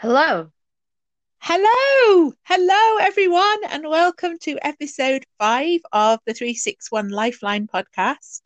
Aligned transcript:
Hello. 0.00 0.50
Hello, 1.40 2.32
hello 2.44 2.96
everyone, 3.02 3.64
and 3.68 3.86
welcome 3.86 4.38
to 4.38 4.56
episode 4.66 5.26
five 5.38 5.80
of 5.92 6.20
the 6.24 6.32
361 6.32 7.10
Lifeline 7.10 7.66
podcast. 7.66 8.40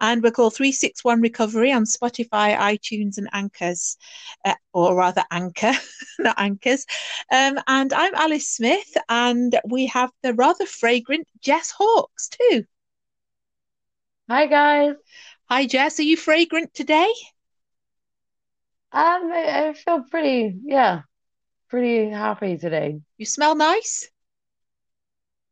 And 0.00 0.20
we're 0.20 0.32
called 0.32 0.56
361 0.56 1.20
Recovery 1.20 1.70
on 1.70 1.84
Spotify, 1.84 2.58
iTunes, 2.58 3.18
and 3.18 3.28
Anchors, 3.32 3.96
uh, 4.44 4.56
or 4.72 4.96
rather 4.96 5.22
Anchor, 5.30 5.74
not 6.18 6.40
Anchors. 6.40 6.84
Um, 7.30 7.60
and 7.68 7.92
I'm 7.92 8.14
Alice 8.16 8.48
Smith, 8.48 8.96
and 9.08 9.56
we 9.64 9.86
have 9.86 10.10
the 10.24 10.34
rather 10.34 10.66
fragrant 10.66 11.28
Jess 11.40 11.70
Hawkes, 11.70 12.30
too. 12.30 12.64
Hi, 14.28 14.46
guys. 14.46 14.96
Hi, 15.44 15.66
Jess. 15.66 16.00
Are 16.00 16.02
you 16.02 16.16
fragrant 16.16 16.74
today? 16.74 17.12
Um, 18.96 19.30
I, 19.30 19.68
I 19.68 19.72
feel 19.74 20.04
pretty, 20.10 20.56
yeah, 20.64 21.02
pretty 21.68 22.08
happy 22.08 22.56
today. 22.56 23.02
You 23.18 23.26
smell 23.26 23.54
nice? 23.54 24.08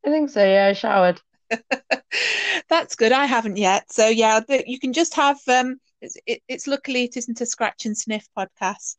I 0.03 0.09
think 0.09 0.31
so. 0.31 0.43
Yeah, 0.43 0.69
I 0.69 0.73
showered. 0.73 1.21
That's 2.71 2.97
good. 2.97 3.13
I 3.13 3.27
haven't 3.27 3.59
yet. 3.59 3.93
So 3.93 4.09
yeah, 4.09 4.41
the, 4.41 4.65
you 4.67 4.79
can 4.79 4.95
just 4.95 5.15
have. 5.17 5.37
Um, 5.47 5.77
it's, 6.01 6.17
it, 6.27 6.41
it's 6.49 6.67
luckily 6.67 7.05
it 7.05 7.19
isn't 7.19 7.43
a 7.43 7.45
scratch 7.45 7.85
and 7.85 7.95
sniff 7.95 8.27
podcast, 8.35 8.97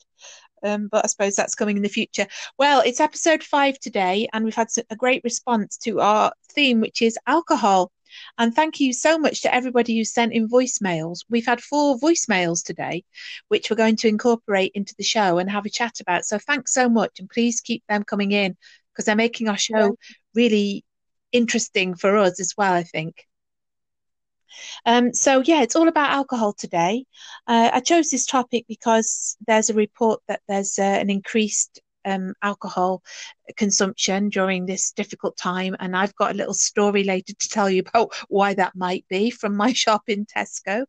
um, 0.62 0.90
but 0.92 1.04
I 1.04 1.08
suppose 1.08 1.36
that's 1.36 1.56
coming 1.56 1.78
in 1.78 1.84
the 1.84 1.90
future. 1.90 2.28
Well, 2.60 2.84
it's 2.86 3.00
episode 3.00 3.42
five 3.42 3.80
today, 3.80 4.30
and 4.32 4.46
we've 4.46 4.54
had 4.54 4.68
a 4.92 4.96
great 4.96 5.24
response 5.24 5.76
to 5.78 6.02
our 6.02 6.32
theme, 6.52 6.82
which 6.82 7.02
is 7.02 7.18
alcohol. 7.26 7.92
And 8.38 8.54
thank 8.54 8.80
you 8.80 8.94
so 8.94 9.18
much 9.18 9.42
to 9.42 9.54
everybody 9.54 9.98
who 9.98 10.04
sent 10.04 10.34
in 10.34 10.50
voicemails. 10.50 11.20
We've 11.30 11.46
had 11.46 11.62
four 11.62 11.98
voicemails 12.00 12.64
today, 12.64 13.04
which 13.48 13.70
we're 13.70 13.76
going 13.76 13.96
to 13.98 14.08
incorporate 14.08 14.72
into 14.76 14.96
the 14.98 15.04
show 15.04 15.38
and 15.38 15.50
have 15.50 15.66
a 15.66 15.70
chat 15.70 16.00
about. 16.00 16.26
So 16.26 16.38
thanks 16.38 16.74
so 16.74 16.90
much, 16.90 17.20
and 17.20 17.30
please 17.30 17.62
keep 17.62 17.84
them 17.88 18.04
coming 18.04 18.32
in 18.32 18.58
because 18.92 19.06
they're 19.06 19.16
making 19.16 19.50
our 19.50 19.58
show 19.58 19.98
really 20.34 20.86
interesting 21.32 21.96
for 21.96 22.18
us 22.18 22.40
as 22.40 22.54
well, 22.58 22.74
I 22.74 22.84
think. 22.84 23.26
Um, 24.86 25.14
so 25.14 25.42
yeah, 25.46 25.62
it's 25.64 25.76
all 25.76 25.88
about 25.88 26.12
alcohol 26.12 26.54
today. 26.54 27.06
Uh, 27.48 27.72
I 27.74 27.80
chose 27.82 28.10
this 28.10 28.26
topic 28.26 28.66
because 28.68 29.36
there's 29.46 29.70
a 29.70 29.74
report 29.74 30.22
that 30.28 30.42
there's 30.48 30.80
uh, 30.80 30.84
an 30.84 31.10
increased 31.10 31.82
um, 32.06 32.34
alcohol 32.42 33.04
consumption 33.58 34.30
during 34.30 34.66
this 34.66 34.92
difficult 34.92 35.38
time. 35.38 35.76
And 35.80 35.96
I've 35.96 36.16
got 36.16 36.32
a 36.32 36.38
little 36.38 36.54
story 36.54 37.04
later 37.04 37.34
to 37.34 37.50
tell 37.50 37.70
you 37.70 37.84
about 37.86 38.14
why 38.30 38.54
that 38.54 38.76
might 38.76 39.06
be 39.10 39.32
from 39.32 39.56
my 39.56 39.74
shop 39.74 40.04
in 40.08 40.26
Tesco. 40.26 40.86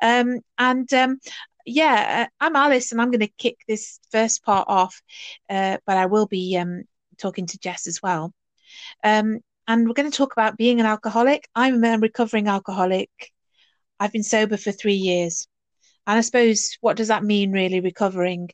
Um, 0.00 0.40
and 0.58 0.92
um, 0.94 1.18
yeah, 1.66 2.26
uh, 2.26 2.44
I'm 2.44 2.56
Alice, 2.56 2.92
and 2.92 3.00
I'm 3.00 3.10
going 3.10 3.20
to 3.20 3.32
kick 3.38 3.58
this 3.66 3.98
first 4.10 4.44
part 4.44 4.66
off, 4.68 5.00
uh, 5.48 5.78
but 5.86 5.96
I 5.96 6.06
will 6.06 6.26
be 6.26 6.56
um, 6.56 6.84
talking 7.18 7.46
to 7.46 7.58
Jess 7.58 7.86
as 7.86 8.00
well. 8.02 8.32
Um, 9.02 9.40
and 9.66 9.86
we're 9.86 9.94
going 9.94 10.10
to 10.10 10.16
talk 10.16 10.32
about 10.32 10.58
being 10.58 10.80
an 10.80 10.86
alcoholic. 10.86 11.48
I'm 11.54 11.82
a 11.84 11.98
recovering 11.98 12.48
alcoholic. 12.48 13.10
I've 13.98 14.12
been 14.12 14.22
sober 14.22 14.56
for 14.56 14.72
three 14.72 14.94
years. 14.94 15.46
And 16.06 16.18
I 16.18 16.20
suppose, 16.20 16.76
what 16.82 16.96
does 16.98 17.08
that 17.08 17.24
mean, 17.24 17.50
really, 17.50 17.80
recovering? 17.80 18.50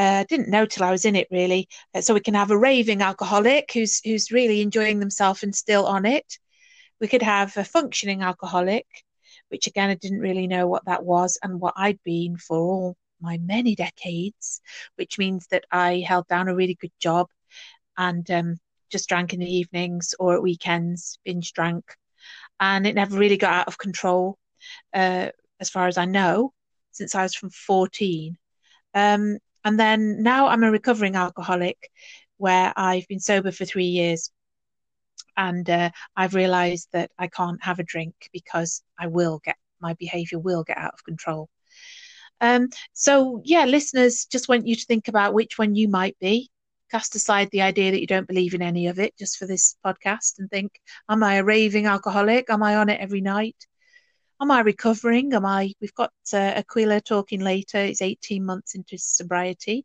Uh, 0.00 0.24
didn't 0.30 0.48
know 0.48 0.64
till 0.64 0.82
I 0.84 0.90
was 0.90 1.04
in 1.04 1.14
it 1.14 1.28
really. 1.30 1.68
Uh, 1.94 2.00
so 2.00 2.14
we 2.14 2.20
can 2.20 2.32
have 2.32 2.50
a 2.50 2.56
raving 2.56 3.02
alcoholic 3.02 3.70
who's 3.74 4.00
who's 4.02 4.32
really 4.32 4.62
enjoying 4.62 4.98
themselves 4.98 5.42
and 5.42 5.54
still 5.54 5.84
on 5.84 6.06
it. 6.06 6.38
We 7.02 7.06
could 7.06 7.20
have 7.20 7.54
a 7.58 7.64
functioning 7.64 8.22
alcoholic, 8.22 8.86
which 9.50 9.66
again 9.66 9.90
I 9.90 9.96
didn't 9.96 10.20
really 10.20 10.46
know 10.46 10.66
what 10.66 10.86
that 10.86 11.04
was 11.04 11.38
and 11.42 11.60
what 11.60 11.74
I'd 11.76 12.02
been 12.02 12.38
for 12.38 12.56
all 12.56 12.96
my 13.20 13.36
many 13.42 13.74
decades, 13.74 14.62
which 14.96 15.18
means 15.18 15.46
that 15.48 15.64
I 15.70 16.02
held 16.08 16.26
down 16.28 16.48
a 16.48 16.54
really 16.54 16.76
good 16.76 16.96
job 16.98 17.26
and 17.98 18.30
um, 18.30 18.56
just 18.90 19.06
drank 19.06 19.34
in 19.34 19.40
the 19.40 19.54
evenings 19.54 20.14
or 20.18 20.34
at 20.34 20.42
weekends, 20.42 21.18
binge 21.26 21.52
drank, 21.52 21.84
and 22.58 22.86
it 22.86 22.94
never 22.94 23.18
really 23.18 23.36
got 23.36 23.52
out 23.52 23.68
of 23.68 23.76
control, 23.76 24.38
uh, 24.94 25.28
as 25.60 25.68
far 25.68 25.88
as 25.88 25.98
I 25.98 26.06
know, 26.06 26.54
since 26.90 27.14
I 27.14 27.22
was 27.22 27.34
from 27.34 27.50
14. 27.50 28.38
Um, 28.94 29.38
and 29.64 29.78
then 29.78 30.22
now 30.22 30.48
I'm 30.48 30.64
a 30.64 30.70
recovering 30.70 31.16
alcoholic 31.16 31.90
where 32.36 32.72
I've 32.76 33.06
been 33.08 33.20
sober 33.20 33.52
for 33.52 33.64
three 33.64 33.84
years. 33.84 34.30
And 35.36 35.68
uh, 35.68 35.90
I've 36.16 36.34
realized 36.34 36.88
that 36.92 37.10
I 37.18 37.28
can't 37.28 37.62
have 37.62 37.78
a 37.78 37.84
drink 37.84 38.14
because 38.32 38.82
I 38.98 39.06
will 39.06 39.40
get, 39.44 39.56
my 39.80 39.94
behavior 39.94 40.38
will 40.38 40.64
get 40.64 40.78
out 40.78 40.94
of 40.94 41.04
control. 41.04 41.48
Um, 42.40 42.68
so, 42.92 43.42
yeah, 43.44 43.64
listeners, 43.66 44.24
just 44.24 44.48
want 44.48 44.66
you 44.66 44.74
to 44.74 44.84
think 44.86 45.08
about 45.08 45.34
which 45.34 45.58
one 45.58 45.74
you 45.74 45.88
might 45.88 46.16
be. 46.20 46.50
Cast 46.90 47.14
aside 47.14 47.48
the 47.52 47.62
idea 47.62 47.90
that 47.90 48.00
you 48.00 48.06
don't 48.06 48.26
believe 48.26 48.54
in 48.54 48.62
any 48.62 48.88
of 48.88 48.98
it 48.98 49.16
just 49.18 49.36
for 49.36 49.46
this 49.46 49.76
podcast 49.84 50.38
and 50.38 50.50
think, 50.50 50.72
am 51.08 51.22
I 51.22 51.36
a 51.36 51.44
raving 51.44 51.86
alcoholic? 51.86 52.50
Am 52.50 52.62
I 52.62 52.76
on 52.76 52.88
it 52.88 53.00
every 53.00 53.20
night? 53.20 53.66
Am 54.40 54.50
I 54.50 54.60
recovering? 54.60 55.32
Am 55.34 55.44
I? 55.44 55.72
We've 55.80 55.94
got 55.94 56.12
uh, 56.32 56.36
Aquila 56.36 57.00
talking 57.00 57.40
later. 57.40 57.84
He's 57.84 58.02
18 58.02 58.44
months 58.44 58.74
into 58.74 58.98
sobriety. 58.98 59.84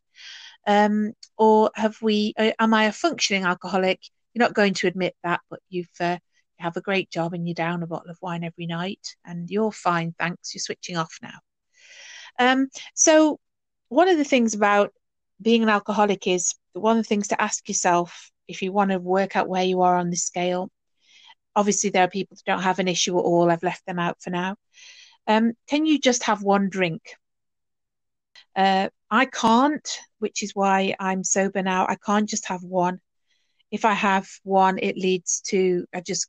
Um, 0.67 1.13
or 1.38 1.71
have 1.75 2.01
we? 2.01 2.33
Uh, 2.38 2.51
am 2.59 2.73
I 2.73 2.85
a 2.85 2.91
functioning 2.91 3.44
alcoholic? 3.44 3.99
You're 4.33 4.45
not 4.45 4.53
going 4.53 4.73
to 4.75 4.88
admit 4.88 5.15
that, 5.23 5.41
but 5.49 5.59
you've 5.69 5.89
uh, 5.99 6.17
you 6.59 6.63
have 6.63 6.77
a 6.77 6.81
great 6.81 7.09
job 7.09 7.33
and 7.33 7.47
you're 7.47 7.53
down 7.53 7.83
a 7.83 7.88
bottle 7.88 8.09
of 8.09 8.17
wine 8.21 8.44
every 8.44 8.65
night, 8.65 9.15
and 9.25 9.49
you're 9.49 9.71
fine. 9.71 10.15
Thanks. 10.17 10.53
You're 10.53 10.61
switching 10.61 10.97
off 10.97 11.17
now. 11.21 11.39
Um, 12.39 12.67
so 12.94 13.39
one 13.89 14.09
of 14.09 14.17
the 14.17 14.23
things 14.23 14.53
about 14.53 14.94
being 15.41 15.63
an 15.63 15.69
alcoholic 15.69 16.27
is 16.27 16.53
one 16.73 16.97
of 16.97 17.03
the 17.03 17.07
things 17.07 17.29
to 17.29 17.41
ask 17.41 17.67
yourself 17.67 18.31
if 18.47 18.61
you 18.61 18.71
want 18.71 18.91
to 18.91 18.99
work 18.99 19.35
out 19.35 19.47
where 19.47 19.63
you 19.63 19.81
are 19.81 19.97
on 19.97 20.09
the 20.09 20.15
scale 20.15 20.69
obviously 21.55 21.89
there 21.89 22.03
are 22.03 22.09
people 22.09 22.35
that 22.35 22.51
don't 22.51 22.63
have 22.63 22.79
an 22.79 22.88
issue 22.88 23.17
at 23.17 23.23
all. 23.23 23.49
I've 23.49 23.63
left 23.63 23.85
them 23.85 23.99
out 23.99 24.21
for 24.21 24.29
now. 24.29 24.55
Um, 25.27 25.53
can 25.67 25.85
you 25.85 25.99
just 25.99 26.23
have 26.23 26.43
one 26.43 26.69
drink? 26.69 27.01
Uh, 28.55 28.89
I 29.09 29.25
can't, 29.25 29.88
which 30.19 30.44
is 30.44 30.55
why 30.55 30.95
I'm 30.99 31.23
sober 31.23 31.61
now. 31.61 31.85
I 31.88 31.95
can't 31.95 32.29
just 32.29 32.47
have 32.47 32.63
one. 32.63 32.99
If 33.71 33.85
I 33.85 33.94
have 33.94 34.27
one, 34.44 34.77
it 34.79 34.97
leads 34.97 35.41
to 35.47 35.85
I 35.94 36.01
just 36.01 36.27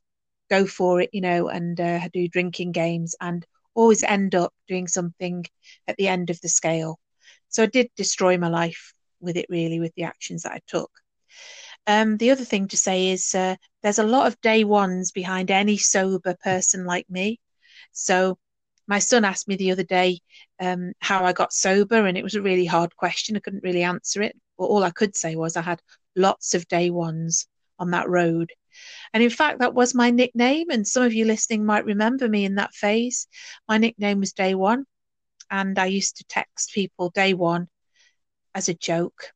go 0.50 0.66
for 0.66 1.00
it, 1.00 1.10
you 1.12 1.20
know, 1.20 1.48
and 1.48 1.80
uh, 1.80 2.08
do 2.12 2.28
drinking 2.28 2.72
games 2.72 3.14
and 3.20 3.44
always 3.74 4.02
end 4.02 4.34
up 4.34 4.52
doing 4.68 4.88
something 4.88 5.44
at 5.86 5.96
the 5.96 6.08
end 6.08 6.30
of 6.30 6.40
the 6.40 6.48
scale. 6.48 6.98
So 7.48 7.62
I 7.62 7.66
did 7.66 7.90
destroy 7.96 8.38
my 8.38 8.48
life 8.48 8.92
with 9.20 9.36
it, 9.36 9.46
really, 9.48 9.80
with 9.80 9.94
the 9.94 10.04
actions 10.04 10.42
that 10.42 10.52
I 10.52 10.60
took. 10.66 10.90
Um, 11.86 12.16
the 12.16 12.30
other 12.30 12.44
thing 12.44 12.68
to 12.68 12.76
say 12.76 13.08
is 13.08 13.34
uh, 13.34 13.56
there's 13.82 13.98
a 13.98 14.04
lot 14.04 14.26
of 14.26 14.40
day 14.40 14.64
ones 14.64 15.12
behind 15.12 15.50
any 15.50 15.76
sober 15.76 16.36
person 16.42 16.84
like 16.84 17.08
me. 17.08 17.38
So 17.92 18.38
my 18.88 18.98
son 18.98 19.24
asked 19.24 19.48
me 19.48 19.56
the 19.56 19.72
other 19.72 19.84
day 19.84 20.20
um, 20.60 20.92
how 21.00 21.24
I 21.24 21.32
got 21.32 21.52
sober, 21.52 22.06
and 22.06 22.16
it 22.16 22.24
was 22.24 22.34
a 22.34 22.42
really 22.42 22.66
hard 22.66 22.96
question. 22.96 23.36
I 23.36 23.40
couldn't 23.40 23.64
really 23.64 23.82
answer 23.82 24.22
it. 24.22 24.36
But 24.58 24.64
all 24.64 24.84
I 24.84 24.90
could 24.90 25.16
say 25.16 25.36
was 25.36 25.56
I 25.56 25.62
had 25.62 25.80
lots 26.14 26.54
of 26.54 26.68
day 26.68 26.90
ones 26.90 27.46
on 27.78 27.90
that 27.90 28.08
road. 28.08 28.52
And 29.12 29.22
in 29.22 29.30
fact, 29.30 29.60
that 29.60 29.74
was 29.74 29.94
my 29.94 30.10
nickname. 30.10 30.70
And 30.70 30.86
some 30.86 31.02
of 31.02 31.14
you 31.14 31.24
listening 31.24 31.64
might 31.64 31.84
remember 31.84 32.28
me 32.28 32.44
in 32.44 32.56
that 32.56 32.74
phase. 32.74 33.26
My 33.68 33.78
nickname 33.78 34.20
was 34.20 34.32
Day 34.32 34.54
One. 34.54 34.84
And 35.50 35.78
I 35.78 35.86
used 35.86 36.16
to 36.16 36.24
text 36.24 36.72
people 36.72 37.10
Day 37.10 37.34
One 37.34 37.68
as 38.54 38.68
a 38.68 38.74
joke 38.74 39.32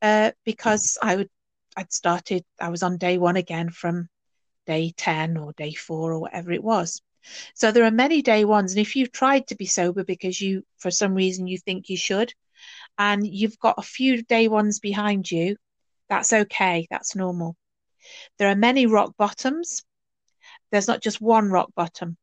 uh, 0.00 0.32
because 0.44 0.98
I 1.02 1.16
would 1.16 1.30
I'd 1.76 1.92
started, 1.92 2.44
I 2.60 2.68
was 2.68 2.82
on 2.82 2.98
day 2.98 3.18
one 3.18 3.36
again 3.36 3.70
from 3.70 4.08
day 4.66 4.92
10 4.96 5.36
or 5.36 5.52
day 5.52 5.72
four 5.72 6.12
or 6.12 6.18
whatever 6.20 6.52
it 6.52 6.62
was. 6.62 7.00
So 7.54 7.70
there 7.72 7.84
are 7.84 7.90
many 7.90 8.22
day 8.22 8.44
ones. 8.44 8.72
And 8.72 8.80
if 8.80 8.96
you've 8.96 9.12
tried 9.12 9.46
to 9.48 9.54
be 9.54 9.66
sober 9.66 10.04
because 10.04 10.40
you, 10.40 10.64
for 10.78 10.90
some 10.90 11.14
reason, 11.14 11.46
you 11.46 11.58
think 11.58 11.88
you 11.88 11.96
should, 11.96 12.32
and 12.98 13.26
you've 13.26 13.58
got 13.58 13.78
a 13.78 13.82
few 13.82 14.22
day 14.22 14.48
ones 14.48 14.80
behind 14.80 15.30
you, 15.30 15.56
that's 16.08 16.32
okay. 16.32 16.86
That's 16.90 17.16
normal. 17.16 17.56
There 18.38 18.48
are 18.48 18.56
many 18.56 18.86
rock 18.86 19.14
bottoms. 19.16 19.82
There's 20.70 20.88
not 20.88 21.02
just 21.02 21.20
one 21.20 21.50
rock 21.50 21.70
bottom. 21.74 22.16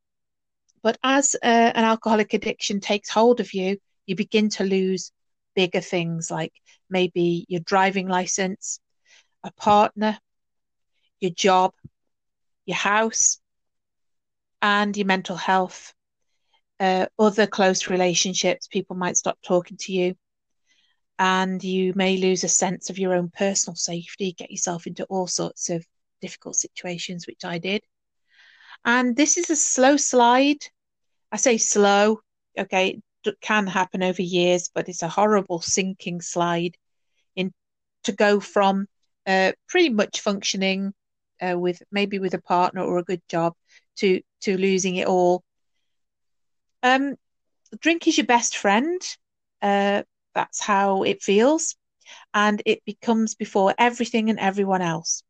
But 0.81 0.97
as 1.03 1.35
uh, 1.35 1.71
an 1.75 1.83
alcoholic 1.83 2.33
addiction 2.33 2.79
takes 2.79 3.09
hold 3.09 3.39
of 3.39 3.53
you, 3.53 3.77
you 4.05 4.15
begin 4.15 4.49
to 4.49 4.63
lose 4.63 5.11
bigger 5.55 5.81
things 5.81 6.31
like 6.31 6.53
maybe 6.89 7.45
your 7.49 7.61
driving 7.61 8.07
license, 8.07 8.79
a 9.43 9.51
partner, 9.51 10.17
your 11.19 11.31
job, 11.31 11.73
your 12.65 12.77
house, 12.77 13.39
and 14.61 14.95
your 14.95 15.07
mental 15.07 15.35
health. 15.35 15.93
Uh, 16.79 17.07
other 17.17 17.45
close 17.45 17.89
relationships, 17.89 18.67
people 18.67 18.95
might 18.95 19.17
stop 19.17 19.37
talking 19.41 19.75
to 19.77 19.91
you, 19.91 20.15
and 21.17 21.61
you 21.61 21.93
may 21.95 22.15
lose 22.15 22.45
a 22.45 22.47
sense 22.47 22.89
of 22.89 22.97
your 22.97 23.13
own 23.13 23.29
personal 23.29 23.75
safety, 23.75 24.31
get 24.31 24.49
yourself 24.49 24.87
into 24.87 25.03
all 25.05 25.27
sorts 25.27 25.69
of 25.69 25.85
difficult 26.21 26.55
situations, 26.55 27.27
which 27.27 27.43
I 27.43 27.57
did. 27.57 27.81
And 28.85 29.15
this 29.15 29.37
is 29.37 29.49
a 29.49 29.55
slow 29.57 29.97
slide. 29.97 30.65
I 31.31 31.37
say 31.37 31.57
slow, 31.57 32.21
okay, 32.57 33.01
it 33.25 33.41
can 33.41 33.67
happen 33.67 34.01
over 34.01 34.21
years, 34.21 34.69
but 34.73 34.87
it's 34.87 35.03
a 35.03 35.09
horrible 35.09 35.61
sinking 35.61 36.21
slide 36.21 36.77
in 37.35 37.53
to 38.03 38.13
go 38.13 38.39
from 38.39 38.87
uh, 39.29 39.51
pretty 39.67 39.89
much 39.89 40.21
functioning 40.21 40.91
uh, 41.39 41.57
with 41.57 41.83
maybe 41.91 42.17
with 42.19 42.33
a 42.33 42.41
partner 42.41 42.81
or 42.81 42.97
a 42.97 43.03
good 43.03 43.21
job 43.29 43.53
to 43.97 44.21
to 44.41 44.57
losing 44.57 44.95
it 44.95 45.07
all. 45.07 45.43
Um, 46.81 47.15
drink 47.79 48.07
is 48.07 48.17
your 48.17 48.25
best 48.25 48.57
friend. 48.57 49.01
Uh, 49.61 50.03
that's 50.33 50.59
how 50.59 51.03
it 51.03 51.21
feels, 51.21 51.75
and 52.33 52.61
it 52.65 52.83
becomes 52.85 53.35
before 53.35 53.75
everything 53.77 54.29
and 54.29 54.39
everyone 54.39 54.81
else. 54.81 55.21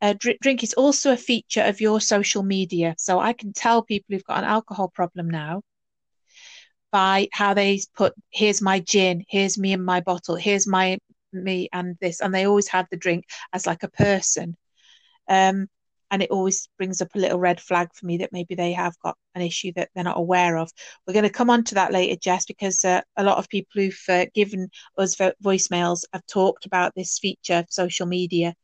Uh, 0.00 0.14
dr- 0.18 0.38
drink 0.40 0.62
is 0.62 0.72
also 0.72 1.12
a 1.12 1.18
feature 1.18 1.62
of 1.62 1.80
your 1.82 2.00
social 2.00 2.42
media, 2.42 2.94
so 2.96 3.20
I 3.20 3.34
can 3.34 3.52
tell 3.52 3.82
people 3.82 4.06
who've 4.14 4.24
got 4.24 4.38
an 4.38 4.44
alcohol 4.44 4.88
problem 4.88 5.28
now 5.28 5.62
by 6.92 7.28
how 7.32 7.54
they 7.54 7.80
put 7.94 8.14
here's 8.30 8.60
my 8.60 8.80
gin 8.80 9.24
here's 9.28 9.56
me 9.58 9.72
and 9.72 9.84
my 9.84 10.00
bottle 10.00 10.34
here's 10.34 10.66
my 10.66 10.98
me 11.32 11.68
and 11.72 11.96
this 12.00 12.20
and 12.20 12.34
they 12.34 12.46
always 12.46 12.68
have 12.68 12.86
the 12.90 12.96
drink 12.96 13.24
as 13.52 13.66
like 13.66 13.82
a 13.82 13.90
person 13.90 14.56
um, 15.28 15.68
and 16.10 16.22
it 16.22 16.30
always 16.30 16.68
brings 16.76 17.00
up 17.00 17.14
a 17.14 17.18
little 17.18 17.38
red 17.38 17.60
flag 17.60 17.88
for 17.94 18.04
me 18.04 18.18
that 18.18 18.32
maybe 18.32 18.54
they 18.54 18.72
have 18.72 18.98
got 19.00 19.16
an 19.34 19.42
issue 19.42 19.72
that 19.76 19.90
they're 19.94 20.02
not 20.02 20.18
aware 20.18 20.58
of. 20.58 20.68
We're 21.06 21.14
going 21.14 21.24
to 21.24 21.30
come 21.30 21.50
on 21.50 21.62
to 21.64 21.76
that 21.76 21.92
later, 21.92 22.18
Jess, 22.20 22.46
because 22.46 22.84
uh, 22.84 23.02
a 23.16 23.22
lot 23.22 23.38
of 23.38 23.48
people 23.48 23.80
who've 23.80 24.04
uh, 24.08 24.26
given 24.34 24.68
us 24.98 25.14
vo- 25.14 25.32
voicemails 25.42 26.02
have 26.12 26.26
talked 26.26 26.66
about 26.66 26.92
this 26.96 27.18
feature 27.20 27.58
of 27.58 27.66
social 27.70 28.06
media 28.06 28.54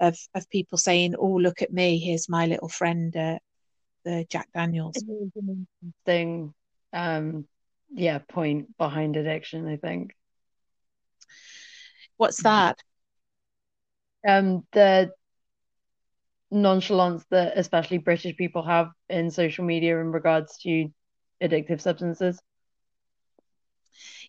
of, 0.00 0.16
of 0.34 0.48
people 0.50 0.78
saying, 0.78 1.14
"Oh, 1.18 1.34
look 1.34 1.62
at 1.62 1.72
me! 1.72 1.98
Here's 1.98 2.28
my 2.28 2.46
little 2.46 2.68
friend, 2.68 3.16
uh, 3.16 3.38
the 4.04 4.26
Jack 4.28 4.48
Daniels." 4.52 5.02
Thing, 6.04 6.54
um, 6.92 7.46
yeah, 7.92 8.18
point 8.18 8.76
behind 8.76 9.16
addiction. 9.16 9.66
I 9.66 9.76
think. 9.76 10.14
What's 12.16 12.42
that? 12.42 12.78
Um, 14.26 14.64
the 14.72 15.12
nonchalance 16.50 17.24
that 17.30 17.54
especially 17.56 17.98
British 17.98 18.36
people 18.36 18.62
have 18.62 18.90
in 19.08 19.30
social 19.30 19.64
media 19.64 20.00
in 20.00 20.12
regards 20.12 20.56
to 20.58 20.88
addictive 21.42 21.80
substances. 21.80 22.40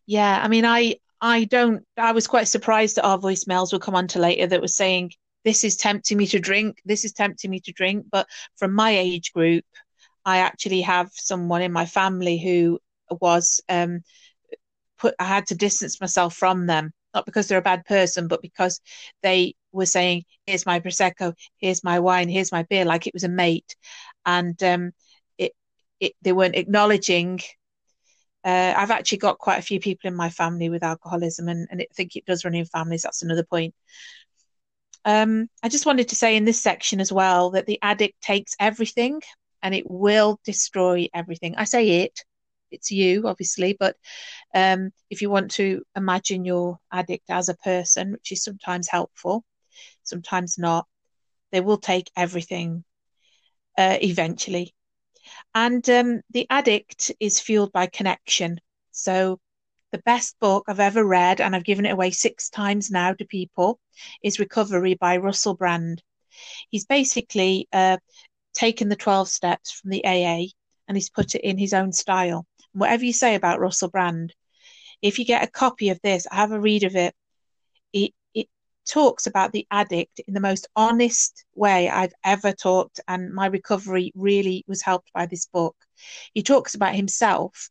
Yeah, 0.05 0.39
I 0.41 0.47
mean, 0.47 0.65
I 0.65 0.95
I 1.21 1.45
don't. 1.45 1.85
I 1.97 2.11
was 2.11 2.27
quite 2.27 2.47
surprised 2.47 2.97
that 2.97 3.05
our 3.05 3.17
voicemails 3.17 3.71
will 3.71 3.79
come 3.79 3.95
on 3.95 4.07
to 4.09 4.19
later 4.19 4.47
that 4.47 4.61
was 4.61 4.75
saying 4.75 5.11
this 5.43 5.63
is 5.63 5.77
tempting 5.77 6.17
me 6.17 6.27
to 6.27 6.39
drink, 6.39 6.81
this 6.85 7.05
is 7.05 7.13
tempting 7.13 7.51
me 7.51 7.59
to 7.61 7.71
drink. 7.71 8.07
But 8.11 8.27
from 8.57 8.73
my 8.73 8.91
age 8.91 9.31
group, 9.31 9.63
I 10.25 10.39
actually 10.39 10.81
have 10.81 11.09
someone 11.13 11.61
in 11.61 11.71
my 11.71 11.85
family 11.85 12.37
who 12.37 12.79
was 13.09 13.61
um, 13.69 14.01
put. 14.97 15.15
I 15.19 15.25
had 15.25 15.47
to 15.47 15.55
distance 15.55 16.01
myself 16.01 16.35
from 16.35 16.65
them, 16.65 16.91
not 17.15 17.25
because 17.25 17.47
they're 17.47 17.57
a 17.59 17.63
bad 17.63 17.85
person, 17.85 18.27
but 18.27 18.41
because 18.41 18.81
they 19.23 19.55
were 19.71 19.85
saying, 19.85 20.25
"Here's 20.45 20.65
my 20.65 20.79
prosecco, 20.79 21.33
here's 21.57 21.83
my 21.83 21.99
wine, 21.99 22.29
here's 22.29 22.51
my 22.51 22.63
beer," 22.63 22.85
like 22.85 23.07
it 23.07 23.13
was 23.13 23.23
a 23.23 23.29
mate, 23.29 23.75
and 24.25 24.61
um, 24.63 24.91
it, 25.37 25.53
it 25.99 26.13
they 26.21 26.33
weren't 26.33 26.55
acknowledging. 26.55 27.39
Uh, 28.43 28.75
I've 28.77 28.91
actually 28.91 29.17
got 29.17 29.39
quite 29.39 29.57
a 29.57 29.63
few 29.63 29.79
people 29.79 30.07
in 30.07 30.15
my 30.15 30.29
family 30.29 30.69
with 30.69 30.83
alcoholism, 30.83 31.47
and, 31.49 31.67
and 31.71 31.81
I 31.81 31.87
think 31.95 32.15
it 32.15 32.25
does 32.25 32.45
run 32.45 32.53
in 32.53 32.65
families. 32.65 33.01
That's 33.01 33.23
another 33.23 33.43
point. 33.43 33.73
Um, 35.05 35.49
I 35.63 35.69
just 35.69 35.85
wanted 35.85 36.09
to 36.09 36.15
say 36.15 36.35
in 36.35 36.45
this 36.45 36.61
section 36.61 36.99
as 36.99 37.11
well 37.11 37.51
that 37.51 37.67
the 37.67 37.79
addict 37.81 38.21
takes 38.21 38.55
everything 38.59 39.21
and 39.61 39.73
it 39.73 39.89
will 39.89 40.39
destroy 40.43 41.07
everything. 41.13 41.55
I 41.55 41.65
say 41.65 42.01
it, 42.01 42.23
it's 42.75 42.91
you, 42.91 43.27
obviously, 43.27 43.75
but 43.79 43.95
um, 44.53 44.91
if 45.09 45.21
you 45.21 45.29
want 45.29 45.51
to 45.51 45.83
imagine 45.95 46.45
your 46.45 46.77
addict 46.91 47.29
as 47.29 47.49
a 47.49 47.55
person, 47.55 48.11
which 48.11 48.31
is 48.31 48.43
sometimes 48.43 48.87
helpful, 48.87 49.43
sometimes 50.03 50.57
not, 50.57 50.87
they 51.51 51.61
will 51.61 51.77
take 51.77 52.11
everything 52.15 52.83
uh, 53.77 53.97
eventually. 54.01 54.73
And 55.53 55.87
um, 55.89 56.21
the 56.31 56.47
addict 56.49 57.11
is 57.19 57.39
fueled 57.39 57.71
by 57.71 57.87
connection. 57.87 58.59
So 58.91 59.39
the 59.91 59.99
best 59.99 60.37
book 60.39 60.65
I've 60.67 60.79
ever 60.79 61.05
read, 61.05 61.41
and 61.41 61.55
I've 61.55 61.63
given 61.63 61.85
it 61.85 61.91
away 61.91 62.11
six 62.11 62.49
times 62.49 62.91
now 62.91 63.13
to 63.13 63.25
people, 63.25 63.79
is 64.23 64.39
Recovery 64.39 64.95
by 64.95 65.17
Russell 65.17 65.55
Brand. 65.55 66.01
He's 66.69 66.85
basically 66.85 67.67
uh, 67.71 67.97
taken 68.53 68.89
the 68.89 68.95
12 68.95 69.29
steps 69.29 69.71
from 69.71 69.91
the 69.91 70.03
AA 70.05 70.47
and 70.87 70.97
he's 70.97 71.09
put 71.09 71.35
it 71.35 71.41
in 71.41 71.57
his 71.57 71.73
own 71.73 71.91
style. 71.91 72.45
Whatever 72.75 73.05
you 73.05 73.13
say 73.13 73.35
about 73.35 73.59
Russell 73.59 73.89
Brand, 73.89 74.33
if 75.01 75.19
you 75.19 75.25
get 75.25 75.43
a 75.43 75.51
copy 75.51 75.89
of 75.89 75.99
this, 76.01 76.27
have 76.31 76.51
a 76.51 76.59
read 76.59 76.83
of 76.83 76.95
it. 76.95 77.13
It, 77.93 78.13
it 78.33 78.47
talks 78.87 79.27
about 79.27 79.51
the 79.51 79.67
addict 79.71 80.21
in 80.27 80.33
the 80.33 80.39
most 80.39 80.67
honest 80.75 81.45
way 81.55 81.89
I've 81.89 82.13
ever 82.23 82.51
talked, 82.51 82.99
and 83.07 83.33
my 83.33 83.47
recovery 83.47 84.11
really 84.15 84.63
was 84.67 84.81
helped 84.81 85.11
by 85.13 85.25
this 85.25 85.45
book. 85.47 85.75
He 86.33 86.43
talks 86.43 86.75
about 86.75 86.95
himself 86.95 87.69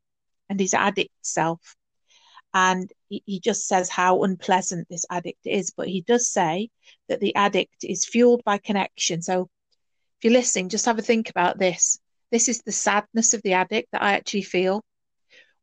and 0.49 0.59
his 0.59 0.75
addict 0.75 1.15
self 1.23 1.77
and 2.55 2.91
he, 3.09 3.23
he 3.27 3.41
just 3.41 3.67
says 3.67 3.89
how 3.89 4.23
unpleasant 4.23 4.89
this 4.89 5.05
addict 5.11 5.41
is. 5.45 5.73
But 5.77 5.89
he 5.89 6.03
does 6.03 6.31
say 6.31 6.71
that 7.09 7.21
the 7.21 7.35
addict 7.35 7.83
is 7.83 8.07
fueled 8.07 8.45
by 8.45 8.59
connection. 8.59 9.21
So 9.21 9.49
if 10.19 10.25
you're 10.25 10.33
listening, 10.33 10.69
just 10.69 10.87
have 10.87 10.99
a 10.99 11.03
think 11.03 11.29
about 11.29 11.59
this. 11.59 11.99
This 12.31 12.49
is 12.49 12.63
the 12.63 12.73
sadness 12.73 13.35
of 13.35 13.43
the 13.43 13.55
addict 13.55 13.89
that 13.93 14.03
I 14.03 14.13
actually 14.13 14.43
feel. 14.43 14.85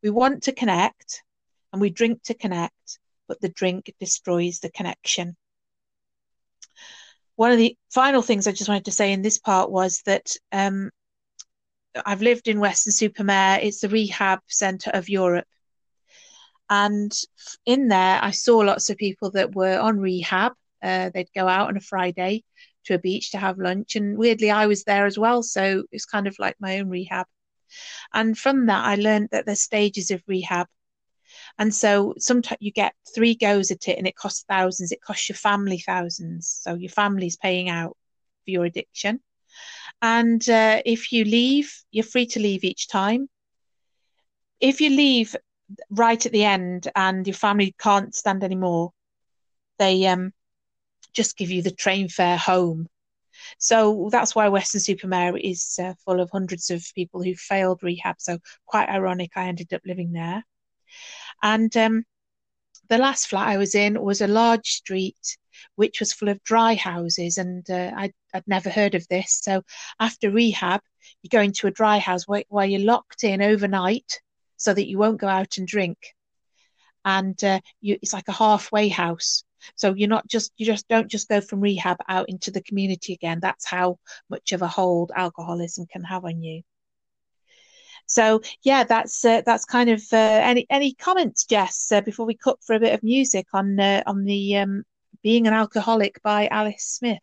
We 0.03 0.09
want 0.09 0.43
to 0.43 0.51
connect 0.51 1.23
and 1.71 1.81
we 1.81 1.89
drink 1.89 2.23
to 2.23 2.33
connect, 2.33 2.99
but 3.27 3.39
the 3.41 3.49
drink 3.49 3.93
destroys 3.99 4.59
the 4.59 4.71
connection. 4.71 5.35
One 7.35 7.51
of 7.51 7.57
the 7.57 7.77
final 7.89 8.21
things 8.21 8.45
I 8.45 8.51
just 8.51 8.69
wanted 8.69 8.85
to 8.85 8.91
say 8.91 9.13
in 9.13 9.21
this 9.21 9.39
part 9.39 9.71
was 9.71 10.01
that 10.05 10.35
um, 10.51 10.91
I've 12.05 12.21
lived 12.21 12.47
in 12.47 12.59
Weston-super-Mare. 12.59 13.59
It's 13.61 13.81
the 13.81 13.89
rehab 13.89 14.39
centre 14.47 14.91
of 14.91 15.09
Europe. 15.09 15.47
And 16.69 17.11
in 17.65 17.87
there, 17.87 18.19
I 18.21 18.31
saw 18.31 18.59
lots 18.59 18.89
of 18.89 18.97
people 18.97 19.31
that 19.31 19.55
were 19.55 19.79
on 19.79 19.99
rehab. 19.99 20.53
Uh, 20.81 21.09
they'd 21.13 21.33
go 21.35 21.47
out 21.47 21.67
on 21.67 21.77
a 21.77 21.81
Friday 21.81 22.43
to 22.85 22.95
a 22.95 22.99
beach 22.99 23.31
to 23.31 23.37
have 23.37 23.57
lunch. 23.57 23.95
And 23.95 24.17
weirdly, 24.17 24.51
I 24.51 24.67
was 24.67 24.83
there 24.83 25.05
as 25.05 25.17
well. 25.17 25.43
So 25.43 25.83
it's 25.91 26.05
kind 26.05 26.27
of 26.27 26.35
like 26.39 26.55
my 26.59 26.79
own 26.79 26.89
rehab. 26.89 27.27
And 28.13 28.37
from 28.37 28.67
that, 28.67 28.85
I 28.85 28.95
learned 28.95 29.29
that 29.31 29.45
there's 29.45 29.61
stages 29.61 30.11
of 30.11 30.23
rehab. 30.27 30.67
And 31.57 31.73
so 31.73 32.15
sometimes 32.17 32.57
you 32.61 32.71
get 32.71 32.93
three 33.13 33.35
goes 33.35 33.71
at 33.71 33.87
it 33.87 33.97
and 33.97 34.07
it 34.07 34.15
costs 34.15 34.45
thousands. 34.47 34.91
It 34.91 35.01
costs 35.01 35.29
your 35.29 35.35
family 35.35 35.79
thousands. 35.79 36.59
So 36.61 36.75
your 36.75 36.89
family's 36.89 37.37
paying 37.37 37.69
out 37.69 37.97
for 38.43 38.51
your 38.51 38.65
addiction. 38.65 39.19
And 40.01 40.47
uh, 40.49 40.81
if 40.85 41.11
you 41.11 41.23
leave, 41.25 41.73
you're 41.91 42.03
free 42.03 42.25
to 42.27 42.39
leave 42.39 42.63
each 42.63 42.87
time. 42.87 43.29
If 44.59 44.81
you 44.81 44.89
leave 44.89 45.35
right 45.89 46.23
at 46.25 46.31
the 46.31 46.43
end 46.43 46.89
and 46.95 47.25
your 47.25 47.33
family 47.33 47.75
can't 47.79 48.13
stand 48.13 48.43
anymore, 48.43 48.91
they 49.79 50.05
um, 50.07 50.33
just 51.13 51.37
give 51.37 51.49
you 51.49 51.61
the 51.61 51.71
train 51.71 52.09
fare 52.09 52.37
home. 52.37 52.87
So 53.57 54.09
that's 54.11 54.35
why 54.35 54.49
Weston-super-Mare 54.49 55.37
is 55.37 55.79
uh, 55.81 55.93
full 56.05 56.19
of 56.19 56.29
hundreds 56.31 56.69
of 56.69 56.85
people 56.95 57.23
who 57.23 57.35
failed 57.35 57.83
rehab. 57.83 58.15
So 58.19 58.39
quite 58.65 58.89
ironic, 58.89 59.31
I 59.35 59.47
ended 59.47 59.73
up 59.73 59.81
living 59.85 60.11
there. 60.11 60.43
And 61.41 61.75
um, 61.77 62.05
the 62.89 62.97
last 62.97 63.27
flat 63.27 63.47
I 63.47 63.57
was 63.57 63.75
in 63.75 64.01
was 64.01 64.21
a 64.21 64.27
large 64.27 64.67
street 64.67 65.37
which 65.75 65.99
was 65.99 66.13
full 66.13 66.29
of 66.29 66.43
dry 66.43 66.75
houses, 66.75 67.37
and 67.37 67.69
uh, 67.69 67.91
I'd, 67.95 68.13
I'd 68.33 68.47
never 68.47 68.69
heard 68.69 68.95
of 68.95 69.07
this. 69.07 69.39
So 69.41 69.63
after 69.99 70.31
rehab, 70.31 70.81
you 71.21 71.29
go 71.29 71.41
into 71.41 71.67
a 71.67 71.71
dry 71.71 71.99
house 71.99 72.27
where, 72.27 72.43
where 72.49 72.65
you're 72.65 72.81
locked 72.81 73.23
in 73.23 73.41
overnight 73.41 74.21
so 74.57 74.73
that 74.73 74.87
you 74.87 74.97
won't 74.97 75.21
go 75.21 75.27
out 75.27 75.57
and 75.57 75.67
drink. 75.67 75.97
And 77.03 77.41
uh, 77.43 77.59
you, 77.79 77.97
it's 78.01 78.13
like 78.13 78.27
a 78.27 78.33
halfway 78.33 78.87
house. 78.87 79.43
So 79.75 79.93
you're 79.93 80.09
not 80.09 80.27
just 80.27 80.51
you 80.57 80.65
just 80.65 80.87
don't 80.87 81.09
just 81.09 81.29
go 81.29 81.41
from 81.41 81.61
rehab 81.61 81.97
out 82.07 82.29
into 82.29 82.51
the 82.51 82.63
community 82.63 83.13
again. 83.13 83.39
That's 83.41 83.65
how 83.65 83.99
much 84.29 84.51
of 84.51 84.61
a 84.61 84.67
hold 84.67 85.11
alcoholism 85.15 85.85
can 85.87 86.03
have 86.03 86.25
on 86.25 86.41
you. 86.41 86.61
So 88.05 88.41
yeah, 88.63 88.83
that's 88.83 89.23
uh, 89.23 89.41
that's 89.45 89.65
kind 89.65 89.89
of 89.89 90.01
uh, 90.11 90.17
any 90.17 90.65
any 90.69 90.93
comments, 90.93 91.45
Jess, 91.45 91.91
uh, 91.91 92.01
before 92.01 92.25
we 92.25 92.35
cut 92.35 92.57
for 92.63 92.75
a 92.75 92.79
bit 92.79 92.93
of 92.93 93.03
music 93.03 93.47
on 93.53 93.79
uh, 93.79 94.03
on 94.05 94.25
the 94.25 94.57
um, 94.57 94.83
being 95.23 95.47
an 95.47 95.53
alcoholic 95.53 96.21
by 96.21 96.47
Alice 96.47 96.83
Smith. 96.83 97.19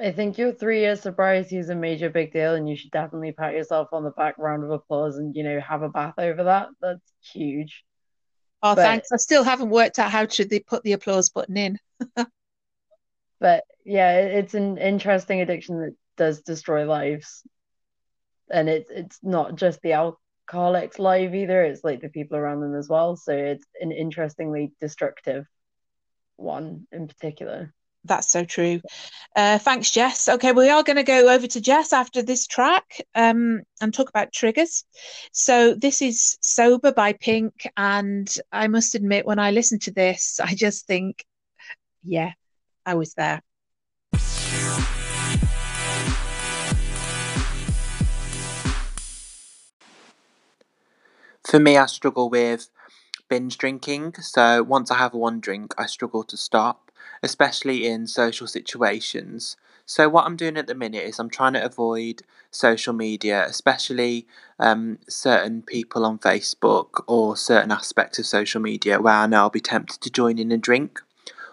I 0.00 0.10
think 0.10 0.36
your 0.36 0.52
three 0.52 0.80
year 0.80 0.96
sobriety 0.96 1.56
is 1.56 1.68
a 1.68 1.74
major 1.74 2.10
big 2.10 2.32
deal, 2.32 2.54
and 2.54 2.68
you 2.68 2.76
should 2.76 2.90
definitely 2.90 3.32
pat 3.32 3.54
yourself 3.54 3.88
on 3.92 4.02
the 4.02 4.10
back, 4.10 4.36
round 4.38 4.64
of 4.64 4.70
applause, 4.70 5.16
and 5.16 5.34
you 5.36 5.44
know 5.44 5.60
have 5.60 5.82
a 5.82 5.88
bath 5.88 6.18
over 6.18 6.44
that. 6.44 6.68
That's 6.80 7.12
huge. 7.32 7.84
Oh, 8.64 8.74
but, 8.74 8.82
thanks. 8.82 9.12
I 9.12 9.18
still 9.18 9.44
haven't 9.44 9.68
worked 9.68 9.98
out 9.98 10.10
how 10.10 10.24
to 10.24 10.60
put 10.66 10.82
the 10.84 10.92
applause 10.92 11.28
button 11.28 11.58
in. 11.58 11.78
but 13.38 13.64
yeah, 13.84 14.16
it's 14.20 14.54
an 14.54 14.78
interesting 14.78 15.42
addiction 15.42 15.82
that 15.82 15.94
does 16.16 16.40
destroy 16.40 16.86
lives, 16.86 17.46
and 18.50 18.70
it's 18.70 18.90
it's 18.90 19.18
not 19.22 19.56
just 19.56 19.82
the 19.82 19.92
alcoholic's 19.92 20.98
life 20.98 21.34
either. 21.34 21.62
It's 21.62 21.84
like 21.84 22.00
the 22.00 22.08
people 22.08 22.38
around 22.38 22.62
them 22.62 22.74
as 22.74 22.88
well. 22.88 23.16
So 23.16 23.34
it's 23.34 23.66
an 23.82 23.92
interestingly 23.92 24.72
destructive 24.80 25.44
one 26.36 26.86
in 26.90 27.06
particular. 27.06 27.74
That's 28.04 28.30
so 28.30 28.44
true. 28.44 28.80
Uh, 29.34 29.58
thanks, 29.58 29.90
Jess. 29.90 30.28
Okay, 30.28 30.52
we 30.52 30.68
are 30.68 30.82
going 30.82 30.96
to 30.96 31.02
go 31.02 31.28
over 31.28 31.46
to 31.46 31.60
Jess 31.60 31.92
after 31.92 32.22
this 32.22 32.46
track 32.46 33.00
um, 33.14 33.62
and 33.80 33.94
talk 33.94 34.10
about 34.10 34.32
triggers. 34.32 34.84
So, 35.32 35.74
this 35.74 36.02
is 36.02 36.36
Sober 36.42 36.92
by 36.92 37.14
Pink. 37.14 37.66
And 37.76 38.32
I 38.52 38.68
must 38.68 38.94
admit, 38.94 39.26
when 39.26 39.38
I 39.38 39.52
listen 39.52 39.78
to 39.80 39.90
this, 39.90 40.38
I 40.38 40.54
just 40.54 40.86
think, 40.86 41.24
yeah, 42.04 42.32
I 42.84 42.94
was 42.94 43.14
there. 43.14 43.40
For 51.42 51.58
me, 51.58 51.78
I 51.78 51.86
struggle 51.86 52.28
with 52.28 52.68
binge 53.30 53.56
drinking. 53.56 54.14
So, 54.20 54.62
once 54.62 54.90
I 54.90 54.98
have 54.98 55.14
one 55.14 55.40
drink, 55.40 55.74
I 55.78 55.86
struggle 55.86 56.22
to 56.24 56.36
stop 56.36 56.83
especially 57.22 57.86
in 57.86 58.06
social 58.06 58.46
situations. 58.46 59.56
So, 59.86 60.08
what 60.08 60.24
I'm 60.24 60.36
doing 60.36 60.56
at 60.56 60.66
the 60.66 60.74
minute 60.74 61.04
is 61.04 61.18
I'm 61.18 61.28
trying 61.28 61.52
to 61.54 61.64
avoid 61.64 62.22
social 62.50 62.92
media, 62.94 63.44
especially 63.46 64.26
um, 64.58 64.98
certain 65.08 65.62
people 65.62 66.06
on 66.06 66.18
Facebook 66.18 67.02
or 67.06 67.36
certain 67.36 67.70
aspects 67.70 68.18
of 68.18 68.26
social 68.26 68.60
media 68.60 69.00
where 69.00 69.14
I 69.14 69.26
know 69.26 69.40
I'll 69.40 69.50
be 69.50 69.60
tempted 69.60 70.00
to 70.00 70.10
join 70.10 70.38
in 70.38 70.52
and 70.52 70.62
drink. 70.62 71.00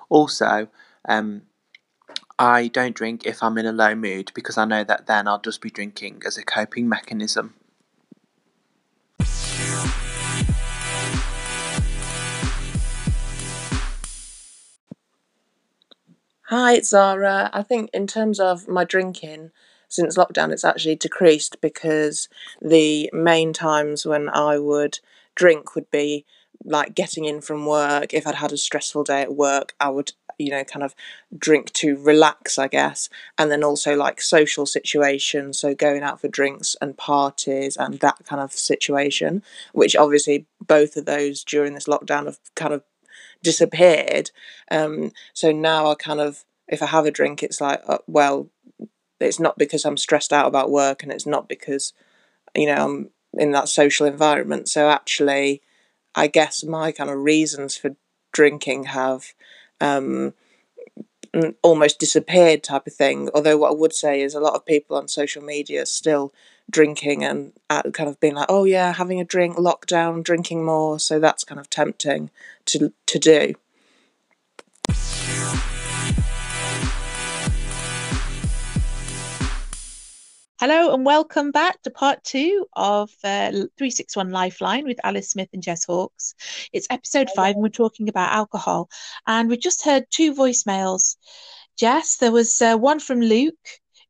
Also, 0.10 0.70
um, 1.08 1.43
I 2.39 2.70
don't 2.70 2.96
drink 2.96 3.25
if 3.25 3.43
I'm 3.43 3.58
in 3.58 3.65
a 3.65 3.72
low 3.72 3.96
mood 3.96 4.31
because 4.34 4.58
I 4.58 4.65
know 4.65 4.84
that 4.84 5.08
then 5.08 5.27
I'll 5.27 5.41
just 5.41 5.62
be 5.62 5.70
drinking 5.70 6.24
as 6.25 6.38
a 6.38 6.43
coping 6.43 6.88
mechanism. 6.89 7.53
Hi, 16.51 16.74
it's 16.74 16.89
Zara. 16.89 17.50
I 17.53 17.63
think 17.63 17.89
in 17.93 18.08
terms 18.08 18.38
of 18.38 18.67
my 18.67 18.84
drinking, 18.84 19.51
since 19.88 20.17
lockdown, 20.17 20.51
it's 20.51 20.65
actually 20.65 20.98
decreased 20.98 21.62
because 21.62 22.27
the 22.62 23.10
main 23.13 23.53
times 23.53 24.05
when 24.05 24.27
I 24.27 24.58
would 24.60 25.00
drink 25.34 25.75
would 25.75 25.89
be 25.91 26.25
like 26.65 26.93
getting 26.93 27.24
in 27.24 27.39
from 27.39 27.65
work. 27.65 28.13
If 28.13 28.27
I'd 28.27 28.36
had 28.36 28.51
a 28.51 28.58
stressful 28.58 29.05
day 29.05 29.22
at 29.22 29.34
work, 29.34 29.75
I 29.79 29.91
would, 29.91 30.12
you 30.38 30.51
know, 30.51 30.65
kind 30.65 30.84
of 30.84 30.93
drink 31.38 31.72
to 31.75 31.96
relax, 31.96 32.60
I 32.60 32.67
guess. 32.67 33.08
And 33.38 33.50
then 33.50 33.63
also 33.63 33.96
like 33.96 34.22
social 34.22 34.65
situations, 34.65 35.58
so 35.58 35.74
going 35.74 36.03
out 36.03 36.20
for 36.20 36.27
drinks 36.27 36.75
and 36.81 36.98
parties 36.98 37.77
and 37.77 38.01
that 38.01 38.25
kind 38.25 38.41
of 38.41 38.51
situation, 38.51 39.41
which 39.72 39.96
obviously 39.96 40.48
both 40.60 40.98
of 40.98 41.05
those 41.05 41.46
during 41.46 41.75
this 41.75 41.88
lockdown 41.88 42.25
have 42.25 42.39
kind 42.55 42.74
of 42.74 42.84
disappeared. 43.43 44.31
Um, 44.69 45.12
so 45.33 45.51
now 45.51 45.91
I 45.91 45.95
kind 45.95 46.19
of, 46.19 46.45
if 46.67 46.81
I 46.81 46.88
have 46.88 47.05
a 47.05 47.12
drink, 47.12 47.43
it's 47.43 47.62
like, 47.62 47.81
uh, 47.88 48.00
well, 48.07 48.50
it's 49.19 49.39
not 49.39 49.57
because 49.57 49.86
I'm 49.86 49.98
stressed 49.98 50.33
out 50.33 50.48
about 50.48 50.71
work 50.71 51.03
and 51.03 51.12
it's 51.12 51.25
not 51.25 51.48
because, 51.48 51.93
you 52.55 52.65
know, 52.65 52.83
I'm 52.83 53.10
in 53.33 53.51
that 53.51 53.69
social 53.69 54.05
environment. 54.05 54.69
So 54.69 54.89
actually, 54.89 55.62
I 56.15 56.27
guess 56.27 56.63
my 56.63 56.91
kind 56.91 57.10
of 57.10 57.17
reasons 57.17 57.77
for 57.77 57.95
drinking 58.33 58.86
have 58.86 59.33
um, 59.79 60.33
almost 61.62 62.00
disappeared, 62.00 62.63
type 62.63 62.88
of 62.88 62.93
thing. 62.93 63.29
Although, 63.33 63.57
what 63.57 63.71
I 63.71 63.75
would 63.75 63.93
say 63.93 64.21
is 64.21 64.33
a 64.33 64.39
lot 64.39 64.55
of 64.55 64.65
people 64.65 64.98
on 64.98 65.07
social 65.07 65.43
media 65.43 65.86
still 65.86 66.33
drinking 66.72 67.24
and 67.24 67.54
kind 67.70 68.10
of 68.10 68.20
being 68.20 68.36
like, 68.36 68.48
oh 68.50 68.63
yeah, 68.63 68.94
having 68.94 69.20
a 69.20 69.25
drink, 69.25 69.58
lockdown, 69.58 70.24
drinking 70.24 70.63
more. 70.66 71.00
So 71.00 71.20
that's 71.20 71.44
kind 71.44 71.60
of 71.60 71.70
tempting 71.70 72.32
to 72.66 72.94
to 73.06 73.20
do. 73.20 73.54
Hello 80.62 80.94
and 80.94 81.04
welcome 81.04 81.50
back 81.50 81.82
to 81.82 81.90
part 81.90 82.24
two 82.24 82.68
of 82.74 83.10
uh, 83.24 83.50
361 83.50 84.30
Lifeline 84.30 84.86
with 84.86 85.00
Alice 85.04 85.32
Smith 85.32 85.50
and 85.54 85.63
Jess 85.63 85.86
Hawkes. 85.86 86.36
It's 86.72 86.86
episode 86.92 87.30
five 87.36 87.56
and 87.56 87.63
we're 87.63 87.70
talking 87.70 88.08
about 88.08 88.32
alcohol. 88.32 88.88
And 89.25 89.50
we 89.50 89.58
just 89.58 89.84
heard 89.84 90.06
two 90.12 90.36
voicemails. 90.36 91.16
Jess, 91.80 92.18
there 92.18 92.32
was 92.32 92.62
uh, 92.62 92.78
one 92.78 93.00
from 93.00 93.22
Luke 93.22 93.56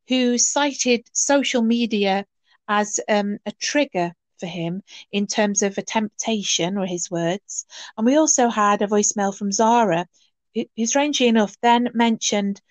who 0.09 0.37
cited 0.37 1.07
social 1.13 1.61
media 1.61 2.25
as 2.71 2.99
um, 3.09 3.37
a 3.45 3.51
trigger 3.51 4.13
for 4.39 4.45
him 4.47 4.81
in 5.11 5.27
terms 5.27 5.61
of 5.61 5.77
a 5.77 5.81
temptation, 5.81 6.77
or 6.77 6.85
his 6.85 7.11
words. 7.11 7.65
And 7.97 8.05
we 8.05 8.15
also 8.15 8.49
had 8.49 8.81
a 8.81 8.87
voicemail 8.87 9.37
from 9.37 9.51
Zara, 9.51 10.07
who, 10.55 10.63
who 10.77 10.85
strangely 10.85 11.27
enough 11.27 11.55
then 11.61 11.89
mentioned 11.93 12.61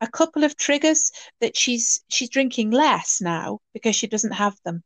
a 0.00 0.08
couple 0.08 0.42
of 0.42 0.56
triggers 0.56 1.12
that 1.40 1.56
she's 1.56 2.02
she's 2.08 2.30
drinking 2.30 2.70
less 2.70 3.20
now 3.20 3.60
because 3.74 3.94
she 3.94 4.06
doesn't 4.06 4.32
have 4.44 4.56
them. 4.64 4.82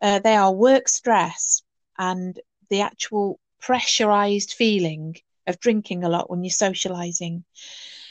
Uh, 0.00 0.18
they 0.20 0.36
are 0.36 0.52
work 0.52 0.88
stress 0.88 1.62
and 1.98 2.40
the 2.70 2.80
actual 2.82 3.38
pressurized 3.60 4.52
feeling 4.52 5.16
of 5.48 5.58
drinking 5.60 6.04
a 6.04 6.08
lot 6.08 6.30
when 6.30 6.44
you're 6.44 6.50
socializing. 6.68 7.44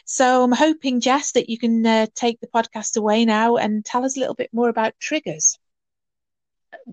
So 0.05 0.43
I'm 0.43 0.51
hoping, 0.51 1.01
Jess, 1.01 1.31
that 1.31 1.49
you 1.49 1.57
can 1.57 1.85
uh, 1.85 2.07
take 2.13 2.39
the 2.39 2.53
podcast 2.55 2.97
away 2.97 3.25
now 3.25 3.57
and 3.57 3.83
tell 3.83 4.05
us 4.05 4.17
a 4.17 4.19
little 4.19 4.35
bit 4.35 4.53
more 4.53 4.69
about 4.69 4.99
triggers. 4.99 5.57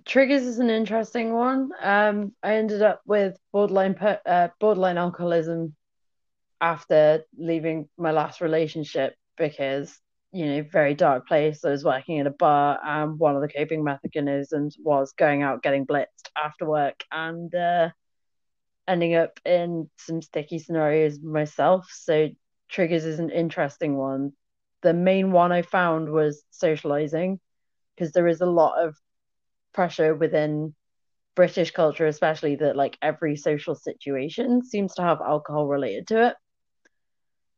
Triggers 0.07 0.43
is 0.43 0.59
an 0.59 0.71
interesting 0.71 1.35
one. 1.35 1.71
Um, 1.81 2.33
I 2.43 2.55
ended 2.55 2.81
up 2.81 3.03
with 3.07 3.37
borderline 3.53 3.95
uh, 3.95 4.49
borderline 4.59 4.97
alcoholism 4.97 5.77
after 6.63 7.25
leaving 7.37 7.89
my 7.99 8.11
last 8.11 8.41
relationship 8.41 9.15
because 9.37 9.99
you 10.33 10.47
know 10.47 10.63
very 10.63 10.95
dark 10.95 11.29
place. 11.29 11.63
I 11.63 11.71
was 11.71 11.85
working 11.85 12.17
in 12.17 12.27
a 12.27 12.31
bar, 12.31 12.81
and 12.83 13.19
one 13.19 13.37
of 13.37 13.43
the 13.43 13.49
coping 13.49 13.85
mechanisms 13.85 14.79
was 14.83 15.13
going 15.13 15.43
out 15.43 15.63
getting 15.63 15.87
blitzed 15.87 16.31
after 16.43 16.65
work 16.65 17.05
and 17.13 17.55
uh, 17.55 17.91
ending 18.89 19.15
up 19.15 19.39
in 19.45 19.91
some 19.99 20.23
sticky 20.23 20.59
scenarios 20.59 21.21
myself. 21.21 21.87
So 21.93 22.31
triggers 22.71 23.05
is 23.05 23.19
an 23.19 23.29
interesting 23.29 23.97
one. 23.97 24.33
The 24.81 24.95
main 24.95 25.33
one 25.33 25.53
I 25.53 25.61
found 25.61 26.09
was 26.09 26.45
socializing 26.51 27.41
because 27.95 28.13
there 28.13 28.27
is 28.27 28.41
a 28.41 28.47
lot 28.47 28.83
of 28.83 28.97
pressure 29.73 30.15
within 30.15 30.75
British 31.35 31.71
culture, 31.71 32.07
especially 32.07 32.57
that 32.57 32.77
like 32.77 32.99
every 33.03 33.37
social 33.37 33.75
situation 33.75 34.63
seems 34.65 34.95
to 34.95 35.03
have 35.03 35.21
alcohol 35.21 35.67
related 35.67 36.07
to 36.09 36.29
it. 36.29 36.37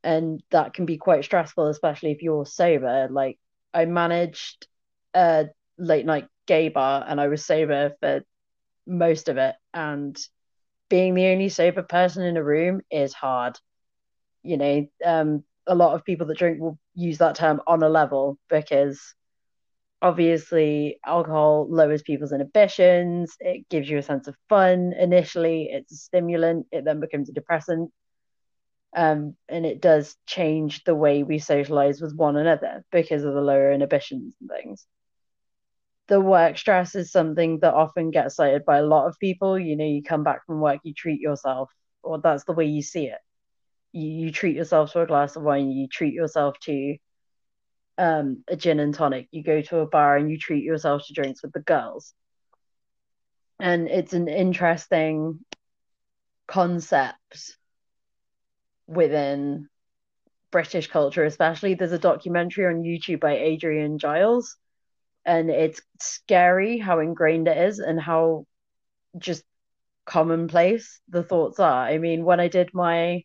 And 0.02 0.42
that 0.50 0.74
can 0.74 0.86
be 0.86 0.98
quite 0.98 1.24
stressful, 1.24 1.68
especially 1.68 2.12
if 2.12 2.22
you're 2.22 2.46
sober. 2.46 3.08
Like 3.10 3.38
I 3.72 3.86
managed 3.86 4.66
a 5.14 5.46
late 5.78 6.06
night 6.06 6.28
gay 6.46 6.68
bar 6.68 7.04
and 7.06 7.20
I 7.20 7.28
was 7.28 7.44
sober 7.44 7.92
for 8.00 8.22
most 8.86 9.28
of 9.28 9.38
it. 9.38 9.54
And 9.72 10.16
being 10.88 11.14
the 11.14 11.28
only 11.28 11.48
sober 11.48 11.82
person 11.82 12.24
in 12.24 12.36
a 12.36 12.44
room 12.44 12.82
is 12.90 13.14
hard. 13.14 13.58
You 14.42 14.56
know, 14.58 14.86
um, 15.04 15.44
a 15.66 15.74
lot 15.74 15.94
of 15.94 16.04
people 16.04 16.26
that 16.26 16.38
drink 16.38 16.60
will 16.60 16.78
use 16.94 17.18
that 17.18 17.36
term 17.36 17.60
on 17.66 17.82
a 17.82 17.88
level 17.88 18.38
because 18.48 19.14
obviously 20.04 20.98
alcohol 21.06 21.66
lowers 21.70 22.02
people's 22.02 22.32
inhibitions 22.32 23.36
it 23.40 23.68
gives 23.70 23.90
you 23.90 23.98
a 23.98 24.02
sense 24.02 24.28
of 24.28 24.36
fun 24.50 24.92
initially 25.00 25.68
it's 25.72 25.92
a 25.92 25.96
stimulant 25.96 26.66
it 26.72 26.84
then 26.84 27.00
becomes 27.00 27.30
a 27.30 27.34
depressant 27.34 27.90
um, 28.96 29.36
and 29.48 29.66
it 29.66 29.80
does 29.80 30.16
change 30.26 30.84
the 30.84 30.94
way 30.94 31.22
we 31.24 31.38
socialize 31.38 32.00
with 32.00 32.16
one 32.16 32.36
another 32.36 32.84
because 32.92 33.24
of 33.24 33.34
the 33.34 33.40
lower 33.42 33.72
inhibitions 33.72 34.34
and 34.40 34.50
things. 34.50 34.86
The 36.08 36.20
work 36.20 36.58
stress 36.58 36.94
is 36.96 37.12
something 37.12 37.60
that 37.60 37.74
often 37.74 38.10
gets 38.10 38.36
cited 38.36 38.64
by 38.64 38.78
a 38.78 38.84
lot 38.86 39.08
of 39.08 39.18
people 39.20 39.58
you 39.58 39.76
know 39.76 39.84
you 39.84 40.02
come 40.02 40.24
back 40.24 40.46
from 40.46 40.60
work 40.60 40.80
you 40.84 40.94
treat 40.94 41.20
yourself 41.20 41.70
or 42.02 42.20
that's 42.20 42.44
the 42.44 42.52
way 42.52 42.66
you 42.66 42.82
see 42.82 43.06
it. 43.06 43.20
You, 43.92 44.08
you 44.26 44.32
treat 44.32 44.56
yourself 44.56 44.92
to 44.92 45.02
a 45.02 45.06
glass 45.06 45.36
of 45.36 45.42
wine 45.44 45.70
you 45.70 45.88
treat 45.88 46.14
yourself 46.14 46.58
to 46.64 46.96
um, 47.98 48.44
a 48.48 48.56
gin 48.56 48.80
and 48.80 48.94
tonic. 48.94 49.28
You 49.30 49.42
go 49.42 49.62
to 49.62 49.78
a 49.78 49.86
bar 49.86 50.16
and 50.16 50.30
you 50.30 50.38
treat 50.38 50.64
yourself 50.64 51.06
to 51.06 51.12
drinks 51.12 51.42
with 51.42 51.52
the 51.52 51.60
girls. 51.60 52.12
And 53.60 53.88
it's 53.88 54.12
an 54.12 54.28
interesting 54.28 55.44
concept 56.46 57.56
within 58.86 59.68
British 60.50 60.88
culture, 60.88 61.24
especially. 61.24 61.74
There's 61.74 61.92
a 61.92 61.98
documentary 61.98 62.66
on 62.66 62.82
YouTube 62.82 63.20
by 63.20 63.36
Adrian 63.36 63.98
Chiles, 63.98 64.56
and 65.24 65.50
it's 65.50 65.80
scary 66.00 66.78
how 66.78 66.98
ingrained 67.00 67.48
it 67.48 67.56
is 67.56 67.78
and 67.78 68.00
how 68.00 68.46
just 69.18 69.44
commonplace 70.04 71.00
the 71.08 71.22
thoughts 71.22 71.58
are. 71.60 71.86
I 71.86 71.98
mean, 71.98 72.24
when 72.24 72.40
I 72.40 72.48
did 72.48 72.74
my 72.74 73.24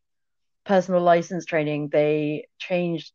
personal 0.66 1.02
license 1.02 1.46
training, 1.46 1.90
they 1.92 2.48
changed 2.58 3.14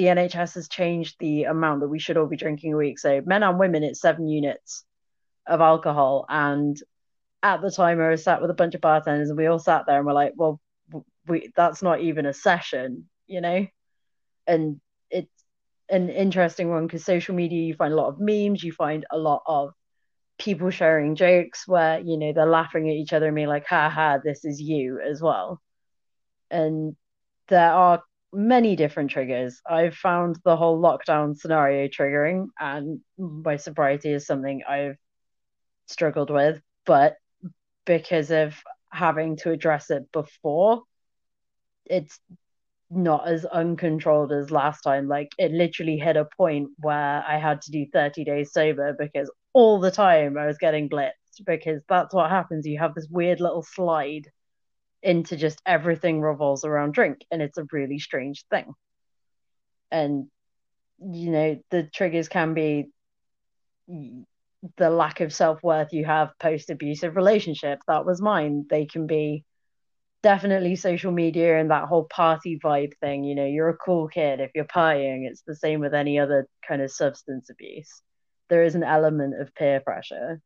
the 0.00 0.06
NHS 0.06 0.54
has 0.54 0.66
changed 0.66 1.16
the 1.18 1.44
amount 1.44 1.80
that 1.80 1.88
we 1.88 1.98
should 1.98 2.16
all 2.16 2.26
be 2.26 2.38
drinking 2.38 2.72
a 2.72 2.76
week. 2.78 2.98
So 2.98 3.20
men 3.26 3.42
and 3.42 3.58
women, 3.58 3.82
it's 3.82 4.00
seven 4.00 4.28
units 4.28 4.82
of 5.46 5.60
alcohol. 5.60 6.24
And 6.26 6.74
at 7.42 7.60
the 7.60 7.70
time, 7.70 8.00
I 8.00 8.08
was 8.08 8.24
sat 8.24 8.40
with 8.40 8.50
a 8.50 8.54
bunch 8.54 8.74
of 8.74 8.80
bartenders, 8.80 9.28
and 9.28 9.36
we 9.36 9.44
all 9.44 9.58
sat 9.58 9.84
there 9.86 9.98
and 9.98 10.06
we're 10.06 10.14
like, 10.14 10.32
well, 10.36 10.58
we 11.26 11.52
that's 11.54 11.82
not 11.82 12.00
even 12.00 12.24
a 12.24 12.32
session, 12.32 13.10
you 13.26 13.42
know? 13.42 13.66
And 14.46 14.80
it's 15.10 15.28
an 15.90 16.08
interesting 16.08 16.70
one 16.70 16.86
because 16.86 17.04
social 17.04 17.34
media 17.34 17.60
you 17.60 17.74
find 17.74 17.92
a 17.92 17.96
lot 17.96 18.08
of 18.08 18.20
memes, 18.20 18.64
you 18.64 18.72
find 18.72 19.04
a 19.10 19.18
lot 19.18 19.42
of 19.44 19.74
people 20.38 20.70
sharing 20.70 21.14
jokes 21.14 21.68
where, 21.68 22.00
you 22.00 22.16
know, 22.16 22.32
they're 22.32 22.46
laughing 22.46 22.88
at 22.88 22.96
each 22.96 23.12
other 23.12 23.26
and 23.26 23.36
being 23.36 23.48
like, 23.48 23.66
ha 23.66 23.90
ha, 23.90 24.16
this 24.24 24.46
is 24.46 24.62
you 24.62 24.98
as 24.98 25.20
well. 25.20 25.60
And 26.50 26.96
there 27.48 27.70
are 27.70 28.02
many 28.32 28.76
different 28.76 29.10
triggers. 29.10 29.60
I've 29.68 29.94
found 29.94 30.36
the 30.44 30.56
whole 30.56 30.80
lockdown 30.80 31.36
scenario 31.36 31.88
triggering, 31.88 32.48
and 32.58 33.00
my 33.18 33.56
sobriety 33.56 34.12
is 34.12 34.26
something 34.26 34.62
I've 34.68 34.96
struggled 35.86 36.30
with, 36.30 36.60
but 36.86 37.16
because 37.84 38.30
of 38.30 38.54
having 38.92 39.36
to 39.36 39.50
address 39.50 39.90
it 39.90 40.10
before, 40.12 40.82
it's 41.86 42.20
not 42.90 43.28
as 43.28 43.44
uncontrolled 43.44 44.32
as 44.32 44.50
last 44.50 44.82
time. 44.82 45.08
Like 45.08 45.32
it 45.38 45.52
literally 45.52 45.96
hit 45.96 46.16
a 46.16 46.28
point 46.36 46.70
where 46.78 47.24
I 47.26 47.38
had 47.38 47.62
to 47.62 47.70
do 47.70 47.86
30 47.92 48.24
days 48.24 48.52
sober 48.52 48.94
because 48.98 49.30
all 49.52 49.80
the 49.80 49.90
time 49.90 50.36
I 50.36 50.46
was 50.46 50.58
getting 50.58 50.88
blitzed 50.88 51.44
because 51.46 51.82
that's 51.88 52.12
what 52.14 52.30
happens. 52.30 52.66
You 52.66 52.78
have 52.78 52.94
this 52.94 53.08
weird 53.08 53.40
little 53.40 53.62
slide 53.62 54.28
into 55.02 55.36
just 55.36 55.60
everything 55.64 56.20
revolves 56.20 56.64
around 56.64 56.92
drink 56.92 57.24
and 57.30 57.40
it's 57.40 57.58
a 57.58 57.66
really 57.72 57.98
strange 57.98 58.44
thing. 58.50 58.72
And 59.90 60.26
you 61.02 61.30
know, 61.30 61.60
the 61.70 61.84
triggers 61.84 62.28
can 62.28 62.54
be 62.54 62.88
the 64.76 64.90
lack 64.90 65.20
of 65.20 65.32
self 65.32 65.62
worth 65.62 65.92
you 65.92 66.04
have 66.04 66.38
post 66.38 66.70
abusive 66.70 67.16
relationship. 67.16 67.80
That 67.88 68.04
was 68.04 68.20
mine. 68.20 68.66
They 68.68 68.86
can 68.86 69.06
be 69.06 69.44
definitely 70.22 70.76
social 70.76 71.12
media 71.12 71.58
and 71.58 71.70
that 71.70 71.88
whole 71.88 72.04
party 72.04 72.58
vibe 72.62 72.92
thing. 73.00 73.24
You 73.24 73.34
know, 73.34 73.46
you're 73.46 73.70
a 73.70 73.76
cool 73.76 74.08
kid 74.08 74.40
if 74.40 74.50
you're 74.54 74.64
partying. 74.66 75.26
It's 75.26 75.42
the 75.46 75.56
same 75.56 75.80
with 75.80 75.94
any 75.94 76.18
other 76.18 76.46
kind 76.66 76.82
of 76.82 76.90
substance 76.90 77.48
abuse. 77.50 78.02
There 78.48 78.62
is 78.62 78.74
an 78.74 78.84
element 78.84 79.40
of 79.40 79.54
peer 79.54 79.80
pressure, 79.80 80.40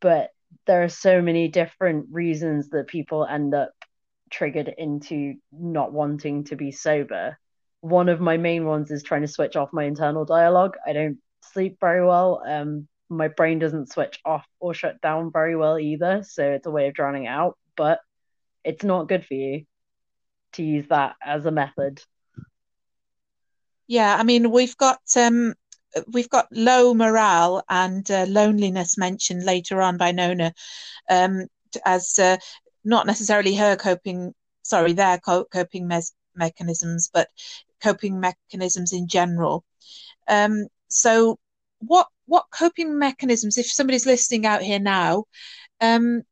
but 0.00 0.30
there 0.66 0.82
are 0.82 0.88
so 0.88 1.20
many 1.22 1.48
different 1.48 2.06
reasons 2.10 2.70
that 2.70 2.88
people 2.88 3.26
end 3.26 3.54
up 3.54 3.72
triggered 4.30 4.72
into 4.76 5.34
not 5.52 5.92
wanting 5.92 6.44
to 6.44 6.56
be 6.56 6.72
sober. 6.72 7.38
One 7.80 8.08
of 8.08 8.20
my 8.20 8.36
main 8.36 8.64
ones 8.64 8.90
is 8.90 9.02
trying 9.02 9.22
to 9.22 9.28
switch 9.28 9.56
off 9.56 9.72
my 9.72 9.84
internal 9.84 10.24
dialogue. 10.24 10.76
I 10.86 10.92
don't 10.92 11.18
sleep 11.52 11.78
very 11.80 12.04
well. 12.04 12.42
Um, 12.46 12.88
my 13.08 13.28
brain 13.28 13.58
doesn't 13.58 13.92
switch 13.92 14.18
off 14.24 14.46
or 14.60 14.74
shut 14.74 15.00
down 15.00 15.30
very 15.30 15.56
well 15.56 15.78
either. 15.78 16.24
So 16.26 16.52
it's 16.52 16.66
a 16.66 16.70
way 16.70 16.88
of 16.88 16.94
drowning 16.94 17.26
out, 17.26 17.56
but 17.76 18.00
it's 18.64 18.84
not 18.84 19.08
good 19.08 19.24
for 19.24 19.34
you 19.34 19.64
to 20.52 20.62
use 20.62 20.86
that 20.88 21.16
as 21.24 21.46
a 21.46 21.50
method. 21.50 22.02
Yeah, 23.86 24.16
I 24.16 24.22
mean, 24.22 24.50
we've 24.50 24.76
got 24.76 25.00
um, 25.16 25.54
we've 26.12 26.30
got 26.30 26.48
low 26.50 26.94
morale 26.94 27.62
and 27.68 28.08
uh, 28.10 28.26
loneliness 28.28 28.98
mentioned 28.98 29.44
later 29.44 29.80
on 29.80 29.96
by 29.96 30.12
Nona 30.12 30.52
um, 31.08 31.46
as 31.84 32.18
uh, 32.18 32.36
not 32.84 33.06
necessarily 33.06 33.54
her 33.54 33.76
coping, 33.76 34.34
sorry, 34.62 34.92
their 34.92 35.18
coping 35.18 35.88
mes- 35.88 36.12
mechanisms, 36.34 37.10
but 37.12 37.28
coping 37.82 38.20
mechanisms 38.20 38.92
in 38.92 39.08
general. 39.08 39.64
Um, 40.28 40.66
so, 40.88 41.38
what 41.78 42.08
what 42.26 42.46
coping 42.50 42.98
mechanisms, 42.98 43.58
if 43.58 43.66
somebody's 43.66 44.06
listening 44.06 44.46
out 44.46 44.62
here 44.62 44.78
now, 44.78 45.24
um, 45.80 46.22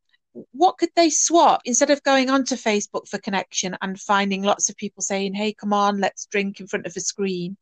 what 0.53 0.79
could 0.79 0.89
they 0.97 1.11
swap 1.11 1.61
instead 1.65 1.91
of 1.91 2.03
going 2.03 2.31
onto 2.31 2.55
Facebook 2.55 3.07
for 3.09 3.19
connection 3.19 3.77
and 3.83 4.01
finding 4.01 4.43
lots 4.43 4.71
of 4.71 4.77
people 4.77 5.03
saying, 5.03 5.35
"Hey, 5.35 5.53
come 5.53 5.73
on, 5.73 6.01
let's 6.01 6.27
drink 6.27 6.61
in 6.61 6.67
front 6.67 6.87
of 6.87 6.97
a 6.97 7.01
screen." 7.01 7.57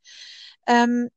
Um, 0.68 1.08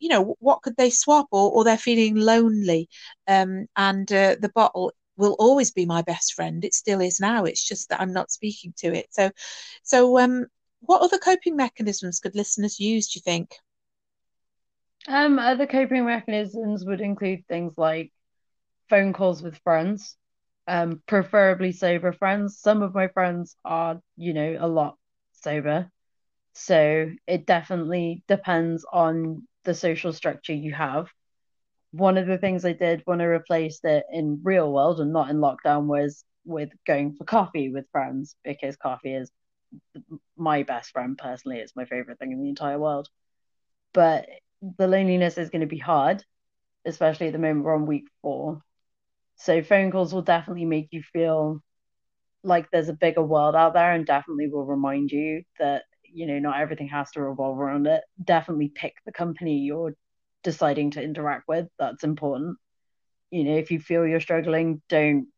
you 0.00 0.08
know, 0.08 0.36
what 0.40 0.62
could 0.62 0.76
they 0.76 0.90
swap, 0.90 1.28
or, 1.32 1.50
or 1.52 1.64
they're 1.64 1.78
feeling 1.78 2.16
lonely, 2.16 2.88
um, 3.28 3.66
and 3.76 4.12
uh, 4.12 4.36
the 4.40 4.50
bottle 4.54 4.92
will 5.16 5.36
always 5.38 5.70
be 5.72 5.86
my 5.86 6.02
best 6.02 6.34
friend. 6.34 6.64
It 6.64 6.74
still 6.74 7.00
is 7.00 7.20
now. 7.20 7.44
It's 7.44 7.64
just 7.66 7.90
that 7.90 8.00
I'm 8.00 8.12
not 8.14 8.32
speaking 8.32 8.74
to 8.78 8.88
it. 8.94 9.06
So, 9.10 9.30
so 9.84 10.18
um, 10.18 10.46
what 10.80 11.02
other 11.02 11.18
coping 11.18 11.56
mechanisms 11.56 12.20
could 12.20 12.34
listeners 12.36 12.80
use? 12.80 13.08
Do 13.12 13.18
you 13.18 13.22
think? 13.22 13.56
Um, 15.08 15.38
other 15.38 15.66
coping 15.66 16.04
mechanisms 16.06 16.84
would 16.84 17.00
include 17.00 17.46
things 17.46 17.74
like 17.76 18.12
phone 18.88 19.12
calls 19.12 19.42
with 19.42 19.58
friends, 19.58 20.16
um, 20.66 21.02
preferably 21.06 21.72
sober 21.72 22.12
friends. 22.12 22.58
Some 22.58 22.82
of 22.82 22.94
my 22.94 23.08
friends 23.08 23.56
are, 23.64 24.00
you 24.16 24.32
know, 24.34 24.56
a 24.60 24.68
lot 24.68 24.98
sober. 25.32 25.90
So 26.54 27.12
it 27.26 27.46
definitely 27.46 28.24
depends 28.28 28.84
on 28.92 29.46
the 29.64 29.74
social 29.74 30.12
structure 30.12 30.54
you 30.54 30.72
have. 30.72 31.08
One 31.92 32.18
of 32.18 32.26
the 32.26 32.38
things 32.38 32.64
I 32.64 32.72
did 32.72 33.02
when 33.04 33.20
I 33.20 33.24
replaced 33.24 33.84
it 33.84 34.04
in 34.12 34.40
real 34.44 34.72
world 34.72 35.00
and 35.00 35.12
not 35.12 35.30
in 35.30 35.38
lockdown 35.38 35.86
was 35.86 36.24
with 36.44 36.70
going 36.86 37.14
for 37.14 37.24
coffee 37.24 37.70
with 37.70 37.90
friends 37.92 38.36
because 38.44 38.76
coffee 38.76 39.14
is 39.14 39.30
my 40.36 40.62
best 40.62 40.90
friend 40.92 41.18
personally. 41.18 41.58
It's 41.58 41.76
my 41.76 41.84
favorite 41.84 42.18
thing 42.18 42.32
in 42.32 42.42
the 42.42 42.48
entire 42.48 42.78
world. 42.78 43.08
But 43.92 44.28
the 44.78 44.86
loneliness 44.86 45.36
is 45.38 45.50
going 45.50 45.60
to 45.60 45.66
be 45.66 45.78
hard, 45.78 46.24
especially 46.84 47.26
at 47.28 47.32
the 47.32 47.38
moment 47.38 47.64
we're 47.64 47.74
on 47.74 47.86
week 47.86 48.06
four. 48.22 48.62
So 49.36 49.62
phone 49.62 49.90
calls 49.90 50.12
will 50.12 50.22
definitely 50.22 50.66
make 50.66 50.88
you 50.90 51.02
feel 51.02 51.60
like 52.42 52.70
there's 52.70 52.88
a 52.88 52.94
bigger 52.94 53.22
world 53.22 53.54
out 53.54 53.74
there 53.74 53.92
and 53.92 54.06
definitely 54.06 54.48
will 54.48 54.64
remind 54.66 55.10
you 55.10 55.42
that, 55.58 55.84
you 56.12 56.26
know, 56.26 56.38
not 56.38 56.60
everything 56.60 56.88
has 56.88 57.10
to 57.12 57.22
revolve 57.22 57.58
around 57.58 57.86
it. 57.86 58.02
Definitely 58.22 58.68
pick 58.68 58.94
the 59.04 59.12
company 59.12 59.58
you're 59.58 59.94
deciding 60.42 60.92
to 60.92 61.02
interact 61.02 61.48
with. 61.48 61.68
That's 61.78 62.04
important. 62.04 62.58
You 63.30 63.44
know, 63.44 63.56
if 63.56 63.70
you 63.70 63.80
feel 63.80 64.06
you're 64.06 64.20
struggling, 64.20 64.82
don't 64.88 65.28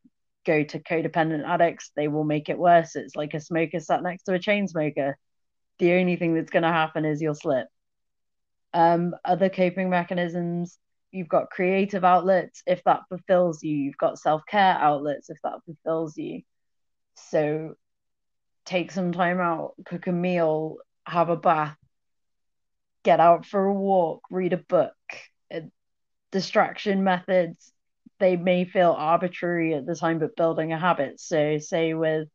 go 0.47 0.63
to 0.65 0.81
codependent 0.81 1.47
addicts. 1.47 1.91
They 1.95 2.09
will 2.09 2.25
make 2.25 2.49
it 2.49 2.59
worse. 2.59 2.97
It's 2.97 3.17
like 3.17 3.35
a 3.35 3.41
smoker 3.41 3.81
sat 3.81 4.03
next 4.03 4.25
to 4.25 4.35
a 4.35 4.39
chain 4.39 4.67
smoker. 4.67 5.17
The 5.79 5.93
only 5.95 6.17
thing 6.17 6.35
that's 6.35 6.51
going 6.51 6.63
to 6.63 6.69
happen 6.69 7.05
is 7.05 7.21
you'll 7.21 7.35
slip. 7.35 7.69
Um, 8.75 9.15
other 9.25 9.49
coping 9.49 9.91
mechanisms, 9.91 10.79
you've 11.11 11.29
got 11.29 11.51
creative 11.51 12.05
outlets 12.05 12.63
if 12.67 12.83
that 12.85 13.03
fulfills 13.09 13.63
you. 13.63 13.77
You've 13.77 13.99
got 13.99 14.19
self 14.19 14.43
care 14.47 14.77
outlets 14.79 15.29
if 15.31 15.39
that 15.45 15.61
fulfills 15.65 16.17
you. 16.17 16.43
So 17.15 17.75
take 18.65 18.93
some 18.93 19.13
time 19.13 19.41
out, 19.41 19.75
cook 19.85 20.07
a 20.07 20.13
meal, 20.13 20.77
have 21.07 21.29
a 21.29 21.37
bath, 21.37 21.77
get 23.05 23.21
out 23.21 23.47
for 23.47 23.65
a 23.65 23.75
walk, 23.75 24.23
read 24.31 24.53
a 24.53 24.59
book. 24.59 24.95
distraction 26.31 27.05
methods, 27.05 27.73
they 28.19 28.37
may 28.37 28.65
feel 28.65 28.93
arbitrary 28.97 29.75
at 29.75 29.87
the 29.87 29.95
time, 29.95 30.19
but 30.19 30.37
building 30.37 30.73
a 30.73 30.79
habit. 30.79 31.21
So, 31.21 31.59
say 31.59 31.95
with 31.95 32.29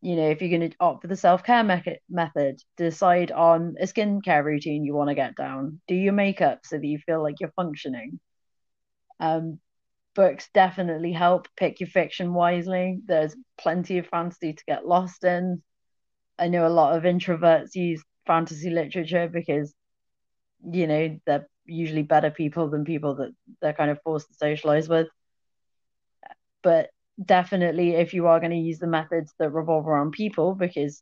you 0.00 0.14
know, 0.14 0.28
if 0.30 0.40
you're 0.40 0.56
going 0.56 0.70
to 0.70 0.76
opt 0.80 1.02
for 1.02 1.08
the 1.08 1.16
self 1.16 1.42
care 1.42 1.64
me- 1.64 1.98
method, 2.08 2.60
decide 2.76 3.32
on 3.32 3.74
a 3.80 3.84
skincare 3.84 4.44
routine 4.44 4.84
you 4.84 4.94
want 4.94 5.08
to 5.08 5.14
get 5.14 5.34
down. 5.34 5.80
Do 5.88 5.94
your 5.94 6.12
makeup 6.12 6.60
so 6.64 6.76
that 6.78 6.86
you 6.86 6.98
feel 6.98 7.22
like 7.22 7.36
you're 7.40 7.52
functioning. 7.56 8.20
Um, 9.18 9.58
books 10.18 10.50
definitely 10.52 11.12
help. 11.12 11.46
Pick 11.56 11.78
your 11.78 11.88
fiction 11.88 12.34
wisely. 12.34 12.98
There's 13.06 13.36
plenty 13.56 13.98
of 13.98 14.08
fantasy 14.08 14.52
to 14.52 14.64
get 14.66 14.84
lost 14.84 15.22
in. 15.22 15.62
I 16.40 16.48
know 16.48 16.66
a 16.66 16.78
lot 16.80 16.96
of 16.96 17.04
introverts 17.04 17.76
use 17.76 18.02
fantasy 18.26 18.68
literature 18.70 19.28
because, 19.32 19.72
you 20.72 20.88
know, 20.88 21.20
they're 21.24 21.46
usually 21.66 22.02
better 22.02 22.32
people 22.32 22.68
than 22.68 22.84
people 22.84 23.14
that 23.14 23.32
they're 23.62 23.72
kind 23.74 23.92
of 23.92 24.02
forced 24.02 24.26
to 24.26 24.34
socialize 24.34 24.88
with. 24.88 25.06
But 26.64 26.90
definitely 27.24 27.94
if 27.94 28.12
you 28.12 28.26
are 28.26 28.40
going 28.40 28.50
to 28.50 28.56
use 28.56 28.80
the 28.80 28.88
methods 28.88 29.32
that 29.38 29.50
revolve 29.50 29.86
around 29.86 30.10
people 30.12 30.56
because 30.56 31.00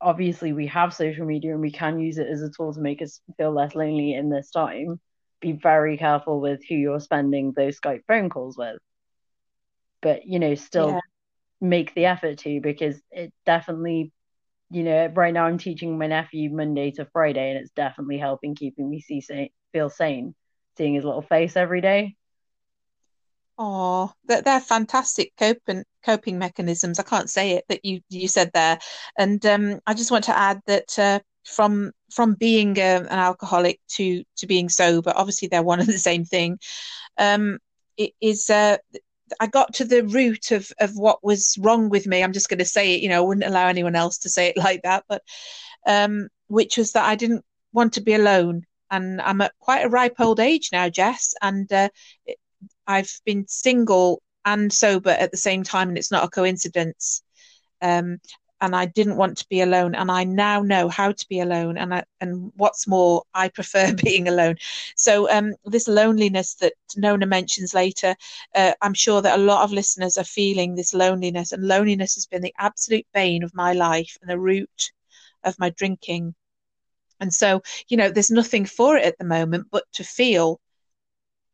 obviously 0.00 0.52
we 0.52 0.66
have 0.66 0.92
social 0.92 1.24
media 1.24 1.52
and 1.52 1.60
we 1.60 1.70
can 1.70 2.00
use 2.00 2.18
it 2.18 2.26
as 2.26 2.42
a 2.42 2.50
tool 2.50 2.74
to 2.74 2.80
make 2.80 3.00
us 3.00 3.20
feel 3.36 3.52
less 3.52 3.76
lonely 3.76 4.14
in 4.14 4.28
this 4.28 4.50
time 4.50 4.98
be 5.46 5.52
very 5.52 5.96
careful 5.96 6.40
with 6.40 6.60
who 6.68 6.74
you're 6.74 7.00
spending 7.00 7.52
those 7.52 7.78
skype 7.78 8.02
phone 8.08 8.28
calls 8.28 8.56
with 8.56 8.78
but 10.02 10.26
you 10.26 10.38
know 10.38 10.54
still 10.54 10.90
yeah. 10.90 11.00
make 11.60 11.94
the 11.94 12.06
effort 12.06 12.38
to 12.38 12.60
because 12.60 13.00
it 13.12 13.32
definitely 13.44 14.12
you 14.70 14.82
know 14.82 15.06
right 15.14 15.32
now 15.32 15.46
i'm 15.46 15.58
teaching 15.58 15.96
my 15.96 16.06
nephew 16.06 16.50
monday 16.50 16.90
to 16.90 17.06
friday 17.12 17.50
and 17.50 17.58
it's 17.58 17.70
definitely 17.70 18.18
helping 18.18 18.54
keeping 18.54 18.90
me 18.90 19.00
see, 19.00 19.22
feel 19.72 19.88
sane 19.88 20.34
seeing 20.76 20.94
his 20.94 21.04
little 21.04 21.22
face 21.22 21.56
every 21.56 21.80
day 21.80 22.16
Oh, 23.58 24.12
they're, 24.24 24.42
they're 24.42 24.60
fantastic 24.60 25.32
coping 25.38 25.84
coping 26.04 26.38
mechanisms. 26.38 26.98
I 26.98 27.04
can't 27.04 27.30
say 27.30 27.52
it 27.52 27.64
that 27.68 27.84
you 27.84 28.00
you 28.10 28.28
said 28.28 28.50
there, 28.52 28.78
and 29.16 29.44
um, 29.46 29.80
I 29.86 29.94
just 29.94 30.10
want 30.10 30.24
to 30.24 30.36
add 30.36 30.60
that 30.66 30.98
uh, 30.98 31.20
from 31.46 31.92
from 32.10 32.34
being 32.34 32.78
a, 32.78 32.96
um, 32.96 33.04
an 33.04 33.18
alcoholic 33.18 33.80
to 33.88 34.24
to 34.36 34.46
being 34.46 34.68
sober, 34.68 35.12
obviously 35.14 35.48
they're 35.48 35.62
one 35.62 35.80
and 35.80 35.88
the 35.88 35.98
same 35.98 36.24
thing. 36.24 36.58
Um, 37.18 37.58
it 37.96 38.12
is 38.20 38.50
uh, 38.50 38.78
I 39.40 39.46
got 39.46 39.74
to 39.74 39.84
the 39.84 40.04
root 40.04 40.50
of 40.50 40.70
of 40.78 40.96
what 40.96 41.24
was 41.24 41.56
wrong 41.60 41.88
with 41.88 42.06
me. 42.06 42.22
I'm 42.22 42.32
just 42.32 42.48
going 42.48 42.58
to 42.58 42.64
say 42.64 42.94
it. 42.94 43.02
You 43.02 43.08
know, 43.08 43.22
I 43.22 43.26
wouldn't 43.26 43.46
allow 43.46 43.68
anyone 43.68 43.96
else 43.96 44.18
to 44.18 44.28
say 44.28 44.48
it 44.48 44.56
like 44.66 44.82
that, 44.82 45.04
but 45.08 45.22
um, 45.86 46.28
which 46.48 46.76
was 46.76 46.92
that 46.92 47.04
I 47.04 47.14
didn't 47.16 47.44
want 47.72 47.94
to 47.94 48.00
be 48.00 48.14
alone, 48.14 48.64
and 48.90 49.20
I'm 49.20 49.40
at 49.40 49.52
quite 49.60 49.84
a 49.84 49.88
ripe 49.88 50.20
old 50.20 50.40
age 50.40 50.70
now, 50.72 50.88
Jess, 50.88 51.34
and 51.42 51.70
uh, 51.72 51.88
I've 52.86 53.12
been 53.24 53.46
single 53.48 54.22
and 54.44 54.72
sober 54.72 55.10
at 55.10 55.32
the 55.32 55.36
same 55.36 55.64
time, 55.64 55.88
and 55.88 55.98
it's 55.98 56.12
not 56.12 56.24
a 56.24 56.30
coincidence. 56.30 57.22
Um, 57.82 58.18
and 58.60 58.74
I 58.74 58.86
didn't 58.86 59.16
want 59.16 59.38
to 59.38 59.48
be 59.48 59.60
alone, 59.60 59.94
and 59.94 60.10
I 60.10 60.24
now 60.24 60.62
know 60.62 60.88
how 60.88 61.12
to 61.12 61.28
be 61.28 61.40
alone, 61.40 61.76
and 61.76 61.94
I, 61.94 62.04
and 62.20 62.52
what's 62.56 62.86
more, 62.86 63.22
I 63.34 63.48
prefer 63.48 63.94
being 64.04 64.28
alone. 64.28 64.56
So 64.96 65.30
um, 65.30 65.54
this 65.64 65.88
loneliness 65.88 66.54
that 66.54 66.72
Nona 66.96 67.26
mentions 67.26 67.74
later, 67.74 68.14
uh, 68.54 68.72
I'm 68.80 68.94
sure 68.94 69.20
that 69.22 69.38
a 69.38 69.42
lot 69.42 69.64
of 69.64 69.72
listeners 69.72 70.16
are 70.18 70.24
feeling 70.24 70.74
this 70.74 70.94
loneliness, 70.94 71.52
and 71.52 71.66
loneliness 71.66 72.14
has 72.14 72.26
been 72.26 72.42
the 72.42 72.54
absolute 72.58 73.06
bane 73.12 73.42
of 73.42 73.54
my 73.54 73.72
life 73.72 74.16
and 74.20 74.30
the 74.30 74.38
root 74.38 74.92
of 75.44 75.58
my 75.58 75.70
drinking. 75.70 76.34
And 77.20 77.32
so, 77.32 77.62
you 77.88 77.96
know, 77.96 78.10
there's 78.10 78.30
nothing 78.30 78.66
for 78.66 78.96
it 78.96 79.04
at 79.04 79.18
the 79.18 79.24
moment 79.24 79.68
but 79.70 79.84
to 79.94 80.04
feel 80.04 80.60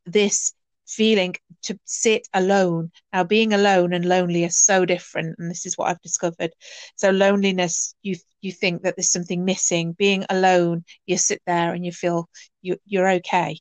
this 0.07 0.55
feeling 0.97 1.35
to 1.63 1.79
sit 1.85 2.29
alone. 2.35 2.91
Now, 3.13 3.25
being 3.25 3.53
alone 3.53 3.93
and 3.93 4.05
lonely 4.05 4.45
are 4.45 4.51
so 4.51 4.85
different, 4.85 5.37
and 5.39 5.51
this 5.51 5.67
is 5.67 5.77
what 5.77 5.89
I've 5.89 6.03
discovered. 6.03 6.53
So, 6.97 7.11
loneliness, 7.11 7.95
you 8.03 8.17
you 8.41 8.53
think 8.53 8.83
that 8.83 8.97
there's 8.97 9.13
something 9.13 9.45
missing. 9.45 9.93
Being 9.93 10.25
alone, 10.29 10.85
you 11.07 11.17
sit 11.17 11.41
there 11.47 11.73
and 11.73 11.85
you 11.85 11.93
feel 11.93 12.29
you 12.61 12.77
you're 12.87 13.11
okay. 13.11 13.59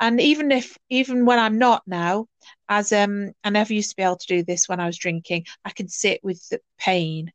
And 0.00 0.20
even 0.20 0.52
if 0.52 0.76
even 0.90 1.24
when 1.26 1.38
I'm 1.38 1.58
not 1.58 1.82
now, 1.86 2.26
as 2.68 2.92
um, 2.92 3.32
I 3.44 3.50
never 3.50 3.72
used 3.72 3.90
to 3.90 3.96
be 3.96 4.02
able 4.02 4.16
to 4.16 4.26
do 4.26 4.42
this 4.44 4.68
when 4.68 4.80
I 4.80 4.86
was 4.86 4.98
drinking, 4.98 5.46
I 5.64 5.70
can 5.70 5.88
sit 5.88 6.20
with 6.22 6.46
the 6.48 6.60
pain. 6.78 7.32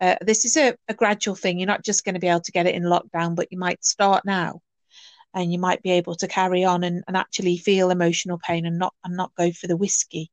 Uh, 0.00 0.16
this 0.20 0.44
is 0.44 0.56
a, 0.56 0.76
a 0.88 0.94
gradual 0.94 1.36
thing. 1.36 1.58
You're 1.58 1.66
not 1.66 1.84
just 1.84 2.04
going 2.04 2.14
to 2.14 2.20
be 2.20 2.28
able 2.28 2.40
to 2.40 2.52
get 2.52 2.66
it 2.66 2.74
in 2.74 2.82
lockdown, 2.82 3.36
but 3.36 3.48
you 3.50 3.58
might 3.58 3.84
start 3.84 4.24
now 4.24 4.60
and 5.34 5.52
you 5.52 5.58
might 5.58 5.82
be 5.82 5.90
able 5.90 6.14
to 6.16 6.28
carry 6.28 6.64
on 6.64 6.84
and, 6.84 7.02
and 7.06 7.16
actually 7.16 7.56
feel 7.56 7.90
emotional 7.90 8.38
pain 8.38 8.66
and 8.66 8.78
not 8.78 8.94
and 9.04 9.16
not 9.16 9.34
go 9.36 9.50
for 9.50 9.66
the 9.66 9.76
whiskey. 9.76 10.30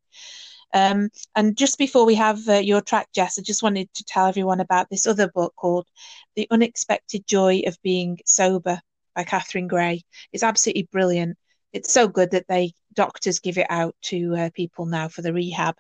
Um, 0.74 1.10
and 1.36 1.58
just 1.58 1.78
before 1.78 2.06
we 2.06 2.16
have 2.16 2.48
uh, 2.48 2.54
your 2.54 2.82
track, 2.82 3.10
Jess, 3.14 3.38
I 3.38 3.42
just 3.42 3.64
wanted 3.64 3.94
to 3.94 4.06
tell 4.06 4.28
everyone 4.28 4.62
about 4.62 4.90
this 4.90 5.06
other 5.06 5.28
book 5.28 5.54
called 5.56 5.88
The 6.36 6.48
Unexpected 6.50 7.28
Joy 7.28 7.64
of 7.66 7.78
Being 7.82 8.20
Sober 8.26 8.80
by 9.16 9.24
Catherine 9.24 9.68
Gray. 9.68 10.04
It's 10.32 10.44
absolutely 10.44 10.88
brilliant. 10.92 11.38
It's 11.74 11.92
so 11.92 12.08
good 12.08 12.32
that 12.32 12.48
they 12.48 12.74
doctors 12.94 13.40
give 13.40 13.58
it 13.58 13.68
out 13.70 13.96
to 14.04 14.36
uh, 14.36 14.50
people 14.54 14.86
now 14.86 15.08
for 15.08 15.22
the 15.22 15.34
rehab. 15.34 15.76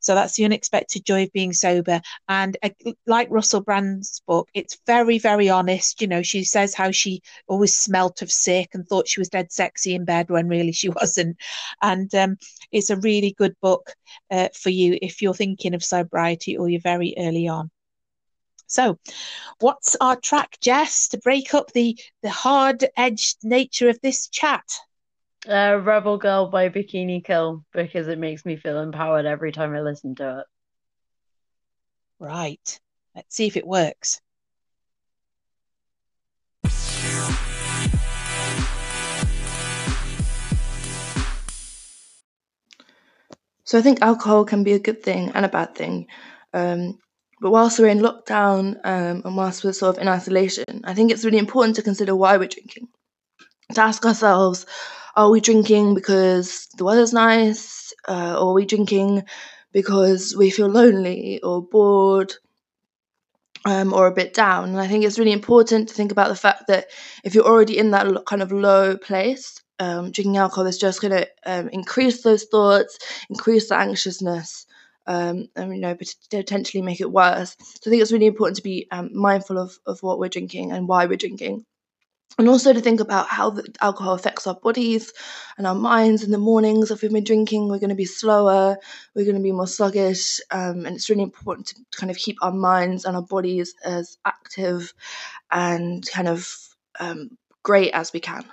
So 0.00 0.14
that's 0.14 0.36
the 0.36 0.44
unexpected 0.44 1.04
joy 1.04 1.24
of 1.24 1.32
being 1.32 1.52
sober. 1.52 2.00
And 2.28 2.56
uh, 2.62 2.70
like 3.06 3.28
Russell 3.30 3.60
Brand's 3.60 4.22
book, 4.26 4.48
it's 4.54 4.78
very, 4.86 5.18
very 5.18 5.48
honest. 5.48 6.00
You 6.00 6.08
know, 6.08 6.22
she 6.22 6.44
says 6.44 6.74
how 6.74 6.90
she 6.90 7.22
always 7.46 7.76
smelt 7.76 8.22
of 8.22 8.30
sick 8.30 8.70
and 8.74 8.86
thought 8.86 9.08
she 9.08 9.20
was 9.20 9.28
dead 9.28 9.52
sexy 9.52 9.94
in 9.94 10.04
bed 10.04 10.30
when 10.30 10.48
really 10.48 10.72
she 10.72 10.88
wasn't. 11.00 11.36
And 11.82 12.12
um, 12.14 12.36
it's 12.72 12.90
a 12.90 12.96
really 12.96 13.34
good 13.36 13.54
book 13.60 13.92
uh, 14.30 14.48
for 14.54 14.70
you 14.70 14.98
if 15.02 15.22
you're 15.22 15.34
thinking 15.34 15.74
of 15.74 15.84
sobriety 15.84 16.56
or 16.56 16.68
you're 16.68 16.80
very 16.80 17.14
early 17.18 17.48
on. 17.48 17.70
So, 18.70 18.98
what's 19.60 19.96
our 19.98 20.16
track, 20.16 20.58
Jess, 20.60 21.08
to 21.08 21.18
break 21.18 21.54
up 21.54 21.72
the 21.72 21.98
the 22.22 22.28
hard 22.28 22.84
edged 22.98 23.38
nature 23.42 23.88
of 23.88 23.98
this 24.02 24.28
chat? 24.28 24.64
Uh, 25.48 25.80
Rebel 25.82 26.18
Girl 26.18 26.50
by 26.50 26.68
Bikini 26.68 27.24
Kill 27.24 27.64
because 27.72 28.06
it 28.06 28.18
makes 28.18 28.44
me 28.44 28.56
feel 28.56 28.80
empowered 28.80 29.24
every 29.24 29.50
time 29.50 29.74
I 29.74 29.80
listen 29.80 30.14
to 30.16 30.40
it. 30.40 30.46
Right. 32.18 32.80
Let's 33.14 33.34
see 33.34 33.46
if 33.46 33.56
it 33.56 33.66
works. 33.66 34.20
So 43.64 43.78
I 43.78 43.82
think 43.82 44.02
alcohol 44.02 44.44
can 44.44 44.64
be 44.64 44.74
a 44.74 44.78
good 44.78 45.02
thing 45.02 45.30
and 45.34 45.46
a 45.46 45.48
bad 45.48 45.74
thing. 45.74 46.08
Um, 46.52 46.98
but 47.40 47.52
whilst 47.52 47.78
we're 47.78 47.88
in 47.88 48.00
lockdown 48.00 48.76
um, 48.84 49.22
and 49.24 49.36
whilst 49.36 49.64
we're 49.64 49.72
sort 49.72 49.96
of 49.96 50.02
in 50.02 50.08
isolation, 50.08 50.82
I 50.84 50.92
think 50.92 51.10
it's 51.10 51.24
really 51.24 51.38
important 51.38 51.76
to 51.76 51.82
consider 51.82 52.14
why 52.14 52.36
we're 52.36 52.48
drinking. 52.48 52.88
To 53.74 53.80
ask 53.82 54.04
ourselves, 54.04 54.66
are 55.18 55.30
we 55.30 55.40
drinking 55.40 55.94
because 55.94 56.68
the 56.76 56.84
weather's 56.84 57.12
nice? 57.12 57.92
Uh, 58.06 58.36
or 58.38 58.50
are 58.50 58.52
we 58.52 58.64
drinking 58.64 59.24
because 59.72 60.34
we 60.36 60.48
feel 60.48 60.68
lonely 60.68 61.40
or 61.42 61.60
bored 61.60 62.32
um, 63.64 63.92
or 63.92 64.06
a 64.06 64.14
bit 64.14 64.32
down? 64.32 64.68
And 64.68 64.80
I 64.80 64.86
think 64.86 65.04
it's 65.04 65.18
really 65.18 65.32
important 65.32 65.88
to 65.88 65.94
think 65.94 66.12
about 66.12 66.28
the 66.28 66.36
fact 66.36 66.68
that 66.68 66.86
if 67.24 67.34
you're 67.34 67.44
already 67.44 67.78
in 67.78 67.90
that 67.90 68.06
kind 68.26 68.42
of 68.42 68.52
low 68.52 68.96
place, 68.96 69.60
um, 69.80 70.12
drinking 70.12 70.36
alcohol 70.36 70.66
is 70.66 70.78
just 70.78 71.00
going 71.00 71.10
to 71.12 71.28
um, 71.44 71.68
increase 71.70 72.22
those 72.22 72.44
thoughts, 72.44 72.96
increase 73.28 73.68
the 73.68 73.76
anxiousness, 73.76 74.66
um, 75.08 75.48
and 75.56 75.74
you 75.74 75.80
know 75.80 75.96
potentially 76.30 76.82
make 76.82 77.00
it 77.00 77.10
worse. 77.10 77.56
So 77.58 77.88
I 77.88 77.90
think 77.90 78.02
it's 78.02 78.12
really 78.12 78.26
important 78.26 78.58
to 78.58 78.62
be 78.62 78.86
um, 78.92 79.10
mindful 79.12 79.58
of, 79.58 79.76
of 79.84 80.00
what 80.00 80.20
we're 80.20 80.28
drinking 80.28 80.70
and 80.70 80.86
why 80.86 81.06
we're 81.06 81.16
drinking 81.16 81.64
and 82.36 82.48
also 82.48 82.72
to 82.72 82.80
think 82.80 83.00
about 83.00 83.28
how 83.28 83.50
the 83.50 83.64
alcohol 83.80 84.14
affects 84.14 84.46
our 84.46 84.54
bodies 84.54 85.12
and 85.56 85.66
our 85.66 85.74
minds 85.74 86.22
in 86.22 86.30
the 86.30 86.38
mornings. 86.38 86.90
If 86.90 87.02
we've 87.02 87.12
been 87.12 87.24
drinking 87.24 87.68
we're 87.68 87.78
going 87.78 87.88
to 87.90 87.96
be 87.96 88.04
slower 88.04 88.76
we're 89.14 89.24
going 89.24 89.36
to 89.36 89.42
be 89.42 89.52
more 89.52 89.66
sluggish 89.66 90.40
um, 90.50 90.84
and 90.84 90.96
it's 90.96 91.08
really 91.08 91.22
important 91.22 91.68
to 91.68 91.74
kind 91.98 92.10
of 92.10 92.16
keep 92.16 92.36
our 92.42 92.52
minds 92.52 93.04
and 93.04 93.16
our 93.16 93.22
bodies 93.22 93.74
as 93.84 94.18
active 94.24 94.92
and 95.50 96.06
kind 96.10 96.28
of 96.28 96.52
um, 97.00 97.30
great 97.62 97.92
as 97.92 98.12
we 98.12 98.20
can. 98.20 98.44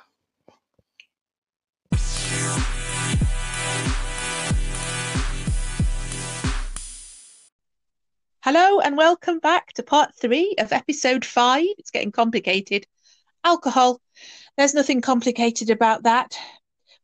Hello 8.42 8.80
and 8.80 8.96
welcome 8.96 9.40
back 9.40 9.74
to 9.74 9.82
part 9.82 10.14
three 10.14 10.54
of 10.60 10.72
episode 10.72 11.26
five. 11.26 11.66
It's 11.80 11.90
getting 11.90 12.12
complicated 12.12 12.86
alcohol. 13.46 14.02
There's 14.58 14.74
nothing 14.74 15.02
complicated 15.02 15.70
about 15.70 16.04
that, 16.04 16.38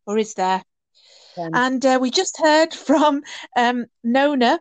or 0.06 0.18
is 0.18 0.34
there? 0.34 0.64
And 1.54 1.86
uh, 1.86 2.00
we 2.02 2.12
just 2.12 2.38
heard 2.38 2.74
from 2.74 3.22
um, 3.56 3.86
Nona, 4.04 4.60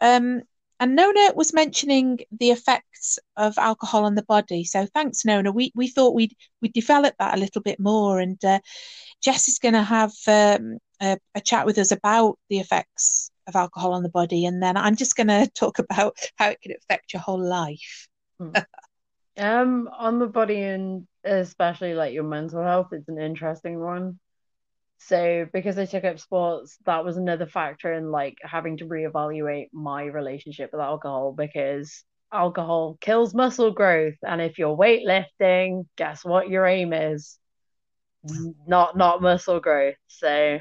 um, 0.00 0.42
and 0.80 0.94
Nona 0.94 1.32
was 1.34 1.52
mentioning 1.52 2.20
the 2.30 2.50
effects 2.50 3.18
of 3.36 3.58
alcohol 3.58 4.04
on 4.04 4.14
the 4.14 4.22
body. 4.22 4.64
So 4.64 4.86
thanks, 4.94 5.24
Nona. 5.24 5.52
We 5.52 5.72
we 5.74 5.88
thought 5.88 6.14
we'd 6.14 6.34
we'd 6.60 6.72
develop 6.72 7.14
that 7.18 7.36
a 7.36 7.40
little 7.40 7.62
bit 7.62 7.80
more, 7.80 8.20
and 8.20 8.42
uh, 8.44 8.60
Jess 9.22 9.48
is 9.48 9.58
going 9.58 9.74
to 9.74 9.82
have 9.82 10.12
um, 10.26 10.78
a, 11.00 11.18
a 11.34 11.40
chat 11.40 11.66
with 11.66 11.78
us 11.78 11.90
about 11.90 12.38
the 12.48 12.58
effects 12.58 13.30
of 13.46 13.56
alcohol 13.56 13.92
on 13.94 14.02
the 14.02 14.08
body, 14.08 14.44
and 14.46 14.62
then 14.62 14.76
I'm 14.76 14.96
just 14.96 15.16
going 15.16 15.26
to 15.28 15.48
talk 15.54 15.78
about 15.78 16.16
how 16.36 16.50
it 16.50 16.60
can 16.60 16.72
affect 16.72 17.12
your 17.12 17.22
whole 17.22 17.42
life. 17.42 18.08
Hmm. 18.38 18.50
um, 19.38 19.88
on 19.96 20.18
the 20.18 20.26
body 20.26 20.62
and 20.62 21.06
especially 21.24 21.94
like 21.94 22.12
your 22.14 22.24
mental 22.24 22.62
health, 22.62 22.88
it's 22.92 23.08
an 23.08 23.20
interesting 23.20 23.80
one. 23.80 24.18
So 24.98 25.46
because 25.52 25.78
I 25.78 25.86
took 25.86 26.04
up 26.04 26.18
sports, 26.18 26.78
that 26.86 27.04
was 27.04 27.16
another 27.16 27.46
factor 27.46 27.92
in 27.92 28.10
like 28.10 28.36
having 28.42 28.78
to 28.78 28.86
reevaluate 28.86 29.68
my 29.72 30.04
relationship 30.04 30.70
with 30.72 30.80
alcohol 30.80 31.32
because 31.36 32.04
alcohol 32.32 32.98
kills 33.00 33.34
muscle 33.34 33.72
growth. 33.72 34.16
And 34.22 34.40
if 34.40 34.58
you're 34.58 34.76
weightlifting, 34.76 35.86
guess 35.96 36.24
what 36.24 36.48
your 36.48 36.66
aim 36.66 36.92
is? 36.92 37.38
Not 38.66 38.96
not 38.96 39.22
muscle 39.22 39.60
growth. 39.60 39.96
So 40.08 40.58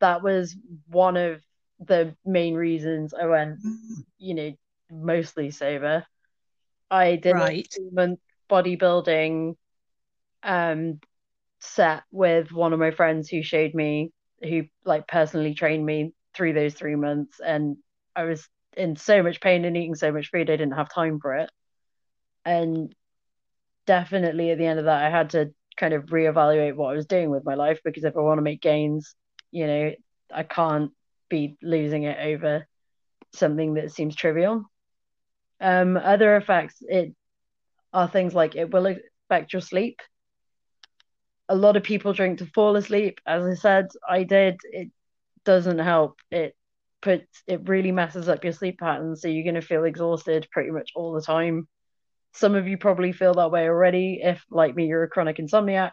that 0.00 0.22
was 0.22 0.56
one 0.88 1.16
of 1.16 1.40
the 1.80 2.14
main 2.24 2.54
reasons 2.54 3.14
I 3.14 3.26
went, 3.26 3.58
you 4.18 4.34
know, 4.34 4.52
mostly 4.90 5.50
sober. 5.50 6.04
I 6.90 7.16
did 7.16 7.34
right. 7.34 7.66
a 7.66 7.68
two 7.76 7.90
month 7.92 8.20
bodybuilding 8.50 9.56
um 10.42 11.00
set 11.60 12.02
with 12.10 12.52
one 12.52 12.72
of 12.72 12.78
my 12.78 12.90
friends 12.90 13.28
who 13.28 13.42
showed 13.42 13.74
me 13.74 14.10
who 14.42 14.64
like 14.84 15.08
personally 15.08 15.54
trained 15.54 15.84
me 15.84 16.12
through 16.34 16.52
those 16.52 16.74
three 16.74 16.96
months 16.96 17.40
and 17.40 17.76
I 18.14 18.24
was 18.24 18.46
in 18.76 18.96
so 18.96 19.22
much 19.22 19.40
pain 19.40 19.64
and 19.64 19.76
eating 19.76 19.94
so 19.94 20.12
much 20.12 20.30
food 20.30 20.50
I 20.50 20.56
didn't 20.56 20.72
have 20.74 20.92
time 20.92 21.18
for 21.20 21.36
it. 21.36 21.50
And 22.44 22.94
definitely 23.86 24.50
at 24.50 24.58
the 24.58 24.66
end 24.66 24.78
of 24.78 24.86
that 24.86 25.04
I 25.04 25.10
had 25.10 25.30
to 25.30 25.52
kind 25.76 25.94
of 25.94 26.06
reevaluate 26.06 26.76
what 26.76 26.90
I 26.92 26.96
was 26.96 27.06
doing 27.06 27.30
with 27.30 27.44
my 27.44 27.54
life 27.54 27.80
because 27.84 28.04
if 28.04 28.16
I 28.16 28.20
want 28.20 28.38
to 28.38 28.42
make 28.42 28.60
gains, 28.60 29.14
you 29.50 29.66
know, 29.66 29.92
I 30.32 30.42
can't 30.42 30.90
be 31.28 31.56
losing 31.62 32.04
it 32.04 32.18
over 32.18 32.66
something 33.32 33.74
that 33.74 33.92
seems 33.92 34.14
trivial. 34.14 34.64
Um, 35.60 35.96
other 35.96 36.36
effects 36.36 36.76
it 36.80 37.14
are 37.92 38.08
things 38.08 38.34
like 38.34 38.56
it 38.56 38.70
will 38.72 38.96
affect 39.30 39.52
your 39.52 39.62
sleep 39.62 40.00
a 41.48 41.54
lot 41.54 41.76
of 41.76 41.82
people 41.82 42.12
drink 42.12 42.38
to 42.38 42.46
fall 42.46 42.76
asleep. 42.76 43.20
As 43.26 43.44
I 43.44 43.54
said, 43.54 43.88
I 44.08 44.24
did. 44.24 44.60
It 44.64 44.90
doesn't 45.44 45.78
help. 45.78 46.18
It 46.30 46.56
puts 47.02 47.42
it 47.46 47.68
really 47.68 47.92
messes 47.92 48.28
up 48.28 48.44
your 48.44 48.52
sleep 48.52 48.78
pattern. 48.78 49.16
So 49.16 49.28
you're 49.28 49.44
going 49.44 49.54
to 49.54 49.60
feel 49.60 49.84
exhausted 49.84 50.48
pretty 50.50 50.70
much 50.70 50.92
all 50.94 51.12
the 51.12 51.20
time. 51.22 51.68
Some 52.32 52.54
of 52.54 52.66
you 52.66 52.78
probably 52.78 53.12
feel 53.12 53.34
that 53.34 53.50
way 53.50 53.68
already 53.68 54.20
if, 54.22 54.42
like 54.50 54.74
me, 54.74 54.86
you're 54.86 55.04
a 55.04 55.08
chronic 55.08 55.36
insomniac, 55.36 55.92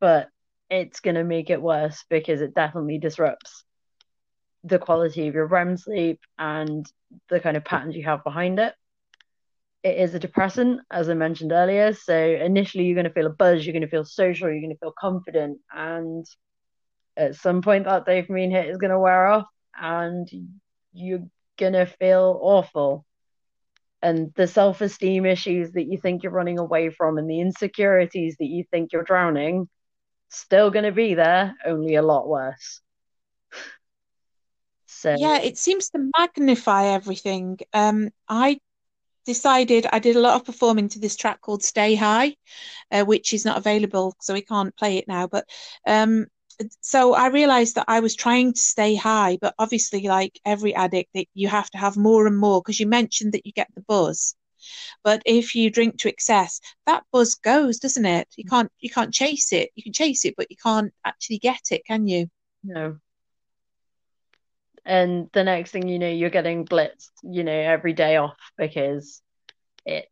but 0.00 0.28
it's 0.70 1.00
going 1.00 1.16
to 1.16 1.24
make 1.24 1.50
it 1.50 1.60
worse 1.60 2.02
because 2.08 2.40
it 2.40 2.54
definitely 2.54 2.98
disrupts 2.98 3.64
the 4.64 4.78
quality 4.78 5.28
of 5.28 5.34
your 5.34 5.46
REM 5.46 5.76
sleep 5.76 6.20
and 6.38 6.86
the 7.28 7.40
kind 7.40 7.56
of 7.56 7.64
patterns 7.64 7.96
you 7.96 8.04
have 8.04 8.24
behind 8.24 8.58
it. 8.58 8.72
It 9.82 9.98
is 9.98 10.14
a 10.14 10.18
depressant, 10.18 10.80
as 10.90 11.08
I 11.08 11.14
mentioned 11.14 11.52
earlier. 11.52 11.92
So 11.92 12.16
initially, 12.16 12.84
you're 12.84 12.94
going 12.94 13.04
to 13.04 13.12
feel 13.12 13.26
a 13.26 13.30
buzz, 13.30 13.64
you're 13.66 13.72
going 13.72 13.82
to 13.82 13.88
feel 13.88 14.04
social, 14.04 14.48
you're 14.48 14.60
going 14.60 14.70
to 14.70 14.78
feel 14.78 14.94
confident, 14.98 15.58
and 15.74 16.24
at 17.16 17.34
some 17.34 17.62
point, 17.62 17.84
that 17.84 18.06
dopamine 18.06 18.50
hit 18.50 18.68
is 18.68 18.78
going 18.78 18.90
to 18.90 18.98
wear 18.98 19.26
off, 19.26 19.46
and 19.78 20.28
you're 20.92 21.26
going 21.58 21.72
to 21.74 21.86
feel 21.86 22.38
awful 22.42 23.04
and 24.02 24.32
the 24.34 24.46
self 24.46 24.80
esteem 24.80 25.24
issues 25.24 25.72
that 25.72 25.84
you 25.84 25.96
think 25.96 26.22
you're 26.22 26.32
running 26.32 26.58
away 26.58 26.90
from 26.90 27.18
and 27.18 27.30
the 27.30 27.40
insecurities 27.40 28.36
that 28.38 28.46
you 28.46 28.64
think 28.70 28.92
you're 28.92 29.04
drowning 29.04 29.68
still 30.28 30.70
going 30.70 30.84
to 30.84 30.92
be 30.92 31.14
there, 31.14 31.54
only 31.64 31.94
a 31.94 32.02
lot 32.02 32.26
worse. 32.26 32.80
so 34.86 35.14
yeah, 35.18 35.40
it 35.40 35.56
seems 35.56 35.90
to 35.90 36.10
magnify 36.18 36.86
everything. 36.86 37.58
Um, 37.72 38.10
I 38.28 38.58
decided 39.24 39.86
I 39.92 39.98
did 39.98 40.16
a 40.16 40.20
lot 40.20 40.34
of 40.34 40.44
performing 40.44 40.88
to 40.90 40.98
this 40.98 41.16
track 41.16 41.40
called 41.40 41.62
Stay 41.62 41.94
High, 41.94 42.36
uh, 42.90 43.04
which 43.04 43.32
is 43.32 43.44
not 43.44 43.58
available, 43.58 44.14
so 44.20 44.34
we 44.34 44.42
can't 44.42 44.76
play 44.76 44.98
it 44.98 45.08
now. 45.08 45.26
But 45.26 45.48
um, 45.86 46.26
so 46.80 47.14
I 47.14 47.28
realized 47.28 47.74
that 47.76 47.86
I 47.88 48.00
was 48.00 48.14
trying 48.14 48.52
to 48.52 48.60
stay 48.60 48.94
high, 48.94 49.38
but 49.40 49.54
obviously, 49.58 50.06
like 50.08 50.38
every 50.44 50.74
addict, 50.74 51.10
that 51.14 51.26
you 51.34 51.48
have 51.48 51.70
to 51.70 51.78
have 51.78 51.96
more 51.96 52.26
and 52.26 52.36
more 52.36 52.60
because 52.60 52.80
you 52.80 52.86
mentioned 52.86 53.32
that 53.32 53.46
you 53.46 53.52
get 53.52 53.68
the 53.74 53.82
buzz. 53.82 54.34
But 55.02 55.22
if 55.26 55.54
you 55.54 55.70
drink 55.70 55.98
to 55.98 56.08
excess, 56.08 56.60
that 56.86 57.04
buzz 57.12 57.34
goes, 57.34 57.78
doesn't 57.78 58.06
it? 58.06 58.28
You 58.36 58.44
can't 58.44 58.70
you 58.80 58.90
can't 58.90 59.12
chase 59.12 59.52
it. 59.52 59.70
You 59.74 59.82
can 59.82 59.92
chase 59.92 60.24
it, 60.24 60.34
but 60.36 60.50
you 60.50 60.56
can't 60.56 60.92
actually 61.04 61.38
get 61.38 61.62
it, 61.70 61.84
can 61.84 62.06
you? 62.06 62.28
No. 62.62 62.98
And 64.84 65.28
the 65.32 65.44
next 65.44 65.70
thing 65.70 65.88
you 65.88 65.98
know, 65.98 66.08
you're 66.08 66.30
getting 66.30 66.64
blitzed, 66.64 67.10
you 67.22 67.44
know, 67.44 67.52
every 67.52 67.92
day 67.92 68.16
off 68.16 68.36
because 68.56 69.22
it 69.86 70.08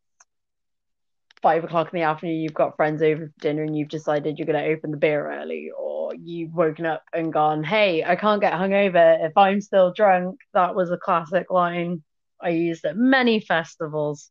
five 1.42 1.64
o'clock 1.64 1.92
in 1.92 1.98
the 1.98 2.04
afternoon, 2.04 2.40
you've 2.40 2.54
got 2.54 2.76
friends 2.76 3.02
over 3.02 3.26
for 3.26 3.40
dinner 3.40 3.62
and 3.62 3.76
you've 3.76 3.88
decided 3.88 4.38
you're 4.38 4.46
going 4.46 4.62
to 4.62 4.70
open 4.70 4.90
the 4.90 4.96
beer 4.96 5.30
early, 5.32 5.70
or 5.76 6.14
you've 6.14 6.52
woken 6.52 6.86
up 6.86 7.02
and 7.12 7.32
gone, 7.32 7.64
Hey, 7.64 8.04
I 8.04 8.16
can't 8.16 8.40
get 8.40 8.52
hungover 8.52 9.24
if 9.26 9.36
I'm 9.36 9.60
still 9.60 9.92
drunk. 9.92 10.38
That 10.52 10.74
was 10.74 10.90
a 10.90 10.98
classic 10.98 11.50
line 11.50 12.02
I 12.40 12.50
used 12.50 12.84
at 12.84 12.96
many 12.96 13.40
festivals, 13.40 14.30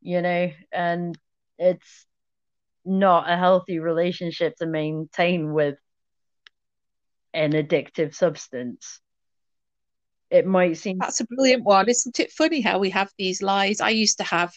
you 0.00 0.22
know, 0.22 0.50
and 0.72 1.16
it's 1.58 2.06
not 2.84 3.30
a 3.30 3.36
healthy 3.36 3.78
relationship 3.78 4.56
to 4.56 4.66
maintain 4.66 5.52
with 5.52 5.76
an 7.32 7.52
addictive 7.52 8.14
substance 8.14 9.00
it 10.34 10.46
might 10.46 10.76
seem 10.76 10.98
that's 10.98 11.20
a 11.20 11.26
brilliant 11.26 11.64
one 11.64 11.88
isn't 11.88 12.18
it 12.18 12.32
funny 12.32 12.60
how 12.60 12.78
we 12.78 12.90
have 12.90 13.10
these 13.16 13.40
lies? 13.40 13.80
I 13.80 13.90
used 13.90 14.18
to 14.18 14.24
have 14.24 14.52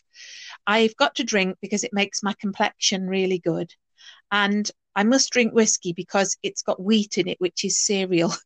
i've 0.65 0.95
got 0.97 1.15
to 1.15 1.23
drink 1.23 1.57
because 1.61 1.83
it 1.83 1.93
makes 1.93 2.23
my 2.23 2.33
complexion 2.39 3.07
really 3.07 3.39
good. 3.39 3.71
And 4.31 4.69
i 4.95 5.03
must 5.03 5.31
drink 5.31 5.53
whiskey 5.53 5.93
because 5.93 6.35
it's 6.41 6.63
got 6.63 6.81
wheat 6.81 7.17
in 7.17 7.27
it 7.27 7.39
which 7.39 7.63
is 7.63 7.79
cereal. 7.79 8.33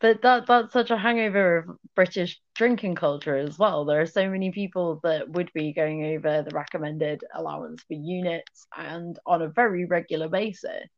But 0.00 0.20
that 0.20 0.46
that's 0.46 0.72
such 0.74 0.90
a 0.90 0.98
hangover 0.98 1.56
of 1.56 1.78
british 1.94 2.38
drinking 2.54 2.94
culture 2.96 3.36
as 3.36 3.58
well. 3.58 3.86
There 3.86 4.02
are 4.02 4.06
so 4.06 4.28
many 4.28 4.50
people 4.50 5.00
that 5.02 5.30
would 5.30 5.50
be 5.54 5.72
going 5.72 6.04
over 6.14 6.42
the 6.42 6.54
recommended 6.54 7.22
allowance 7.34 7.82
for 7.88 7.94
units 7.94 8.66
and 8.76 9.18
on 9.24 9.40
a 9.40 9.48
very 9.48 9.86
regular 9.86 10.28
basis. 10.28 10.90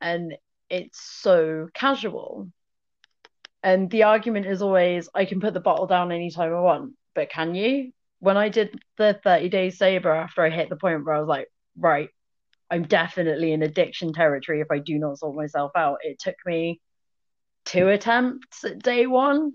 And 0.00 0.36
it's 0.68 1.00
so 1.00 1.68
casual. 1.74 2.50
And 3.62 3.90
the 3.90 4.04
argument 4.04 4.46
is 4.46 4.62
always, 4.62 5.08
I 5.14 5.24
can 5.24 5.40
put 5.40 5.54
the 5.54 5.60
bottle 5.60 5.86
down 5.86 6.12
anytime 6.12 6.54
I 6.54 6.60
want, 6.60 6.94
but 7.14 7.30
can 7.30 7.54
you? 7.54 7.92
When 8.20 8.36
I 8.36 8.48
did 8.48 8.78
the 8.96 9.18
30 9.22 9.48
days 9.48 9.78
sober 9.78 10.10
after 10.10 10.42
I 10.42 10.50
hit 10.50 10.68
the 10.68 10.76
point 10.76 11.04
where 11.04 11.14
I 11.14 11.20
was 11.20 11.28
like, 11.28 11.48
right, 11.76 12.08
I'm 12.70 12.84
definitely 12.84 13.52
in 13.52 13.62
addiction 13.62 14.12
territory 14.12 14.60
if 14.60 14.70
I 14.70 14.78
do 14.78 14.98
not 14.98 15.18
sort 15.18 15.36
myself 15.36 15.72
out. 15.76 15.98
It 16.02 16.18
took 16.18 16.36
me 16.44 16.80
two 17.64 17.88
attempts 17.88 18.64
at 18.64 18.82
day 18.82 19.06
one. 19.06 19.52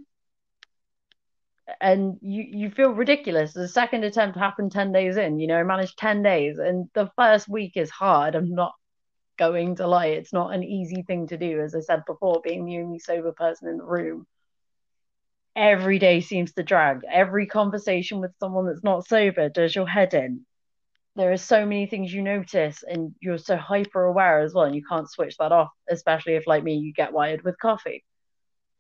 And 1.80 2.18
you, 2.22 2.44
you 2.44 2.70
feel 2.70 2.92
ridiculous. 2.92 3.54
The 3.54 3.68
second 3.68 4.04
attempt 4.04 4.38
happened 4.38 4.72
10 4.74 4.92
days 4.92 5.16
in. 5.18 5.40
You 5.40 5.48
know, 5.48 5.58
I 5.58 5.64
managed 5.64 5.98
10 5.98 6.22
days, 6.22 6.58
and 6.58 6.90
the 6.94 7.10
first 7.16 7.48
week 7.48 7.78
is 7.78 7.90
hard. 7.90 8.36
I'm 8.36 8.54
not 8.54 8.74
going 9.38 9.76
to 9.78 9.88
lie. 9.88 10.08
It's 10.08 10.34
not 10.34 10.54
an 10.54 10.64
easy 10.64 11.04
thing 11.04 11.28
to 11.28 11.38
do, 11.38 11.62
as 11.62 11.76
I 11.76 11.82
said 11.82 12.04
before, 12.06 12.42
being 12.44 12.66
the 12.66 12.80
only 12.80 13.00
sober 13.00 13.32
person 13.32 13.68
in 13.70 13.78
the 13.78 13.84
room. 13.84 14.26
Every 15.56 16.00
day 16.00 16.22
seems 16.22 16.54
to 16.54 16.64
drag. 16.64 17.02
Every 17.12 17.46
conversation 17.46 18.22
with 18.22 18.32
someone 18.40 18.68
that's 18.68 18.84
not 18.84 19.08
sober 19.08 19.50
does 19.50 19.76
your 19.76 19.88
head 19.88 20.14
in. 20.14 20.46
There 21.18 21.32
are 21.32 21.38
so 21.38 21.66
many 21.66 21.88
things 21.88 22.14
you 22.14 22.22
notice, 22.22 22.84
and 22.88 23.14
you're 23.20 23.38
so 23.38 23.58
hyper 23.58 24.04
aware 24.04 24.40
as 24.40 24.54
well, 24.54 24.66
and 24.66 24.76
you 24.76 24.84
can't 24.88 25.12
switch 25.12 25.36
that 25.38 25.52
off, 25.52 25.70
especially 25.90 26.36
if, 26.36 26.48
like 26.48 26.64
me, 26.64 26.76
you 26.76 26.94
get 26.94 27.12
wired 27.12 27.44
with 27.44 27.60
coffee. 27.60 28.06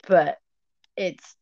But 0.07 0.37
it's 0.95 1.35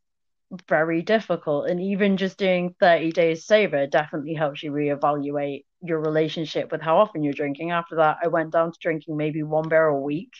very 0.67 1.03
difficult. 1.03 1.69
And 1.69 1.79
even 1.79 2.17
just 2.17 2.37
doing 2.37 2.75
30 2.79 3.11
days 3.11 3.45
sober 3.45 3.85
definitely 3.85 4.33
helps 4.33 4.63
you 4.63 4.71
reevaluate 4.71 5.65
your 5.81 5.99
relationship 5.99 6.71
with 6.71 6.81
how 6.81 6.97
often 6.97 7.23
you're 7.23 7.33
drinking. 7.33 7.71
After 7.71 7.97
that, 7.97 8.17
I 8.23 8.27
went 8.27 8.51
down 8.51 8.71
to 8.71 8.77
drinking 8.79 9.17
maybe 9.17 9.43
one 9.43 9.69
beer 9.69 9.85
a 9.85 9.99
week. 9.99 10.31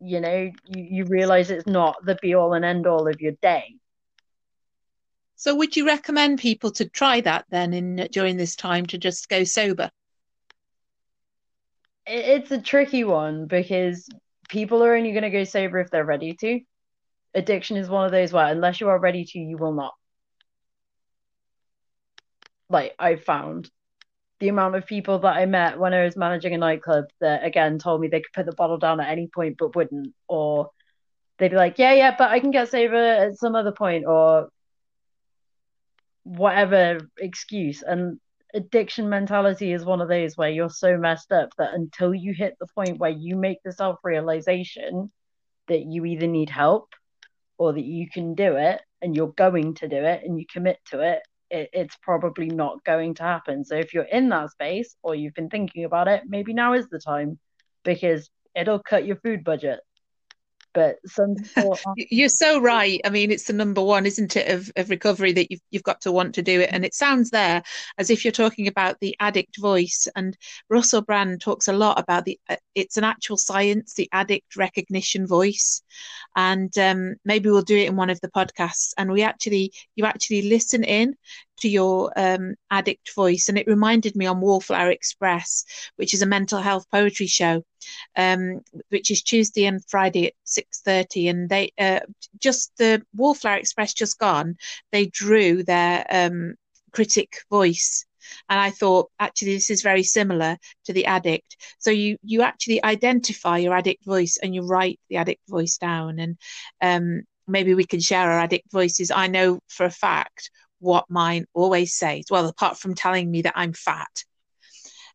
You 0.00 0.20
know, 0.20 0.50
you, 0.66 0.82
you 0.82 1.04
realize 1.04 1.50
it's 1.50 1.66
not 1.66 2.04
the 2.04 2.16
be 2.22 2.34
all 2.34 2.54
and 2.54 2.64
end 2.64 2.86
all 2.86 3.06
of 3.06 3.20
your 3.20 3.32
day. 3.42 3.76
So, 5.36 5.54
would 5.54 5.76
you 5.76 5.86
recommend 5.86 6.38
people 6.38 6.70
to 6.72 6.88
try 6.88 7.20
that 7.22 7.46
then 7.50 7.72
in 7.72 8.08
during 8.12 8.36
this 8.36 8.56
time 8.56 8.86
to 8.86 8.98
just 8.98 9.28
go 9.28 9.44
sober? 9.44 9.90
It's 12.06 12.50
a 12.50 12.60
tricky 12.60 13.04
one 13.04 13.46
because 13.46 14.08
people 14.48 14.82
are 14.82 14.96
only 14.96 15.12
going 15.12 15.22
to 15.22 15.30
go 15.30 15.44
sober 15.44 15.78
if 15.78 15.90
they're 15.90 16.04
ready 16.04 16.34
to 16.40 16.60
addiction 17.34 17.76
is 17.76 17.88
one 17.88 18.06
of 18.06 18.12
those 18.12 18.32
where 18.32 18.46
unless 18.46 18.80
you 18.80 18.88
are 18.88 18.98
ready 18.98 19.24
to, 19.24 19.38
you 19.38 19.56
will 19.56 19.72
not. 19.72 19.94
Like 22.70 22.94
I 22.98 23.16
found 23.16 23.70
the 24.38 24.48
amount 24.48 24.76
of 24.76 24.86
people 24.86 25.18
that 25.18 25.36
I 25.36 25.44
met 25.44 25.78
when 25.78 25.92
I 25.92 26.04
was 26.04 26.16
managing 26.16 26.54
a 26.54 26.58
nightclub 26.58 27.04
that 27.20 27.44
again 27.44 27.78
told 27.78 28.00
me 28.00 28.08
they 28.08 28.20
could 28.20 28.32
put 28.32 28.46
the 28.46 28.52
bottle 28.52 28.78
down 28.78 29.00
at 29.00 29.10
any 29.10 29.26
point 29.26 29.56
but 29.58 29.76
wouldn't, 29.76 30.14
or 30.28 30.70
they'd 31.38 31.50
be 31.50 31.56
like, 31.56 31.78
yeah, 31.78 31.92
yeah, 31.92 32.14
but 32.16 32.30
I 32.30 32.40
can 32.40 32.50
get 32.50 32.70
sober 32.70 32.96
at 32.96 33.36
some 33.36 33.54
other 33.54 33.72
point, 33.72 34.06
or 34.06 34.48
whatever 36.22 37.00
excuse. 37.18 37.82
And 37.82 38.18
addiction 38.54 39.08
mentality 39.08 39.72
is 39.72 39.84
one 39.84 40.00
of 40.00 40.08
those 40.08 40.36
where 40.36 40.50
you're 40.50 40.70
so 40.70 40.96
messed 40.96 41.32
up 41.32 41.50
that 41.58 41.74
until 41.74 42.14
you 42.14 42.32
hit 42.32 42.56
the 42.58 42.66
point 42.74 42.98
where 42.98 43.10
you 43.10 43.36
make 43.36 43.58
the 43.64 43.72
self 43.72 43.98
realization 44.04 45.10
that 45.68 45.84
you 45.84 46.04
either 46.04 46.26
need 46.26 46.50
help 46.50 46.94
or 47.58 47.72
that 47.72 47.84
you 47.84 48.08
can 48.08 48.34
do 48.34 48.56
it 48.56 48.80
and 49.02 49.14
you're 49.14 49.32
going 49.32 49.74
to 49.74 49.88
do 49.88 49.96
it 49.96 50.22
and 50.24 50.38
you 50.38 50.46
commit 50.50 50.78
to 50.86 51.00
it, 51.00 51.20
it, 51.50 51.70
it's 51.72 51.96
probably 52.02 52.46
not 52.46 52.82
going 52.84 53.14
to 53.14 53.22
happen. 53.22 53.64
So 53.64 53.76
if 53.76 53.92
you're 53.92 54.04
in 54.04 54.28
that 54.30 54.50
space 54.50 54.96
or 55.02 55.14
you've 55.14 55.34
been 55.34 55.50
thinking 55.50 55.84
about 55.84 56.08
it, 56.08 56.22
maybe 56.26 56.52
now 56.54 56.74
is 56.74 56.88
the 56.88 56.98
time 56.98 57.38
because 57.84 58.30
it'll 58.54 58.82
cut 58.82 59.06
your 59.06 59.16
food 59.16 59.44
budget 59.44 59.80
but 60.72 60.96
some 61.06 61.36
you're 61.96 62.28
so 62.28 62.60
right. 62.60 63.00
I 63.04 63.10
mean 63.10 63.30
it's 63.30 63.44
the 63.44 63.52
number 63.52 63.82
one 63.82 64.06
isn't 64.06 64.36
it 64.36 64.48
of, 64.48 64.70
of 64.76 64.90
recovery 64.90 65.32
that 65.32 65.50
you've, 65.50 65.60
you've 65.70 65.82
got 65.82 66.00
to 66.02 66.12
want 66.12 66.34
to 66.34 66.42
do 66.42 66.60
it. 66.60 66.70
And 66.72 66.84
it 66.84 66.94
sounds 66.94 67.30
there 67.30 67.62
as 67.98 68.10
if 68.10 68.24
you're 68.24 68.32
talking 68.32 68.66
about 68.66 68.98
the 69.00 69.16
addict 69.20 69.58
voice. 69.58 70.08
And 70.16 70.36
russell 70.68 71.02
brand 71.02 71.40
talks 71.40 71.68
a 71.68 71.72
lot 71.72 71.98
about 71.98 72.24
the 72.24 72.38
uh, 72.48 72.56
it's 72.74 72.96
an 72.96 73.04
actual 73.04 73.36
science 73.36 73.94
the 73.94 74.08
addict 74.12 74.56
recognition 74.56 75.26
voice. 75.26 75.82
And 76.36 76.76
um, 76.78 77.16
maybe 77.24 77.50
we'll 77.50 77.62
do 77.62 77.76
it 77.76 77.88
in 77.88 77.96
one 77.96 78.10
of 78.10 78.20
the 78.20 78.30
podcasts. 78.30 78.92
And 78.96 79.10
we 79.10 79.22
actually 79.22 79.72
you 79.96 80.04
actually 80.04 80.42
listen 80.42 80.84
in 80.84 81.16
to 81.60 81.68
your 81.68 82.12
um, 82.16 82.54
addict 82.70 83.14
voice. 83.14 83.48
And 83.48 83.58
it 83.58 83.66
reminded 83.66 84.16
me 84.16 84.26
on 84.26 84.40
Wallflower 84.40 84.90
Express, 84.90 85.64
which 85.96 86.14
is 86.14 86.22
a 86.22 86.26
mental 86.26 86.60
health 86.60 86.86
poetry 86.90 87.26
show, 87.26 87.62
um, 88.16 88.60
which 88.88 89.10
is 89.10 89.22
Tuesday 89.22 89.66
and 89.66 89.84
Friday 89.88 90.26
at 90.26 90.34
six 90.44 90.80
thirty. 90.82 91.28
And 91.28 91.48
they 91.48 91.72
uh, 91.78 92.00
just 92.38 92.72
the 92.78 93.02
Wallflower 93.14 93.56
Express 93.58 93.94
just 93.94 94.18
gone. 94.18 94.56
They 94.92 95.06
drew 95.06 95.62
their 95.62 96.04
um, 96.10 96.54
critic 96.92 97.42
voice 97.50 98.04
And 98.48 98.60
I 98.60 98.70
thought, 98.70 99.10
actually, 99.18 99.54
this 99.54 99.70
is 99.70 99.82
very 99.82 100.02
similar 100.02 100.56
to 100.84 100.92
the 100.92 101.06
addict. 101.06 101.56
So 101.78 101.90
you 101.90 102.16
you 102.22 102.42
actually 102.42 102.82
identify 102.84 103.58
your 103.58 103.74
addict 103.74 104.04
voice 104.04 104.38
and 104.42 104.54
you 104.54 104.62
write 104.62 105.00
the 105.08 105.16
addict 105.16 105.42
voice 105.48 105.78
down. 105.78 106.18
And 106.18 106.38
um, 106.80 107.22
maybe 107.46 107.74
we 107.74 107.84
can 107.84 108.00
share 108.00 108.30
our 108.30 108.40
addict 108.40 108.70
voices. 108.70 109.10
I 109.10 109.26
know 109.26 109.60
for 109.68 109.86
a 109.86 109.90
fact 109.90 110.50
what 110.80 111.08
mine 111.08 111.46
always 111.54 111.94
says. 111.94 112.24
Well, 112.30 112.48
apart 112.48 112.78
from 112.78 112.94
telling 112.94 113.30
me 113.30 113.42
that 113.42 113.54
I'm 113.56 113.72
fat. 113.72 114.24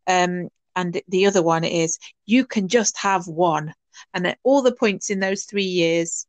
Um, 0.07 0.49
and 0.75 1.01
the 1.07 1.25
other 1.25 1.41
one 1.41 1.63
is 1.63 1.97
you 2.25 2.45
can 2.45 2.67
just 2.67 2.97
have 2.97 3.27
one. 3.27 3.73
And 4.13 4.27
at 4.27 4.39
all 4.43 4.61
the 4.61 4.75
points 4.75 5.09
in 5.09 5.19
those 5.19 5.43
three 5.45 5.63
years, 5.63 6.25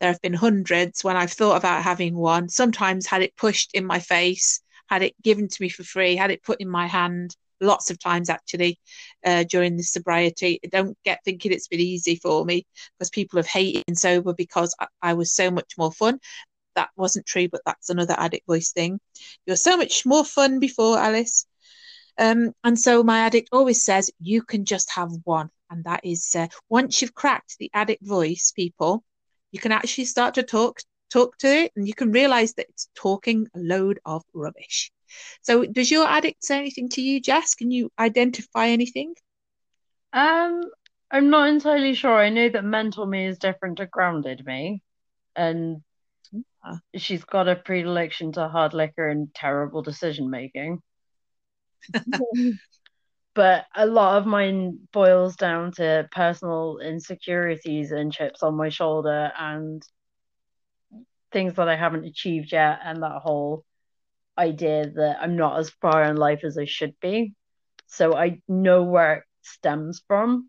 there 0.00 0.10
have 0.10 0.20
been 0.20 0.34
hundreds 0.34 1.04
when 1.04 1.16
I've 1.16 1.32
thought 1.32 1.56
about 1.56 1.84
having 1.84 2.16
one, 2.16 2.48
sometimes 2.48 3.06
had 3.06 3.22
it 3.22 3.36
pushed 3.36 3.70
in 3.74 3.84
my 3.84 4.00
face, 4.00 4.60
had 4.88 5.02
it 5.02 5.14
given 5.22 5.46
to 5.46 5.62
me 5.62 5.68
for 5.68 5.84
free, 5.84 6.16
had 6.16 6.30
it 6.30 6.42
put 6.42 6.60
in 6.60 6.68
my 6.68 6.86
hand, 6.88 7.36
lots 7.60 7.90
of 7.90 7.98
times 7.98 8.28
actually 8.28 8.78
uh, 9.24 9.44
during 9.44 9.76
the 9.76 9.82
sobriety. 9.82 10.58
Don't 10.70 10.98
get 11.04 11.20
thinking 11.24 11.52
it's 11.52 11.68
been 11.68 11.80
easy 11.80 12.16
for 12.16 12.44
me 12.44 12.66
because 12.98 13.10
people 13.10 13.38
have 13.38 13.46
hated 13.46 13.96
sober 13.96 14.34
because 14.34 14.74
I, 14.80 14.86
I 15.00 15.14
was 15.14 15.32
so 15.32 15.50
much 15.50 15.74
more 15.78 15.92
fun. 15.92 16.18
That 16.74 16.90
wasn't 16.96 17.26
true, 17.26 17.48
but 17.48 17.62
that's 17.66 17.90
another 17.90 18.14
addict 18.16 18.46
voice 18.46 18.72
thing. 18.72 19.00
You're 19.46 19.56
so 19.56 19.76
much 19.76 20.06
more 20.06 20.24
fun 20.24 20.58
before, 20.58 20.98
Alice. 20.98 21.46
Um, 22.18 22.52
and 22.62 22.78
so 22.78 23.02
my 23.02 23.20
addict 23.20 23.48
always 23.52 23.84
says, 23.84 24.10
you 24.20 24.42
can 24.42 24.64
just 24.64 24.90
have 24.92 25.10
one. 25.24 25.50
And 25.70 25.84
that 25.84 26.00
is 26.04 26.34
uh, 26.34 26.48
once 26.68 27.00
you've 27.00 27.14
cracked 27.14 27.56
the 27.58 27.70
addict 27.72 28.06
voice, 28.06 28.52
people, 28.54 29.02
you 29.52 29.58
can 29.58 29.72
actually 29.72 30.04
start 30.04 30.34
to 30.34 30.42
talk 30.42 30.80
talk 31.10 31.36
to 31.38 31.46
it 31.46 31.72
and 31.76 31.86
you 31.86 31.92
can 31.92 32.10
realize 32.10 32.54
that 32.54 32.66
it's 32.70 32.88
talking 32.94 33.46
a 33.54 33.58
load 33.58 33.98
of 34.06 34.22
rubbish. 34.32 34.90
So 35.42 35.66
does 35.66 35.90
your 35.90 36.06
addict 36.08 36.42
say 36.42 36.58
anything 36.58 36.88
to 36.90 37.02
you, 37.02 37.20
Jess? 37.20 37.54
Can 37.54 37.70
you 37.70 37.90
identify 37.98 38.68
anything? 38.68 39.14
Um, 40.14 40.70
I'm 41.10 41.28
not 41.28 41.48
entirely 41.48 41.94
sure. 41.94 42.18
I 42.18 42.30
know 42.30 42.48
that 42.48 42.64
mental 42.64 43.04
me 43.04 43.26
is 43.26 43.38
different 43.38 43.78
to 43.78 43.86
grounded 43.86 44.44
me, 44.46 44.82
and. 45.36 45.82
She's 46.96 47.24
got 47.24 47.48
a 47.48 47.56
predilection 47.56 48.32
to 48.32 48.48
hard 48.48 48.74
liquor 48.74 49.08
and 49.08 49.34
terrible 49.34 49.82
decision 49.82 50.30
making. 50.30 50.80
but 53.34 53.66
a 53.74 53.86
lot 53.86 54.18
of 54.18 54.26
mine 54.26 54.78
boils 54.92 55.36
down 55.36 55.72
to 55.72 56.08
personal 56.12 56.78
insecurities 56.78 57.92
and 57.92 58.12
chips 58.12 58.42
on 58.42 58.56
my 58.56 58.68
shoulder 58.68 59.32
and 59.38 59.82
things 61.32 61.54
that 61.54 61.68
I 61.68 61.76
haven't 61.76 62.04
achieved 62.04 62.52
yet, 62.52 62.80
and 62.84 63.02
that 63.02 63.22
whole 63.22 63.64
idea 64.38 64.88
that 64.90 65.18
I'm 65.20 65.36
not 65.36 65.58
as 65.58 65.70
far 65.70 66.04
in 66.04 66.16
life 66.16 66.44
as 66.44 66.58
I 66.58 66.64
should 66.64 66.98
be. 67.00 67.34
So 67.86 68.14
I 68.14 68.40
know 68.48 68.84
where 68.84 69.14
it 69.14 69.24
stems 69.42 70.02
from. 70.06 70.48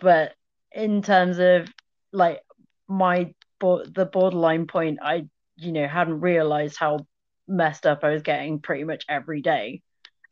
But 0.00 0.34
in 0.72 1.02
terms 1.02 1.38
of 1.38 1.68
like 2.12 2.42
my 2.88 3.34
bo- 3.60 3.84
the 3.84 4.06
borderline 4.06 4.66
point, 4.66 4.98
I 5.02 5.26
you 5.56 5.72
know 5.72 5.86
hadn't 5.86 6.20
realized 6.20 6.76
how 6.76 7.06
messed 7.46 7.86
up 7.86 8.04
I 8.04 8.10
was 8.10 8.22
getting 8.22 8.60
pretty 8.60 8.84
much 8.84 9.04
every 9.08 9.42
day, 9.42 9.82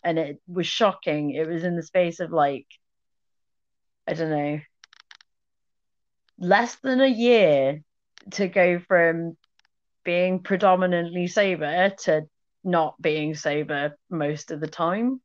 and 0.04 0.18
it 0.18 0.40
was 0.46 0.66
shocking. 0.66 1.30
It 1.30 1.46
was 1.46 1.64
in 1.64 1.76
the 1.76 1.82
space 1.82 2.20
of 2.20 2.32
like 2.32 2.66
I 4.06 4.14
don't 4.14 4.30
know 4.30 4.60
less 6.38 6.76
than 6.76 7.00
a 7.00 7.06
year 7.06 7.82
to 8.32 8.48
go 8.48 8.78
from 8.78 9.36
being 10.04 10.40
predominantly 10.40 11.26
sober 11.26 11.90
to 12.04 12.22
not 12.64 13.00
being 13.00 13.34
sober 13.34 13.96
most 14.10 14.50
of 14.50 14.60
the 14.60 14.66
time. 14.66 15.20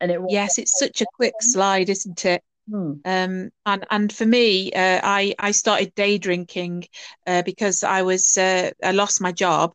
And 0.00 0.10
it 0.10 0.20
was 0.20 0.32
Yes, 0.32 0.58
it's 0.58 0.78
such 0.78 1.00
a 1.00 1.06
quick 1.14 1.34
slide, 1.40 1.88
isn't 1.88 2.24
it? 2.24 2.42
Hmm. 2.68 2.94
Um, 3.04 3.50
and 3.64 3.86
and 3.90 4.12
for 4.12 4.26
me, 4.26 4.72
uh, 4.72 5.00
I 5.02 5.34
I 5.38 5.52
started 5.52 5.94
day 5.94 6.18
drinking 6.18 6.84
uh, 7.26 7.42
because 7.42 7.84
I 7.84 8.02
was 8.02 8.36
uh, 8.36 8.72
I 8.82 8.90
lost 8.90 9.20
my 9.20 9.30
job, 9.30 9.74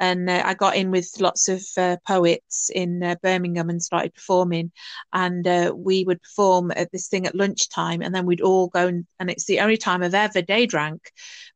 and 0.00 0.28
uh, 0.30 0.42
I 0.44 0.54
got 0.54 0.76
in 0.76 0.90
with 0.90 1.10
lots 1.20 1.48
of 1.48 1.64
uh, 1.78 1.96
poets 2.06 2.70
in 2.74 3.02
uh, 3.02 3.16
Birmingham 3.22 3.70
and 3.70 3.82
started 3.82 4.14
performing, 4.14 4.72
and 5.12 5.46
we 5.74 6.04
would 6.04 6.22
perform 6.22 6.72
at 6.76 6.92
this 6.92 7.08
thing 7.08 7.26
at 7.26 7.34
lunchtime, 7.34 8.02
and 8.02 8.14
then 8.14 8.26
we'd 8.26 8.42
all 8.42 8.68
go 8.68 8.86
and, 8.88 9.06
and 9.20 9.30
it's 9.30 9.46
the 9.46 9.60
only 9.60 9.78
time 9.78 10.02
I've 10.02 10.14
ever 10.14 10.42
day 10.42 10.66
drank, 10.66 11.12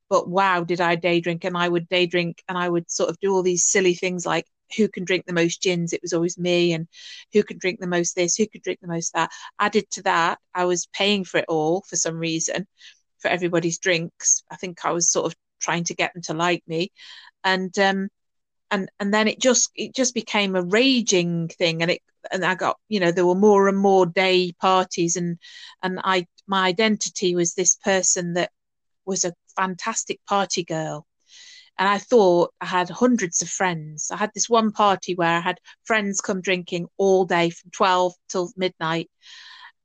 but 0.09 0.29
wow, 0.29 0.65
did 0.65 0.81
I 0.81 0.97
day 0.97 1.21
drink? 1.21 1.45
And 1.45 1.57
I 1.59 1.69
would 1.69 1.89
day 1.89 2.07
drink, 2.07 2.43
and 2.49 2.59
I 2.59 2.69
would 2.69 2.91
sort 2.91 3.11
of 3.11 3.21
do 3.21 3.35
all 3.35 3.43
these 3.43 3.65
silly 3.67 3.95
things 3.95 4.27
like 4.27 4.47
who 4.77 4.89
can 4.89 5.05
drink 5.05 5.27
the 5.27 5.33
most 5.33 5.63
gins? 5.63 5.93
It 5.93 6.03
was 6.03 6.13
always 6.13 6.39
me 6.39 6.73
and 6.73 6.89
who 7.33 7.43
could 7.43 7.59
drink 7.59 7.81
the 7.81 7.87
most 7.87 8.15
this 8.15 8.37
who 8.37 8.47
could 8.47 8.63
drink 8.63 8.81
the 8.81 8.89
most 8.89 9.13
that. 9.15 9.31
Added 9.59 9.91
to 9.93 10.03
that 10.03 10.39
i 10.55 10.65
was 10.65 10.87
paying 10.93 11.25
for 11.25 11.39
it 11.39 11.47
all 11.49 11.83
for 11.89 11.97
some 11.97 12.19
reason 12.19 12.67
for 13.19 13.29
everybody's 13.29 13.79
drinks. 13.79 14.43
I 14.51 14.57
think 14.57 14.85
i 14.85 14.93
was 14.93 15.11
sort 15.11 15.27
of 15.27 15.37
trying 15.61 15.85
to 15.85 15.95
get 15.95 16.13
them 16.13 16.23
to 16.23 16.35
like 16.35 16.63
me. 16.67 16.93
And 17.43 17.77
um 17.79 18.09
and 18.71 18.91
and 19.01 19.13
then 19.15 19.29
it 19.29 19.41
just 19.41 19.71
it 19.75 19.95
just 19.95 20.15
became 20.15 20.57
a 20.57 20.63
raging 20.63 21.49
thing. 21.49 21.83
And 21.83 21.91
it 21.91 22.03
and 22.33 22.45
i 22.45 22.55
got 22.55 22.79
you 22.89 23.01
know 23.01 23.13
there 23.13 23.27
were 23.27 23.35
more 23.35 23.69
and 23.69 23.79
more 23.79 24.07
day 24.07 24.53
parties. 24.61 25.17
And 25.17 25.39
and 25.83 26.01
i 26.05 26.27
my 26.47 26.67
identity 26.67 27.35
was 27.35 27.55
this 27.55 27.77
person 27.77 28.35
that 28.35 28.51
was 29.07 29.25
a 29.25 29.35
fantastic 29.57 30.21
party 30.27 30.65
girl 30.65 31.07
and 31.79 31.89
I 31.89 31.99
thought 31.99 32.55
I 32.61 32.67
had 32.67 32.89
hundreds 32.89 33.43
of 33.43 33.49
friends. 33.49 34.11
I 34.11 34.17
had 34.17 34.31
this 34.35 34.49
one 34.49 34.71
party 34.71 35.15
where 35.15 35.37
I 35.37 35.41
had 35.41 35.59
friends 35.85 36.21
come 36.21 36.41
drinking 36.41 36.89
all 36.97 37.25
day 37.25 37.51
from 37.51 37.71
12 37.73 38.15
till 38.29 38.53
midnight. 38.57 39.11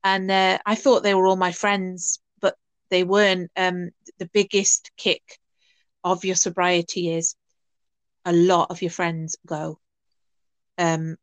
And 0.04 0.30
uh, 0.30 0.58
I 0.64 0.76
thought 0.76 1.02
they 1.02 1.14
were 1.14 1.26
all 1.26 1.36
my 1.36 1.52
friends, 1.52 2.20
but 2.40 2.56
they 2.90 3.02
weren't. 3.02 3.50
Um, 3.56 3.90
the 4.18 4.30
biggest 4.32 4.92
kick 4.96 5.22
of 6.04 6.24
your 6.24 6.36
sobriety 6.36 7.12
is 7.12 7.34
a 8.24 8.32
lot 8.32 8.70
of 8.70 8.82
your 8.82 8.90
friends 8.90 9.36
go. 9.44 9.80
Um, 10.78 11.16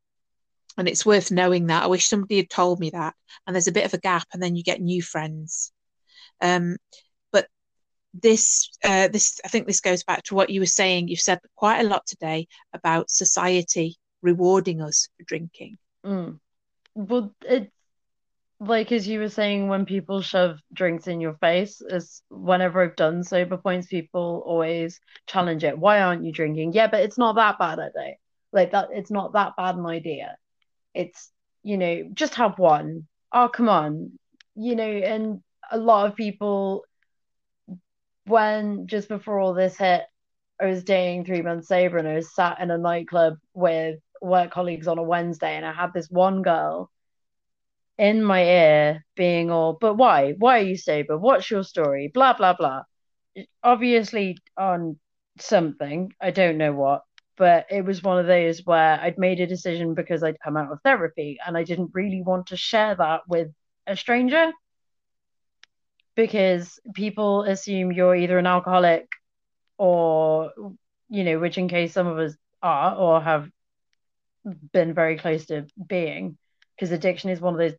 and 0.77 0.87
it's 0.87 1.05
worth 1.05 1.31
knowing 1.31 1.67
that. 1.67 1.83
I 1.83 1.87
wish 1.87 2.07
somebody 2.07 2.37
had 2.37 2.49
told 2.49 2.79
me 2.79 2.89
that. 2.91 3.15
And 3.45 3.55
there's 3.55 3.67
a 3.67 3.71
bit 3.71 3.85
of 3.85 3.93
a 3.93 3.99
gap, 3.99 4.27
and 4.33 4.43
then 4.43 4.55
you 4.55 4.63
get 4.63 4.81
new 4.81 5.01
friends. 5.01 5.71
Um, 6.41 6.77
this 8.21 8.69
uh, 8.83 9.07
this 9.07 9.39
I 9.43 9.47
think 9.47 9.67
this 9.67 9.81
goes 9.81 10.03
back 10.03 10.23
to 10.23 10.35
what 10.35 10.49
you 10.49 10.59
were 10.59 10.65
saying. 10.65 11.07
You've 11.07 11.19
said 11.19 11.39
quite 11.55 11.81
a 11.81 11.87
lot 11.87 12.05
today 12.05 12.47
about 12.73 13.09
society 13.09 13.97
rewarding 14.21 14.81
us 14.81 15.07
for 15.17 15.23
drinking. 15.23 15.77
Mm. 16.05 16.39
Well, 16.95 17.33
it's 17.45 17.71
like 18.59 18.91
as 18.91 19.07
you 19.07 19.19
were 19.19 19.29
saying, 19.29 19.67
when 19.67 19.85
people 19.85 20.21
shove 20.21 20.59
drinks 20.73 21.07
in 21.07 21.21
your 21.21 21.35
face, 21.35 21.81
is 21.81 22.23
whenever 22.29 22.83
I've 22.83 22.95
done 22.95 23.23
sober 23.23 23.57
points, 23.57 23.87
people 23.87 24.43
always 24.45 24.99
challenge 25.27 25.63
it. 25.63 25.77
Why 25.77 26.01
aren't 26.01 26.25
you 26.25 26.31
drinking? 26.31 26.73
Yeah, 26.73 26.87
but 26.87 27.01
it's 27.01 27.17
not 27.17 27.35
that 27.35 27.59
bad 27.59 27.79
a 27.79 27.91
day. 27.91 28.17
Like 28.51 28.71
that, 28.71 28.89
it's 28.91 29.11
not 29.11 29.33
that 29.33 29.55
bad 29.57 29.75
an 29.75 29.85
idea. 29.85 30.37
It's 30.93 31.31
you 31.63 31.77
know, 31.77 32.09
just 32.13 32.35
have 32.35 32.57
one. 32.57 33.07
Oh, 33.31 33.49
come 33.49 33.69
on, 33.69 34.17
you 34.55 34.75
know, 34.75 34.89
and 34.89 35.41
a 35.69 35.77
lot 35.77 36.07
of 36.07 36.15
people 36.15 36.85
when 38.27 38.87
just 38.87 39.07
before 39.07 39.39
all 39.39 39.53
this 39.53 39.77
hit, 39.77 40.03
I 40.59 40.65
was 40.65 40.83
dating 40.83 41.25
three 41.25 41.41
months 41.41 41.67
sober 41.67 41.97
and 41.97 42.07
I 42.07 42.15
was 42.15 42.33
sat 42.33 42.59
in 42.59 42.71
a 42.71 42.77
nightclub 42.77 43.37
with 43.53 43.99
work 44.21 44.51
colleagues 44.51 44.87
on 44.87 44.97
a 44.97 45.03
Wednesday 45.03 45.55
and 45.55 45.65
I 45.65 45.73
had 45.73 45.93
this 45.93 46.09
one 46.09 46.41
girl 46.41 46.91
in 47.97 48.23
my 48.23 48.43
ear 48.43 49.05
being 49.15 49.51
all, 49.51 49.77
but 49.79 49.95
why? 49.95 50.33
Why 50.33 50.59
are 50.59 50.63
you 50.63 50.77
sober? 50.77 51.17
What's 51.17 51.49
your 51.49 51.63
story? 51.63 52.09
Blah, 52.13 52.33
blah, 52.33 52.53
blah. 52.53 52.83
Obviously 53.63 54.37
on 54.57 54.99
something, 55.39 56.11
I 56.19 56.31
don't 56.31 56.57
know 56.57 56.73
what, 56.73 57.03
but 57.37 57.67
it 57.69 57.85
was 57.85 58.03
one 58.03 58.19
of 58.19 58.25
those 58.25 58.65
where 58.65 58.99
I'd 58.99 59.17
made 59.19 59.39
a 59.39 59.47
decision 59.47 59.93
because 59.93 60.23
I'd 60.23 60.39
come 60.39 60.57
out 60.57 60.71
of 60.71 60.81
therapy 60.83 61.37
and 61.45 61.55
I 61.55 61.63
didn't 61.63 61.91
really 61.93 62.23
want 62.23 62.47
to 62.47 62.57
share 62.57 62.95
that 62.95 63.21
with 63.27 63.49
a 63.85 63.95
stranger 63.95 64.51
because 66.17 66.79
people 66.95 67.43
assume 67.43 67.91
you're 67.93 68.15
either 68.15 68.39
an 68.39 68.47
alcoholic 68.47 69.07
or 69.77 70.51
you 71.09 71.23
know 71.23 71.39
which 71.39 71.57
in 71.57 71.69
case 71.69 71.93
some 71.93 72.07
of 72.07 72.17
us 72.17 72.35
are 72.61 72.95
or 72.95 73.21
have 73.21 73.47
been 74.73 74.93
very 74.93 75.17
close 75.17 75.45
to 75.45 75.67
being 75.87 76.35
because 76.75 76.91
addiction 76.91 77.29
is 77.29 77.39
one 77.39 77.53
of 77.53 77.59
those 77.59 77.77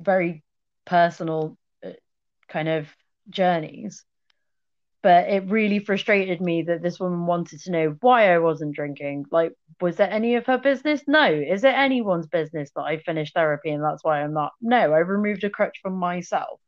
very 0.00 0.44
personal 0.86 1.58
uh, 1.84 1.90
kind 2.48 2.68
of 2.68 2.86
journeys 3.28 4.04
but 5.02 5.28
it 5.28 5.50
really 5.50 5.80
frustrated 5.80 6.40
me 6.40 6.62
that 6.62 6.82
this 6.82 7.00
woman 7.00 7.26
wanted 7.26 7.60
to 7.60 7.70
know 7.72 7.96
why 8.00 8.34
I 8.34 8.38
wasn't 8.38 8.74
drinking. 8.74 9.26
Like, 9.30 9.52
was 9.80 10.00
it 10.00 10.08
any 10.10 10.34
of 10.34 10.46
her 10.46 10.58
business? 10.58 11.02
No. 11.06 11.24
Is 11.24 11.62
it 11.62 11.68
anyone's 11.68 12.26
business 12.26 12.72
that 12.74 12.82
I 12.82 12.98
finished 12.98 13.32
therapy 13.32 13.70
and 13.70 13.82
that's 13.82 14.02
why 14.02 14.20
I'm 14.20 14.34
not? 14.34 14.50
No, 14.60 14.92
I 14.92 14.98
removed 14.98 15.44
a 15.44 15.50
crutch 15.50 15.78
from 15.80 15.94
myself 15.94 16.58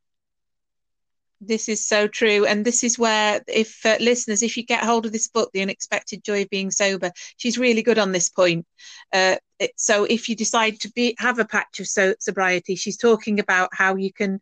This 1.40 1.68
is 1.68 1.86
so 1.86 2.06
true. 2.06 2.44
And 2.44 2.64
this 2.64 2.84
is 2.84 2.98
where, 2.98 3.40
if 3.48 3.84
uh, 3.86 3.96
listeners, 3.98 4.42
if 4.42 4.56
you 4.56 4.62
get 4.62 4.84
hold 4.84 5.06
of 5.06 5.12
this 5.12 5.28
book, 5.28 5.50
The 5.52 5.62
Unexpected 5.62 6.22
Joy 6.22 6.42
of 6.42 6.50
Being 6.50 6.70
Sober, 6.70 7.12
she's 7.38 7.58
really 7.58 7.82
good 7.82 7.98
on 7.98 8.12
this 8.12 8.28
point. 8.28 8.66
Uh, 9.12 9.36
it, 9.58 9.72
so 9.76 10.04
if 10.04 10.28
you 10.28 10.36
decide 10.36 10.80
to 10.80 10.92
be 10.92 11.14
have 11.18 11.38
a 11.38 11.46
patch 11.46 11.80
of 11.80 11.86
so, 11.86 12.14
sobriety, 12.18 12.74
she's 12.76 12.98
talking 12.98 13.40
about 13.40 13.70
how 13.72 13.96
you 13.96 14.12
can. 14.12 14.40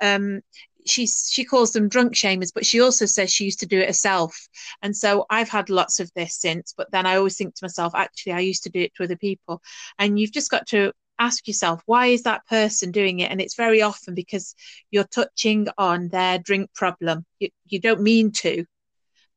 Um, 0.00 0.40
she's 0.86 1.28
she 1.30 1.44
calls 1.44 1.72
them 1.72 1.88
drunk 1.90 2.14
shamers, 2.14 2.52
but 2.54 2.64
she 2.64 2.80
also 2.80 3.04
says 3.04 3.30
she 3.30 3.44
used 3.44 3.60
to 3.60 3.66
do 3.66 3.78
it 3.78 3.88
herself. 3.88 4.48
And 4.80 4.96
so 4.96 5.26
I've 5.28 5.50
had 5.50 5.68
lots 5.68 6.00
of 6.00 6.10
this 6.14 6.34
since, 6.34 6.72
but 6.74 6.90
then 6.90 7.04
I 7.04 7.16
always 7.16 7.36
think 7.36 7.54
to 7.56 7.64
myself, 7.64 7.94
actually, 7.94 8.32
I 8.32 8.40
used 8.40 8.62
to 8.62 8.70
do 8.70 8.80
it 8.80 8.94
to 8.94 9.04
other 9.04 9.16
people. 9.16 9.60
And 9.98 10.18
you've 10.18 10.32
just 10.32 10.50
got 10.50 10.66
to 10.68 10.92
ask 11.18 11.46
yourself 11.46 11.82
why 11.86 12.06
is 12.06 12.22
that 12.22 12.46
person 12.46 12.90
doing 12.90 13.20
it? 13.20 13.30
And 13.30 13.40
it's 13.40 13.56
very 13.56 13.82
often 13.82 14.14
because 14.14 14.54
you're 14.90 15.04
touching 15.04 15.68
on 15.76 16.08
their 16.08 16.38
drink 16.38 16.72
problem. 16.74 17.24
You, 17.38 17.50
you 17.66 17.80
don't 17.80 18.02
mean 18.02 18.32
to 18.42 18.64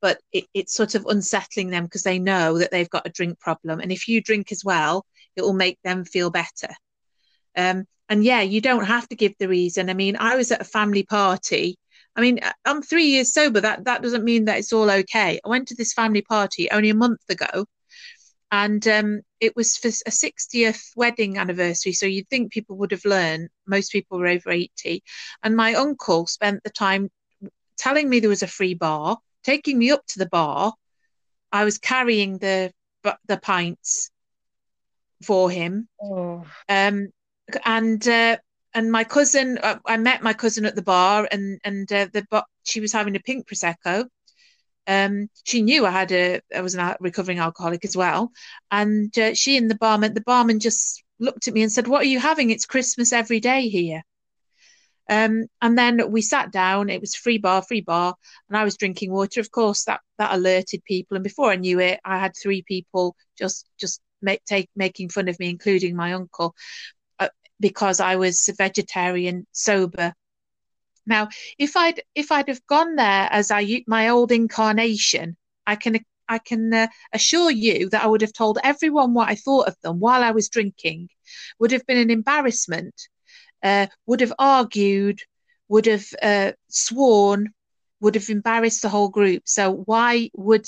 but 0.01 0.19
it, 0.32 0.45
it's 0.53 0.73
sort 0.73 0.95
of 0.95 1.05
unsettling 1.05 1.69
them 1.69 1.84
because 1.84 2.03
they 2.03 2.17
know 2.17 2.57
that 2.57 2.71
they've 2.71 2.89
got 2.89 3.05
a 3.05 3.11
drink 3.11 3.39
problem. 3.39 3.79
And 3.79 3.91
if 3.91 4.07
you 4.07 4.21
drink 4.21 4.51
as 4.51 4.63
well 4.65 5.05
it 5.36 5.41
will 5.41 5.53
make 5.53 5.79
them 5.84 6.03
feel 6.03 6.29
better. 6.29 6.69
Um, 7.55 7.86
and 8.09 8.23
yeah 8.23 8.41
you 8.41 8.61
don't 8.61 8.86
have 8.86 9.07
to 9.09 9.15
give 9.15 9.34
the 9.39 9.47
reason. 9.47 9.89
I 9.89 9.93
mean 9.93 10.17
i 10.19 10.36
was 10.36 10.51
at 10.51 10.61
a 10.61 10.65
family 10.65 11.03
party. 11.03 11.77
I 12.15 12.21
mean 12.21 12.39
i'm 12.65 12.82
three 12.82 13.05
years 13.05 13.34
sober. 13.34 13.61
That 13.61 13.86
that 13.86 14.01
doesn't 14.01 14.23
mean 14.23 14.45
that 14.45 14.59
it's 14.59 14.73
all 14.73 14.89
okay. 14.89 15.39
I 15.43 15.49
went 15.49 15.67
to 15.69 15.75
this 15.75 15.93
family 15.93 16.21
party 16.21 16.69
only 16.71 16.89
a 16.89 16.95
month 16.95 17.21
ago 17.29 17.65
and 18.52 18.86
um, 18.88 19.22
it 19.39 19.56
was 19.56 19.78
for 19.78 19.88
a 19.88 20.12
60th 20.12 20.91
wedding 20.95 21.38
anniversary 21.38 21.93
so 21.93 22.06
you'd 22.06 22.30
think 22.30 22.52
people 22.52 22.78
would 22.78 22.91
have 22.91 23.06
learned. 23.06 23.49
Most 23.66 23.91
people 23.91 24.20
were 24.20 24.28
over 24.28 24.52
80 24.52 25.04
and 25.43 25.56
my 25.56 25.74
uncle 25.74 26.28
spent 26.28 26.64
the 26.64 26.70
time 26.70 27.10
telling 27.78 28.10
me 28.10 28.20
there 28.20 28.30
was 28.30 28.43
a 28.43 28.47
free 28.47 28.74
bar 28.74 29.18
taking 29.43 29.80
me 29.80 29.91
up 29.91 30.06
to 30.08 30.20
the 30.20 30.28
bar. 30.28 30.74
I 31.52 31.64
was 31.64 31.78
carrying 31.78 32.38
the 32.38 32.72
the 33.28 33.38
pints 33.38 34.12
for 35.24 35.49
him. 35.49 35.88
Oh, 36.02 36.45
um, 36.70 37.10
and 37.66 38.08
uh, 38.08 38.38
and 38.74 38.91
my 38.91 39.04
cousin 39.04 39.58
uh, 39.62 39.78
i 39.86 39.97
met 39.97 40.24
my 40.24 40.34
cousin 40.34 40.66
at 40.66 40.76
the 40.76 40.82
bar 40.82 41.28
and 41.32 41.60
and 41.64 41.91
uh, 41.91 42.08
the 42.14 42.45
she 42.64 42.80
was 42.80 42.93
having 42.93 43.16
a 43.16 43.20
pink 43.20 43.47
prosecco 43.47 44.06
um, 44.88 45.29
she 45.43 45.61
knew 45.61 45.86
I 45.86 45.91
had 45.91 46.11
a 46.11 46.41
I 46.55 46.61
was 46.61 46.75
a 46.75 46.97
recovering 46.99 47.39
alcoholic 47.39 47.86
as 47.86 47.95
well, 47.95 48.32
and 48.71 49.17
uh, 49.17 49.34
she 49.34 49.57
and 49.57 49.69
the 49.69 49.75
barman 49.75 50.13
the 50.13 50.21
barman 50.21 50.59
just 50.59 51.03
looked 51.19 51.47
at 51.47 51.53
me 51.53 51.61
and 51.63 51.71
said, 51.71 51.88
"What 51.88 52.01
are 52.01 52.05
you 52.09 52.19
having? 52.19 52.49
It's 52.49 52.65
Christmas 52.65 53.13
every 53.13 53.39
day 53.39 53.69
here." 53.69 54.03
Um, 55.09 55.47
and 55.61 55.77
then 55.77 56.11
we 56.11 56.21
sat 56.21 56.51
down. 56.51 56.89
It 56.89 57.01
was 57.01 57.15
free 57.15 57.38
bar, 57.38 57.61
free 57.61 57.82
bar, 57.82 58.15
and 58.49 58.57
I 58.57 58.63
was 58.63 58.77
drinking 58.77 59.11
water. 59.11 59.39
Of 59.39 59.51
course, 59.51 59.84
that 59.86 60.01
that 60.17 60.34
alerted 60.34 60.84
people, 60.86 61.15
and 61.15 61.23
before 61.23 61.51
I 61.51 61.57
knew 61.57 61.79
it, 61.79 61.99
I 62.05 62.17
had 62.17 62.34
three 62.36 62.63
people 62.63 63.15
just 63.38 63.67
just 63.79 64.01
make 64.21 64.43
take 64.45 64.69
making 64.75 65.09
fun 65.09 65.27
of 65.27 65.39
me, 65.39 65.49
including 65.49 65.95
my 65.95 66.13
uncle, 66.13 66.55
uh, 67.19 67.29
because 67.59 67.99
I 67.99 68.15
was 68.15 68.49
vegetarian, 68.57 69.45
sober, 69.51 70.13
now, 71.06 71.30
if 71.58 71.76
I'd 71.76 72.02
if 72.16 72.32
I'd 72.32 72.47
have 72.47 72.66
gone 72.68 72.95
there 72.95 73.28
as 73.32 73.52
I 73.52 73.84
my 73.88 74.10
old 74.10 74.32
incarnation, 74.32 75.38
I 75.66 75.76
can 75.76 75.99
I 76.28 76.38
can 76.38 76.74
uh, 76.74 76.88
assure 77.14 77.52
you 77.52 77.89
that 77.89 78.04
I 78.04 78.08
would 78.08 78.22
have 78.22 78.34
told 78.34 78.60
everyone 78.64 79.14
what 79.14 79.30
I 79.30 79.36
thought 79.36 79.68
of 79.68 79.76
them 79.82 79.99
while 79.99 80.24
I 80.24 80.32
was 80.32 80.49
drinking. 80.49 81.10
Would 81.60 81.72
have 81.72 81.86
been 81.86 81.97
an 81.97 82.10
embarrassment. 82.12 82.95
Uh, 83.64 83.88
would 84.06 84.22
have 84.22 84.34
argued. 84.39 85.20
Would 85.70 85.88
have 85.88 86.06
uh, 86.22 86.52
sworn. 86.70 87.54
Would 87.99 88.16
have 88.16 88.30
embarrassed 88.30 88.82
the 88.82 88.89
whole 88.89 89.10
group. 89.10 89.43
So 89.45 89.72
why 89.72 90.30
would 90.36 90.68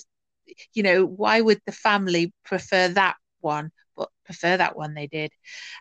you 0.74 0.84
know 0.84 1.06
why 1.06 1.42
would 1.42 1.62
the 1.66 1.72
family 1.72 2.34
prefer 2.44 2.90
that 2.90 3.16
one 3.42 3.72
prefer 4.26 4.57
that 4.57 4.76
one 4.76 4.93
they 4.93 5.07
did. 5.07 5.32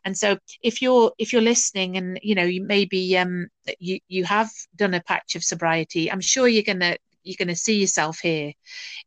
And 0.04 0.16
so 0.16 0.38
if 0.62 0.82
you're 0.82 1.12
if 1.18 1.32
you're 1.32 1.42
listening 1.42 1.96
and 1.96 2.18
you 2.22 2.34
know 2.34 2.44
you 2.44 2.62
maybe 2.62 3.16
um 3.18 3.48
you 3.78 3.98
you 4.08 4.24
have 4.24 4.50
done 4.76 4.94
a 4.94 5.00
patch 5.02 5.36
of 5.36 5.44
sobriety 5.44 6.10
i'm 6.10 6.20
sure 6.20 6.48
you're 6.48 6.62
gonna 6.62 6.96
you're 7.24 7.36
gonna 7.38 7.56
see 7.56 7.80
yourself 7.80 8.18
here 8.20 8.52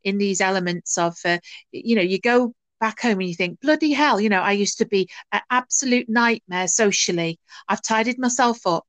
in 0.04 0.18
these 0.18 0.40
elements 0.40 0.98
of 0.98 1.16
uh, 1.24 1.38
you 1.72 1.96
know 1.96 2.02
you 2.02 2.18
go 2.20 2.54
back 2.80 3.00
home 3.00 3.20
and 3.20 3.28
you 3.28 3.34
think 3.34 3.60
bloody 3.60 3.92
hell 3.92 4.20
you 4.20 4.28
know 4.28 4.40
i 4.40 4.52
used 4.52 4.78
to 4.78 4.86
be 4.86 5.08
an 5.32 5.40
absolute 5.50 6.08
nightmare 6.08 6.68
socially. 6.68 7.38
I've 7.68 7.82
tidied 7.82 8.18
myself 8.18 8.66
up 8.66 8.86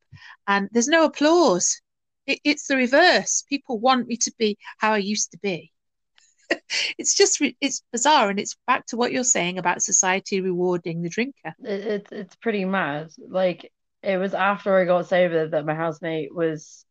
and 0.48 0.70
there's 0.72 0.88
no 0.88 1.06
applause. 1.06 1.82
It, 2.26 2.40
it's 2.44 2.68
the 2.68 2.76
reverse. 2.76 3.44
People 3.48 3.80
want 3.80 4.08
me 4.08 4.18
to 4.18 4.34
be 4.38 4.58
how 4.78 4.94
i 4.94 4.98
used 4.98 5.32
to 5.32 5.40
be 5.40 5.72
it's 6.98 7.14
just 7.16 7.42
it's 7.62 7.84
bizarre 7.92 8.30
and 8.30 8.40
it's 8.40 8.56
back 8.68 8.86
to 8.86 8.98
what 8.98 9.12
you're 9.12 9.24
saying 9.24 9.58
about 9.58 9.82
society 9.82 10.42
rewarding 10.42 11.02
the 11.02 11.10
drinker 11.10 11.54
it, 11.64 11.86
it's 11.86 12.12
it's 12.12 12.36
pretty 12.36 12.66
mad. 12.66 13.10
Like 13.28 13.72
it 14.04 14.18
was 14.18 14.34
after 14.34 14.78
I 14.78 14.86
got 14.86 15.08
sober 15.08 15.50
that 15.50 15.66
my 15.66 15.76
housemate 15.76 16.34
was 16.34 16.86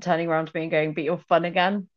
turning 0.00 0.28
around 0.28 0.46
to 0.46 0.52
me 0.54 0.62
and 0.62 0.70
going, 0.70 0.94
"But 0.94 1.04
you're 1.04 1.18
fun 1.18 1.44
again," 1.44 1.88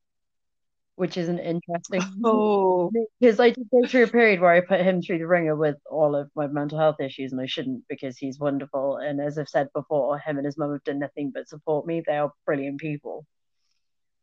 which 0.95 1.17
is 1.17 1.29
an 1.29 1.39
interesting. 1.39 2.01
oh 2.23 2.91
Because 3.19 3.39
I 3.39 3.51
did 3.51 3.69
go 3.71 3.85
through 3.87 4.03
a 4.03 4.07
period 4.07 4.39
where 4.39 4.53
I 4.53 4.61
put 4.61 4.81
him 4.81 5.01
through 5.01 5.19
the 5.19 5.27
ringer 5.27 5.55
with 5.55 5.77
all 5.89 6.15
of 6.15 6.29
my 6.35 6.47
mental 6.47 6.79
health 6.79 6.99
issues, 6.99 7.31
and 7.31 7.41
I 7.41 7.45
shouldn't 7.45 7.83
because 7.87 8.17
he's 8.17 8.39
wonderful. 8.39 8.97
And 8.97 9.21
as 9.21 9.37
I've 9.37 9.49
said 9.49 9.67
before, 9.73 10.17
him 10.19 10.37
and 10.37 10.45
his 10.45 10.57
mum 10.57 10.71
have 10.71 10.83
done 10.83 10.99
nothing 10.99 11.31
but 11.33 11.49
support 11.49 11.85
me. 11.85 12.01
They 12.05 12.17
are 12.17 12.31
brilliant 12.45 12.79
people. 12.79 13.25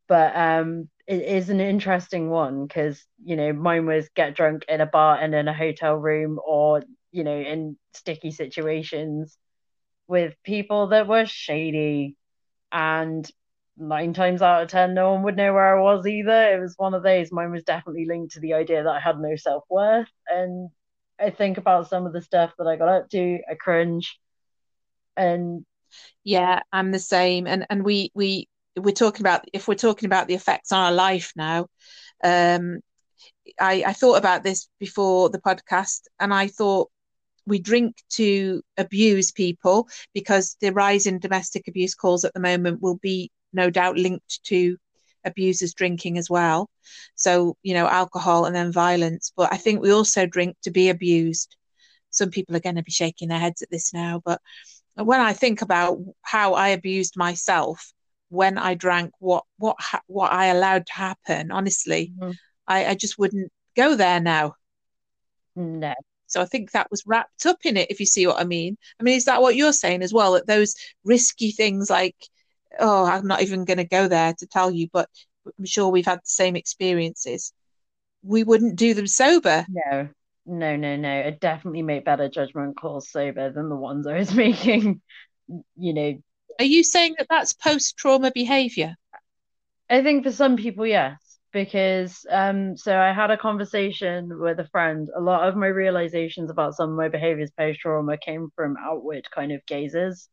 But 0.09 0.37
um, 0.37 0.89
it 1.07 1.23
is 1.23 1.51
an 1.51 1.61
interesting 1.61 2.31
one 2.31 2.67
because 2.67 3.05
you 3.25 3.37
know 3.37 3.53
mine 3.53 3.87
was 3.87 4.09
get 4.15 4.35
drunk 4.37 4.65
in 4.69 4.81
a 4.81 4.87
bar 4.87 5.19
and 5.21 5.35
in 5.35 5.49
a 5.49 5.55
hotel 5.55 5.95
room, 5.95 6.39
or 6.45 6.83
you 7.13 7.25
know 7.25 7.37
in 7.39 7.77
sticky 7.95 8.31
situations 8.31 9.37
with 10.09 10.35
people 10.45 10.89
that 10.89 11.09
were 11.09 11.27
shady, 11.27 12.17
and 12.73 13.31
nine 13.77 14.13
times 14.15 14.43
out 14.43 14.63
of 14.63 14.69
ten, 14.69 14.95
no 14.95 15.13
one 15.13 15.23
would 15.25 15.37
know 15.37 15.53
where 15.53 15.77
I 15.77 15.81
was 15.81 16.07
either. 16.07 16.55
It 16.55 16.61
was 16.61 16.75
one 16.77 16.95
of 16.95 17.03
those. 17.03 17.33
Mine 17.33 17.53
was 17.53 17.65
definitely 17.65 18.07
linked 18.07 18.35
to 18.35 18.41
the 18.41 18.55
idea 18.55 18.83
that 18.85 18.91
I 18.97 19.01
had 19.01 19.19
no 19.19 19.37
self 19.37 19.65
worth, 19.71 20.09
and 20.29 20.71
I 21.21 21.31
think 21.31 21.59
about 21.59 21.89
some 21.89 22.07
of 22.07 22.13
the 22.13 22.23
stuff 22.23 22.53
that 22.59 22.67
I 22.67 22.77
got 22.77 22.89
up 22.89 23.11
to, 23.11 23.39
I 23.51 23.55
cringe, 23.55 24.19
and 25.17 25.65
yeah 26.25 26.61
i'm 26.73 26.93
the 26.93 26.99
same 26.99 27.47
and 27.47 27.67
and 27.71 27.85
we 27.85 28.11
we 28.15 28.49
we're 28.77 28.93
talking 28.93 29.23
about 29.23 29.45
if 29.53 29.69
we're 29.69 29.75
talking 29.75 30.07
about 30.07 30.29
the 30.29 30.35
effects 30.35 30.73
on 30.73 30.81
our 30.81 30.93
life 30.93 31.33
now 31.37 31.67
um 32.25 32.81
i 33.61 33.83
i 33.87 33.93
thought 33.93 34.19
about 34.19 34.43
this 34.43 34.69
before 34.79 35.29
the 35.31 35.41
podcast 35.41 36.03
and 36.21 36.33
i 36.33 36.47
thought 36.47 36.91
we 37.47 37.59
drink 37.59 37.97
to 38.11 38.61
abuse 38.77 39.31
people 39.31 39.89
because 40.13 40.57
the 40.61 40.73
rise 40.73 41.07
in 41.07 41.19
domestic 41.19 41.69
abuse 41.69 41.95
calls 41.95 42.25
at 42.25 42.35
the 42.35 42.41
moment 42.41 42.83
will 42.83 42.97
be 42.97 43.31
no 43.53 43.71
doubt 43.71 43.97
linked 43.97 44.43
to 44.45 44.77
abusers 45.25 45.75
drinking 45.75 46.19
as 46.19 46.29
well. 46.29 46.69
So 47.15 47.57
you 47.63 47.75
know 47.75 47.87
alcohol 47.87 48.45
and 48.45 48.55
then 48.55 48.73
violence. 48.73 49.33
But 49.37 49.53
i 49.53 49.57
think 49.57 49.81
we 49.81 49.93
also 49.93 50.27
drink 50.27 50.57
to 50.63 50.71
be 50.71 50.89
abused. 50.89 51.57
Some 52.11 52.31
people 52.31 52.57
are 52.57 52.61
going 52.61 52.77
to 52.77 52.83
be 52.83 52.91
shaking 52.91 53.29
their 53.29 53.39
heads 53.39 53.63
at 53.63 53.71
this 53.71 53.93
now 53.93 54.23
but 54.25 54.41
when 54.95 55.21
i 55.21 55.33
think 55.33 55.61
about 55.63 55.99
how 56.23 56.55
i 56.55 56.69
abused 56.69 57.17
myself 57.17 57.93
when 58.29 58.59
I 58.59 58.75
drank 58.75 59.13
what 59.19 59.45
what 59.59 59.77
ha- 59.79 60.03
what 60.07 60.33
I 60.33 60.47
allowed 60.47 60.87
to 60.87 60.93
happen. 60.93 61.51
Honestly, 61.51 62.13
mm-hmm. 62.19 62.33
I, 62.67 62.87
I 62.87 62.95
just 62.95 63.19
wouldn't 63.19 63.53
go 63.77 63.95
there 63.95 64.21
now. 64.21 64.55
no. 65.55 65.95
So 66.29 66.43
I 66.43 66.45
think 66.45 66.73
that 66.73 66.91
was 66.91 67.05
wrapped 67.07 67.47
up 67.47 67.59
in 67.65 67.77
it, 67.77 67.91
if 67.91 68.01
you 68.01 68.07
see 68.07 68.27
what 68.27 68.41
I 68.41 68.45
mean. 68.45 68.77
I 68.99 69.05
mean, 69.05 69.17
is 69.17 69.27
that 69.27 69.41
what 69.41 69.55
you're 69.55 69.73
saying 69.73 70.03
as 70.03 70.13
well? 70.13 70.33
That 70.33 70.47
those 70.47 70.75
risky 71.05 71.53
things 71.53 71.89
like, 71.89 72.17
oh, 72.81 73.07
I'm 73.07 73.29
not 73.29 73.43
even 73.43 73.65
going 73.65 73.79
to 73.79 73.85
go 73.85 74.09
there 74.09 74.35
to 74.39 74.47
tell 74.47 74.71
you, 74.71 74.89
but 74.93 75.09
I'm 75.59 75.65
sure 75.65 75.89
we've 75.89 76.07
had 76.07 76.19
the 76.19 76.23
same 76.25 76.57
experiences. 76.57 77.53
We 78.23 78.43
wouldn't 78.43 78.77
do 78.77 78.93
them 78.93 79.07
sober. 79.07 79.67
No, 79.69 80.09
no, 80.47 80.77
no, 80.77 80.97
no. 80.97 81.09
I 81.09 81.31
definitely 81.31 81.83
make 81.83 82.05
better 82.05 82.29
judgment 82.29 82.77
calls 82.77 83.09
sober 83.09 83.53
than 83.53 83.69
the 83.69 83.77
ones 83.77 84.07
I 84.07 84.19
was 84.19 84.35
making, 84.35 85.01
you 85.77 85.95
know, 85.95 86.19
Are 86.59 86.65
you 86.65 86.83
saying 86.83 87.17
that 87.19 87.27
that's 87.29 87.53
post 87.53 87.97
trauma 87.97 88.31
behavior? 88.35 88.97
I 89.89 90.03
think 90.03 90.25
for 90.25 90.33
some 90.33 90.57
people, 90.57 90.87
yes, 90.87 91.39
because 91.53 92.27
um, 92.31 92.77
so 92.77 92.99
I 92.99 93.13
had 93.13 93.31
a 93.31 93.37
conversation 93.37 94.39
with 94.39 94.59
a 94.59 94.69
friend. 94.69 95.09
A 95.15 95.21
lot 95.21 95.49
of 95.49 95.57
my 95.57 95.69
realizations 95.69 96.51
about 96.51 96.75
some 96.75 96.91
of 96.91 96.97
my 96.97 97.09
behaviors 97.09 97.51
post 97.51 97.81
trauma 97.81 98.17
came 98.19 98.51
from 98.57 98.77
outward 98.81 99.31
kind 99.31 99.53
of 99.53 99.65
gazes, 99.67 100.29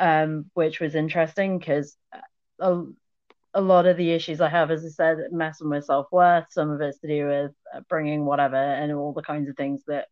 um, 0.00 0.50
which 0.54 0.80
was 0.80 0.94
interesting 0.94 1.58
because 1.58 1.96
a, 2.58 2.82
a 3.54 3.60
lot 3.60 3.86
of 3.86 3.96
the 3.96 4.12
issues 4.12 4.40
I 4.40 4.48
have, 4.48 4.70
as 4.70 4.84
I 4.84 4.88
said, 4.88 5.18
messing 5.30 5.70
with 5.70 5.84
self 5.84 6.06
worth. 6.12 6.46
Some 6.50 6.70
of 6.70 6.80
it's 6.80 6.98
to 6.98 7.08
do 7.08 7.26
with 7.26 7.52
uh, 7.74 7.80
bringing 7.88 8.24
whatever 8.24 8.56
and 8.56 8.92
all 8.92 9.12
the 9.12 9.22
kinds 9.22 9.48
of 9.48 9.56
things 9.56 9.82
that 9.86 10.08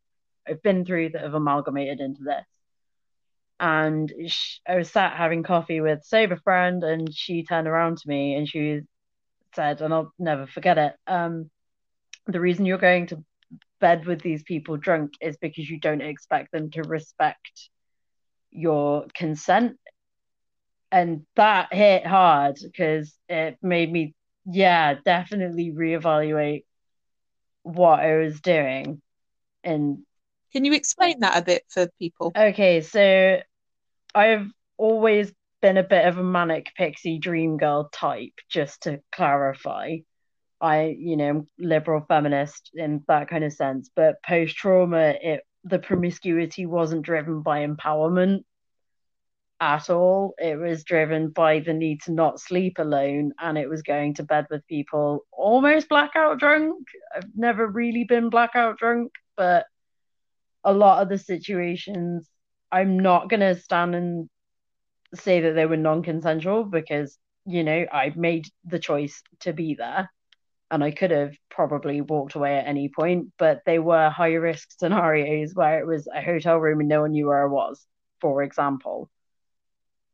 I've 0.48 0.62
been 0.62 0.84
through 0.84 1.11
that 1.11 1.22
have 1.22 1.34
amalgamated 1.34 2.00
into 2.00 2.22
this. 2.22 2.46
And 3.62 4.12
she, 4.26 4.58
I 4.68 4.74
was 4.74 4.90
sat 4.90 5.16
having 5.16 5.44
coffee 5.44 5.80
with 5.80 6.00
a 6.00 6.04
sober 6.04 6.36
friend, 6.36 6.82
and 6.82 7.14
she 7.14 7.44
turned 7.44 7.68
around 7.68 7.98
to 7.98 8.08
me 8.08 8.34
and 8.34 8.48
she 8.48 8.80
said, 9.54 9.80
and 9.80 9.94
I'll 9.94 10.12
never 10.18 10.48
forget 10.48 10.78
it. 10.78 10.94
Um, 11.06 11.48
the 12.26 12.40
reason 12.40 12.66
you're 12.66 12.78
going 12.78 13.06
to 13.08 13.24
bed 13.80 14.04
with 14.04 14.20
these 14.20 14.42
people 14.42 14.78
drunk 14.78 15.12
is 15.20 15.36
because 15.36 15.70
you 15.70 15.78
don't 15.78 16.00
expect 16.00 16.50
them 16.50 16.72
to 16.72 16.82
respect 16.82 17.68
your 18.50 19.06
consent. 19.14 19.78
And 20.90 21.24
that 21.36 21.72
hit 21.72 22.04
hard 22.04 22.58
because 22.60 23.14
it 23.28 23.58
made 23.62 23.92
me, 23.92 24.12
yeah, 24.44 24.96
definitely 25.04 25.70
reevaluate 25.70 26.64
what 27.62 28.00
I 28.00 28.16
was 28.16 28.40
doing. 28.40 29.00
And 29.62 29.98
can 30.52 30.64
you 30.64 30.72
explain 30.72 31.20
that 31.20 31.38
a 31.38 31.44
bit 31.44 31.62
for 31.68 31.88
people? 32.00 32.32
Okay, 32.36 32.80
so 32.80 33.40
I've 34.14 34.46
always 34.76 35.32
been 35.60 35.76
a 35.76 35.82
bit 35.82 36.06
of 36.06 36.18
a 36.18 36.24
manic 36.24 36.72
pixie 36.76 37.18
dream 37.18 37.56
girl 37.56 37.88
type, 37.92 38.32
just 38.50 38.82
to 38.82 39.00
clarify. 39.12 39.98
I, 40.60 40.96
you 40.98 41.16
know, 41.16 41.46
liberal 41.58 42.04
feminist 42.06 42.70
in 42.74 43.02
that 43.08 43.28
kind 43.28 43.44
of 43.44 43.52
sense, 43.52 43.90
but 43.94 44.22
post 44.22 44.56
trauma, 44.56 45.14
it 45.20 45.42
the 45.64 45.78
promiscuity 45.78 46.66
wasn't 46.66 47.02
driven 47.02 47.42
by 47.42 47.66
empowerment 47.66 48.42
at 49.60 49.90
all. 49.90 50.34
It 50.38 50.56
was 50.58 50.82
driven 50.82 51.28
by 51.28 51.60
the 51.60 51.72
need 51.72 52.02
to 52.02 52.12
not 52.12 52.40
sleep 52.40 52.78
alone, 52.78 53.32
and 53.40 53.56
it 53.56 53.68
was 53.68 53.82
going 53.82 54.14
to 54.14 54.24
bed 54.24 54.46
with 54.50 54.66
people 54.66 55.24
almost 55.32 55.88
blackout 55.88 56.38
drunk. 56.38 56.86
I've 57.14 57.30
never 57.34 57.66
really 57.66 58.04
been 58.04 58.28
blackout 58.28 58.78
drunk, 58.78 59.12
but 59.36 59.66
a 60.64 60.72
lot 60.72 61.02
of 61.02 61.08
the 61.08 61.18
situations 61.18 62.28
I'm 62.72 62.98
not 62.98 63.28
gonna 63.28 63.54
stand 63.54 63.94
and 63.94 64.28
say 65.14 65.42
that 65.42 65.52
they 65.52 65.66
were 65.66 65.76
non-consensual 65.76 66.64
because 66.64 67.18
you 67.44 67.64
know 67.64 67.86
I 67.92 68.12
made 68.16 68.46
the 68.64 68.78
choice 68.78 69.22
to 69.40 69.52
be 69.52 69.74
there 69.74 70.10
and 70.72 70.82
I 70.82 70.90
could 70.90 71.10
have 71.10 71.34
probably 71.50 72.00
walked 72.00 72.34
away 72.34 72.56
at 72.56 72.66
any 72.66 72.88
point, 72.88 73.28
but 73.38 73.60
they 73.66 73.78
were 73.78 74.08
high 74.08 74.32
risk 74.34 74.70
scenarios 74.78 75.52
where 75.54 75.78
it 75.80 75.86
was 75.86 76.08
a 76.08 76.22
hotel 76.22 76.56
room 76.56 76.80
and 76.80 76.88
no 76.88 77.02
one 77.02 77.12
knew 77.12 77.26
where 77.26 77.42
I 77.44 77.46
was, 77.46 77.86
for 78.22 78.42
example. 78.42 79.10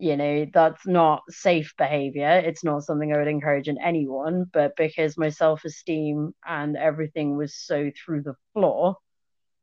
You 0.01 0.17
know, 0.17 0.47
that's 0.53 0.85
not 0.87 1.23
safe 1.29 1.75
behavior. 1.79 2.43
It's 2.45 2.65
not 2.65 2.83
something 2.83 3.13
I 3.13 3.19
would 3.19 3.29
encourage 3.29 3.69
in 3.69 3.81
anyone, 3.81 4.47
but 4.53 4.73
because 4.77 5.17
my 5.17 5.29
self 5.29 5.65
esteem 5.65 6.35
and 6.47 6.77
everything 6.77 7.37
was 7.37 7.55
so 7.55 7.93
through 8.05 8.23
the 8.23 8.35
floor, 8.53 8.97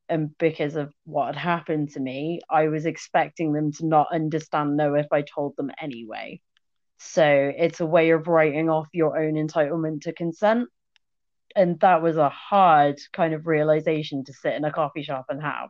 and 0.10 0.38
because 0.38 0.76
of 0.76 0.94
what 1.06 1.28
had 1.28 1.36
happened 1.36 1.92
to 1.92 2.00
me, 2.00 2.40
I 2.50 2.68
was 2.68 2.86
expecting 2.86 3.54
them 3.54 3.72
to 3.74 3.86
not 3.86 4.08
understand 4.12 4.78
no 4.78 4.96
if 4.96 5.08
I 5.12 5.24
told 5.24 5.56
them 5.56 5.72
anyway. 5.82 6.42
So 6.98 7.52
it's 7.58 7.80
a 7.80 7.86
way 7.86 8.12
of 8.12 8.28
writing 8.28 8.70
off 8.70 8.88
your 8.94 9.18
own 9.18 9.34
entitlement 9.34 10.02
to 10.02 10.14
consent. 10.14 10.70
And 11.56 11.80
that 11.80 12.02
was 12.02 12.18
a 12.18 12.30
hard 12.30 13.00
kind 13.14 13.34
of 13.34 13.48
realization 13.48 14.24
to 14.26 14.34
sit 14.34 14.54
in 14.54 14.66
a 14.66 14.72
coffee 14.72 15.04
shop 15.04 15.26
and 15.30 15.42
have 15.42 15.70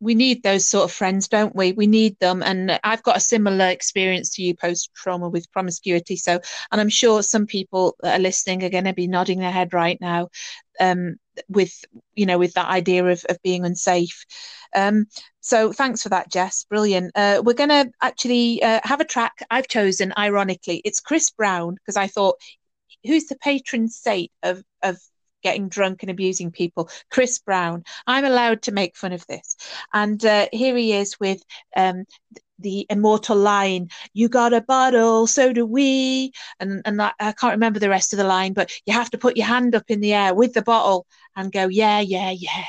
we 0.00 0.14
need 0.14 0.42
those 0.42 0.68
sort 0.68 0.84
of 0.84 0.92
friends, 0.92 1.28
don't 1.28 1.56
we? 1.56 1.72
We 1.72 1.86
need 1.86 2.18
them. 2.18 2.42
And 2.42 2.78
I've 2.84 3.02
got 3.02 3.16
a 3.16 3.20
similar 3.20 3.66
experience 3.66 4.30
to 4.34 4.42
you 4.42 4.54
post 4.54 4.90
trauma 4.94 5.28
with 5.28 5.50
promiscuity. 5.50 6.16
So, 6.16 6.40
and 6.70 6.80
I'm 6.80 6.88
sure 6.88 7.22
some 7.22 7.46
people 7.46 7.96
that 8.00 8.18
are 8.18 8.22
listening 8.22 8.62
are 8.62 8.70
going 8.70 8.84
to 8.84 8.92
be 8.92 9.08
nodding 9.08 9.40
their 9.40 9.50
head 9.50 9.74
right 9.74 10.00
now 10.00 10.28
um, 10.78 11.16
with, 11.48 11.84
you 12.14 12.26
know, 12.26 12.38
with 12.38 12.54
that 12.54 12.68
idea 12.68 13.04
of, 13.04 13.24
of 13.28 13.42
being 13.42 13.64
unsafe. 13.64 14.24
Um, 14.74 15.06
so 15.40 15.72
thanks 15.72 16.02
for 16.02 16.10
that, 16.10 16.30
Jess. 16.30 16.64
Brilliant. 16.68 17.12
Uh, 17.14 17.42
we're 17.44 17.54
going 17.54 17.70
to 17.70 17.90
actually 18.00 18.62
uh, 18.62 18.80
have 18.84 19.00
a 19.00 19.04
track 19.04 19.32
I've 19.50 19.68
chosen, 19.68 20.12
ironically. 20.16 20.80
It's 20.84 21.00
Chris 21.00 21.30
Brown, 21.30 21.74
because 21.74 21.96
I 21.96 22.06
thought, 22.06 22.36
who's 23.04 23.26
the 23.26 23.36
patron 23.36 23.88
saint 23.88 24.30
of, 24.42 24.62
of 24.82 24.98
getting 25.42 25.68
drunk 25.68 26.02
and 26.02 26.10
abusing 26.10 26.50
people. 26.50 26.88
Chris 27.10 27.38
Brown. 27.38 27.84
I'm 28.06 28.24
allowed 28.24 28.62
to 28.62 28.72
make 28.72 28.96
fun 28.96 29.12
of 29.12 29.26
this. 29.26 29.56
And 29.92 30.24
uh, 30.24 30.48
here 30.52 30.76
he 30.76 30.92
is 30.92 31.18
with 31.20 31.42
um, 31.76 32.04
the 32.58 32.86
immortal 32.90 33.36
line, 33.36 33.88
You 34.12 34.28
got 34.28 34.52
a 34.52 34.60
bottle, 34.60 35.26
so 35.26 35.52
do 35.52 35.64
we. 35.64 36.32
And, 36.60 36.82
and 36.84 37.00
I, 37.00 37.12
can't 37.18 37.52
remember 37.52 37.78
the 37.78 37.88
rest 37.88 38.12
of 38.12 38.16
the 38.18 38.24
line, 38.24 38.52
but 38.52 38.72
you 38.86 38.92
have 38.92 39.10
to 39.10 39.18
put 39.18 39.36
your 39.36 39.46
hand 39.46 39.74
up 39.74 39.84
in 39.88 40.00
the 40.00 40.14
air 40.14 40.34
with 40.34 40.54
the 40.54 40.62
bottle 40.62 41.06
and 41.36 41.52
go, 41.52 41.68
Yeah, 41.68 42.00
yeah, 42.00 42.30
yeah. 42.30 42.64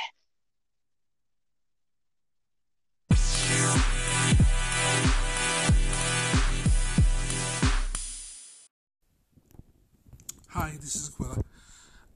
Hi, 10.50 10.76
this 10.80 10.96
is 10.96 11.10
Aquila. 11.14 11.44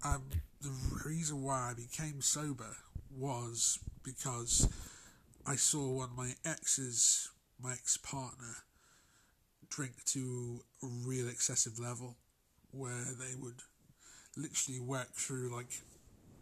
Um, 0.02 0.22
the 0.64 0.72
reason 1.06 1.42
why 1.42 1.70
I 1.70 1.74
became 1.74 2.22
sober 2.22 2.76
was 3.14 3.78
because 4.02 4.66
I 5.46 5.56
saw 5.56 5.90
one 5.90 6.08
of 6.10 6.16
my 6.16 6.32
exes, 6.44 7.30
my 7.62 7.72
ex 7.72 7.98
partner, 7.98 8.56
drink 9.68 9.92
to 10.06 10.60
a 10.82 10.86
real 10.86 11.28
excessive 11.28 11.78
level 11.78 12.16
where 12.70 13.04
they 13.18 13.34
would 13.38 13.60
literally 14.36 14.80
work 14.80 15.12
through 15.14 15.54
like 15.54 15.82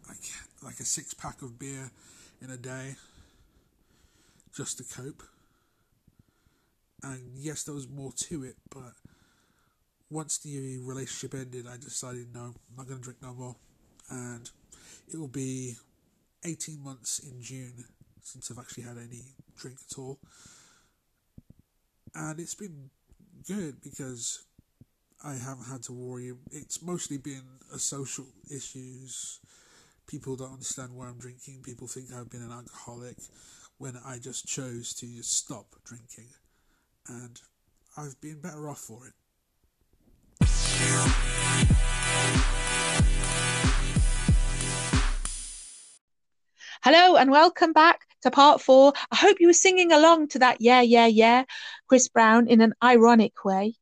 like 0.07 0.23
like 0.61 0.79
a 0.79 0.85
six 0.85 1.13
pack 1.13 1.41
of 1.41 1.59
beer 1.59 1.91
in 2.41 2.49
a 2.49 2.57
day 2.57 2.95
just 4.55 4.77
to 4.77 4.83
cope. 4.83 5.23
And 7.01 7.31
yes, 7.35 7.63
there 7.63 7.75
was 7.75 7.89
more 7.89 8.13
to 8.13 8.45
it, 8.45 8.55
but 8.69 8.93
once 10.09 10.37
the 10.37 10.79
relationship 10.81 11.33
ended, 11.33 11.67
I 11.67 11.75
decided 11.75 12.33
no, 12.33 12.53
I'm 12.69 12.77
not 12.77 12.87
going 12.87 12.99
to 12.99 13.03
drink 13.03 13.21
no 13.21 13.33
more. 13.33 13.55
And 14.09 14.49
it 15.11 15.17
will 15.17 15.27
be 15.27 15.75
18 16.43 16.83
months 16.83 17.19
in 17.19 17.41
June 17.41 17.85
since 18.21 18.49
I've 18.49 18.59
actually 18.59 18.83
had 18.83 18.97
any 18.97 19.35
drink 19.55 19.77
at 19.89 19.97
all. 19.97 20.19
And 22.15 22.39
it's 22.39 22.55
been 22.55 22.89
good 23.47 23.81
because 23.81 24.43
I 25.23 25.33
haven't 25.33 25.65
had 25.65 25.83
to 25.83 25.93
worry. 25.93 26.33
It's 26.51 26.81
mostly 26.81 27.17
been 27.17 27.43
a 27.73 27.79
social 27.79 28.27
issues. 28.53 29.39
People 30.05 30.35
don't 30.35 30.53
understand 30.53 30.93
why 30.93 31.07
I'm 31.07 31.17
drinking. 31.17 31.63
People 31.63 31.87
think 31.87 32.11
I've 32.13 32.29
been 32.29 32.43
an 32.43 32.51
alcoholic 32.51 33.17
when 33.77 33.97
I 34.05 34.19
just 34.19 34.45
chose 34.45 34.93
to 34.95 35.23
stop 35.23 35.75
drinking. 35.85 36.29
And 37.07 37.41
I've 37.97 38.19
been 38.21 38.41
better 38.41 38.69
off 38.69 38.79
for 38.79 39.07
it. 39.07 39.13
Hello 46.83 47.15
and 47.15 47.31
welcome 47.31 47.71
back 47.71 48.01
to 48.23 48.29
part 48.29 48.59
four. 48.59 48.91
I 49.09 49.15
hope 49.15 49.37
you 49.39 49.47
were 49.47 49.53
singing 49.53 49.93
along 49.93 50.27
to 50.29 50.39
that 50.39 50.59
Yeah, 50.59 50.81
Yeah, 50.81 51.05
Yeah, 51.05 51.45
Chris 51.87 52.09
Brown 52.09 52.49
in 52.49 52.59
an 52.59 52.73
ironic 52.83 53.45
way. 53.45 53.75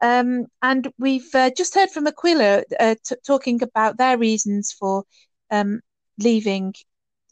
Um, 0.00 0.46
and 0.62 0.92
we've 0.98 1.34
uh, 1.34 1.50
just 1.56 1.74
heard 1.74 1.90
from 1.90 2.06
Aquila 2.06 2.62
uh, 2.78 2.94
t- 3.04 3.16
talking 3.26 3.60
about 3.62 3.98
their 3.98 4.18
reasons 4.18 4.70
for 4.72 5.02
um, 5.50 5.80
leaving, 6.16 6.74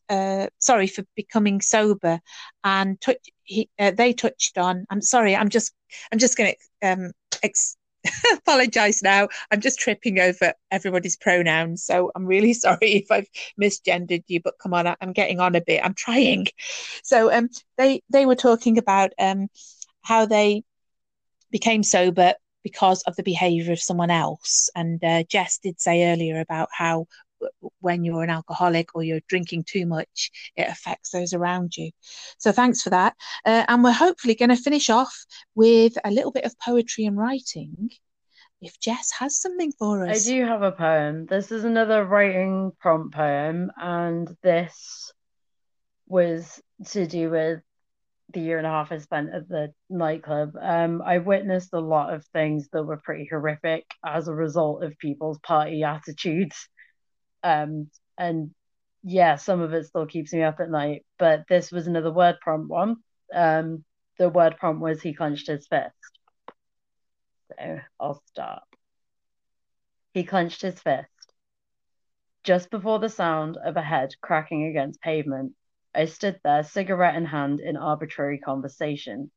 uh, 0.09 0.49
sorry, 0.59 0.89
for 0.89 1.05
becoming 1.15 1.61
sober. 1.61 2.21
And 2.65 3.01
t- 3.01 3.17
he, 3.45 3.71
uh, 3.79 3.93
they 3.93 4.13
touched 4.13 4.59
on, 4.59 4.87
I'm 4.91 5.03
sorry, 5.03 5.37
I'm 5.37 5.51
just, 5.51 5.73
I'm 6.13 6.19
just 6.19 6.37
going 6.37 6.55
to 6.83 6.89
um, 6.89 7.13
ex- 7.45 7.77
apologize 8.33 9.03
now. 9.03 9.29
I'm 9.51 9.61
just 9.61 9.79
tripping 9.79 10.19
over 10.19 10.55
everybody's 10.71 11.17
pronouns. 11.17 11.85
So 11.85 12.11
I'm 12.15 12.27
really 12.27 12.53
sorry 12.65 12.93
if 12.93 13.11
I've 13.11 13.29
misgendered 13.61 14.25
you, 14.27 14.41
but 14.41 14.59
come 14.59 14.75
on, 14.75 14.95
I'm 15.01 15.13
getting 15.13 15.41
on 15.41 15.55
a 15.55 15.61
bit. 15.61 15.85
I'm 15.85 15.95
trying. 15.95 16.47
So 17.03 17.33
um 17.33 17.49
they 17.77 18.03
they 18.11 18.27
were 18.27 18.37
talking 18.37 18.79
about 18.79 19.13
um 19.19 19.49
how 20.03 20.27
they 20.27 20.63
became 21.51 21.83
sober 21.83 22.35
because 22.63 23.03
of 23.03 23.17
the 23.17 23.23
behavior 23.23 23.73
of 23.73 23.81
someone 23.81 24.11
else. 24.11 24.71
And 24.75 25.03
uh, 25.03 25.23
Jess 25.25 25.59
did 25.59 25.81
say 25.81 26.13
earlier 26.13 26.41
about 26.41 26.69
how 26.73 27.07
when 27.81 28.05
you're 28.05 28.23
an 28.23 28.31
alcoholic 28.31 28.95
or 28.95 29.03
you're 29.03 29.21
drinking 29.29 29.65
too 29.65 29.87
much, 29.87 30.31
it 30.57 30.69
affects 30.69 31.11
those 31.11 31.33
around 31.33 31.77
you. 31.77 31.91
So 32.39 32.53
thanks 32.53 32.83
for 32.83 32.91
that. 32.91 33.15
Uh, 33.45 33.65
and 33.69 33.83
we're 33.83 33.93
hopefully 33.93 34.35
going 34.35 34.51
to 34.51 34.57
finish 34.57 34.91
off 34.91 35.15
with 35.55 35.97
a 36.05 36.11
little 36.11 36.33
bit 36.33 36.45
of 36.45 36.59
poetry 36.59 37.05
and 37.05 37.17
writing. 37.17 37.91
If 38.61 38.79
Jess 38.79 39.11
has 39.19 39.41
something 39.41 39.73
for 39.79 40.07
us. 40.07 40.27
I 40.27 40.31
do 40.31 40.45
have 40.45 40.63
a 40.63 40.73
poem. 40.73 41.25
This 41.25 41.51
is 41.51 41.65
another 41.65 42.05
writing 42.05 42.73
prompt 42.79 43.15
poem, 43.15 43.71
and 43.79 44.37
this 44.43 45.13
was 46.07 46.61
to 46.91 47.07
do 47.07 47.31
with 47.31 47.63
the 48.33 48.41
year 48.41 48.59
and 48.59 48.67
a 48.67 48.71
half 48.71 48.93
I 48.93 48.99
spent 48.99 49.31
at 49.35 49.49
the 49.49 49.73
nightclub, 49.89 50.55
um, 50.61 51.03
I 51.03 51.19
witnessed 51.19 51.71
a 51.73 51.81
lot 51.81 52.15
of 52.15 52.25
things 52.27 52.69
that 52.73 52.83
were 52.83 52.99
pretty 52.99 53.27
horrific 53.29 53.85
as 54.05 54.29
a 54.29 54.35
result 54.35 54.83
of 54.85 54.99
people's 54.99 55.39
party 55.41 55.83
attitudes. 55.83 56.69
Um, 57.43 57.91
and 58.19 58.51
yeah, 59.03 59.37
some 59.37 59.61
of 59.61 59.73
it 59.73 59.87
still 59.87 60.07
keeps 60.07 60.33
me 60.33 60.43
up 60.43 60.61
at 60.61 60.71
night. 60.71 61.05
But 61.19 61.45
this 61.49 61.71
was 61.71 61.87
another 61.87 62.13
word 62.13 62.39
prompt 62.41 62.69
one. 62.69 62.97
Um, 63.35 63.85
the 64.19 64.29
word 64.29 64.57
prompt 64.59 64.83
was 64.83 65.01
he 65.01 65.15
clenched 65.15 65.47
his 65.47 65.67
fist. 65.67 65.95
So 67.49 67.81
I'll 67.99 68.23
start. 68.27 68.63
He 70.13 70.25
clenched 70.25 70.63
his 70.63 70.81
fist. 70.81 71.09
Just 72.43 72.71
before 72.71 72.99
the 72.99 73.09
sound 73.09 73.57
of 73.57 73.77
a 73.77 73.83
head 73.83 74.15
cracking 74.21 74.65
against 74.65 75.01
pavement, 75.01 75.53
I 75.95 76.07
stood 76.07 76.41
there, 76.43 76.63
cigarette 76.63 77.17
in 77.17 77.27
hand, 77.27 77.61
in 77.61 77.77
arbitrary 77.77 78.39
conversation, 78.39 79.31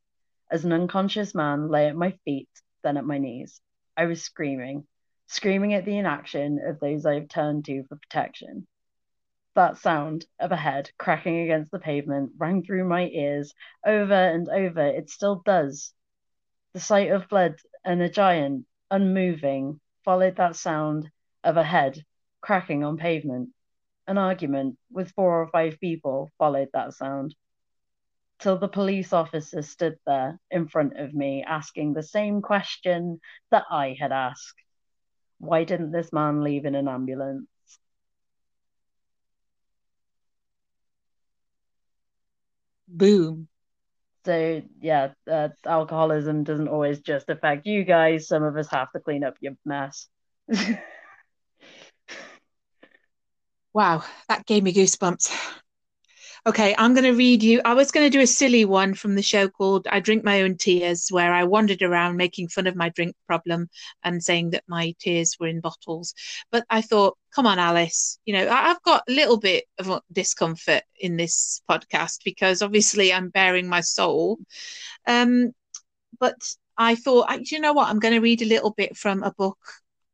as 0.50 0.66
an 0.66 0.72
unconscious 0.72 1.34
man 1.34 1.68
lay 1.68 1.88
at 1.88 1.96
my 1.96 2.12
feet, 2.26 2.50
then 2.84 2.98
at 2.98 3.06
my 3.06 3.18
knees. 3.18 3.60
I 3.98 4.06
was 4.06 4.22
screaming, 4.22 4.86
screaming 5.28 5.74
at 5.74 5.86
the 5.86 5.98
inaction 5.98 6.60
of 6.66 6.80
those 6.80 7.06
I 7.06 7.16
have 7.16 7.28
turned 7.28 7.66
to 7.66 7.84
for 7.84 7.96
protection. 7.96 8.68
That 9.56 9.78
sound 9.78 10.26
of 10.40 10.52
a 10.52 10.56
head 10.56 10.90
cracking 10.98 11.40
against 11.42 11.72
the 11.72 11.80
pavement 11.80 12.32
rang 12.38 12.64
through 12.64 12.86
my 12.86 13.08
ears 13.08 13.54
over 13.86 14.14
and 14.14 14.50
over. 14.50 14.82
It 14.82 15.10
still 15.10 15.42
does. 15.46 15.94
The 16.74 16.80
sight 16.80 17.12
of 17.12 17.30
blood 17.30 17.56
and 17.86 18.02
a 18.02 18.10
giant, 18.10 18.66
unmoving, 18.90 19.80
followed 20.04 20.38
that 20.38 20.56
sound 20.56 21.12
of 21.44 21.58
a 21.58 21.64
head 21.64 22.04
cracking 22.42 22.84
on 22.84 22.98
pavement. 22.98 23.50
An 24.08 24.18
argument 24.18 24.78
with 24.92 25.12
four 25.12 25.42
or 25.42 25.48
five 25.48 25.80
people 25.80 26.32
followed 26.38 26.70
that 26.74 26.94
sound. 26.94 27.36
Till 28.40 28.58
the 28.58 28.68
police 28.68 29.14
officer 29.14 29.62
stood 29.62 29.98
there 30.06 30.40
in 30.52 30.68
front 30.68 31.00
of 31.00 31.14
me 31.14 31.44
asking 31.44 31.94
the 31.94 32.04
same 32.04 32.42
question 32.42 33.22
that 33.52 33.66
I 33.70 33.96
had 33.98 34.12
asked. 34.12 34.62
Why 35.44 35.64
didn't 35.66 35.92
this 35.92 36.12
man 36.14 36.44
leave 36.44 36.66
in 36.66 36.76
an 36.76 36.88
ambulance? 36.88 37.48
Boom. 42.88 43.48
So 44.26 44.62
yeah, 44.82 45.14
uh, 45.30 45.50
alcoholism 45.66 46.44
doesn't 46.44 46.68
always 46.68 47.00
just 47.02 47.30
affect 47.30 47.66
you 47.66 47.84
guys. 47.84 48.28
Some 48.28 48.44
of 48.44 48.56
us 48.58 48.70
have 48.70 48.92
to 48.94 49.00
clean 49.00 49.24
up 49.24 49.36
your 49.42 49.54
mess. 49.66 50.08
Wow, 53.74 54.04
that 54.30 54.46
gave 54.46 54.64
me 54.64 54.74
goosebumps. 54.74 55.32
Okay, 56.46 56.76
I'm 56.78 56.94
going 56.94 57.06
to 57.06 57.16
read 57.18 57.42
you. 57.42 57.62
I 57.64 57.74
was 57.74 57.92
going 57.92 58.06
to 58.06 58.10
do 58.10 58.22
a 58.22 58.28
silly 58.28 58.66
one 58.66 58.96
from 58.96 59.16
the 59.16 59.22
show 59.22 59.48
called 59.48 59.88
I 59.88 60.02
Drink 60.02 60.26
My 60.26 60.42
Own 60.42 60.58
Tears, 60.58 61.08
where 61.10 61.34
I 61.34 61.46
wandered 61.46 61.82
around 61.82 62.18
making 62.18 62.50
fun 62.50 62.68
of 62.68 62.76
my 62.76 62.90
drink 62.90 63.16
problem 63.28 63.70
and 64.04 64.22
saying 64.22 64.50
that 64.50 64.66
my 64.68 64.94
tears 65.00 65.38
were 65.40 65.48
in 65.48 65.62
bottles. 65.62 66.14
But 66.52 66.66
I 66.70 66.82
thought, 66.82 67.18
come 67.34 67.48
on, 67.48 67.60
Alice, 67.60 68.20
you 68.26 68.34
know, 68.34 68.50
I've 68.50 68.82
got 68.82 69.04
a 69.08 69.14
little 69.14 69.40
bit 69.40 69.64
of 69.80 70.02
discomfort 70.12 70.84
in 71.00 71.16
this 71.16 71.62
podcast 71.70 72.18
because 72.26 72.62
obviously 72.62 73.14
I'm 73.14 73.30
bearing 73.30 73.70
my 73.70 73.80
soul. 73.80 74.38
Um, 75.08 75.54
but 76.20 76.36
I 76.78 76.96
thought, 76.96 77.50
you 77.52 77.62
know 77.62 77.72
what, 77.72 77.88
I'm 77.88 78.00
going 78.00 78.16
to 78.16 78.20
read 78.20 78.42
a 78.42 78.50
little 78.50 78.72
bit 78.72 78.98
from 78.98 79.24
a 79.24 79.32
book 79.32 79.60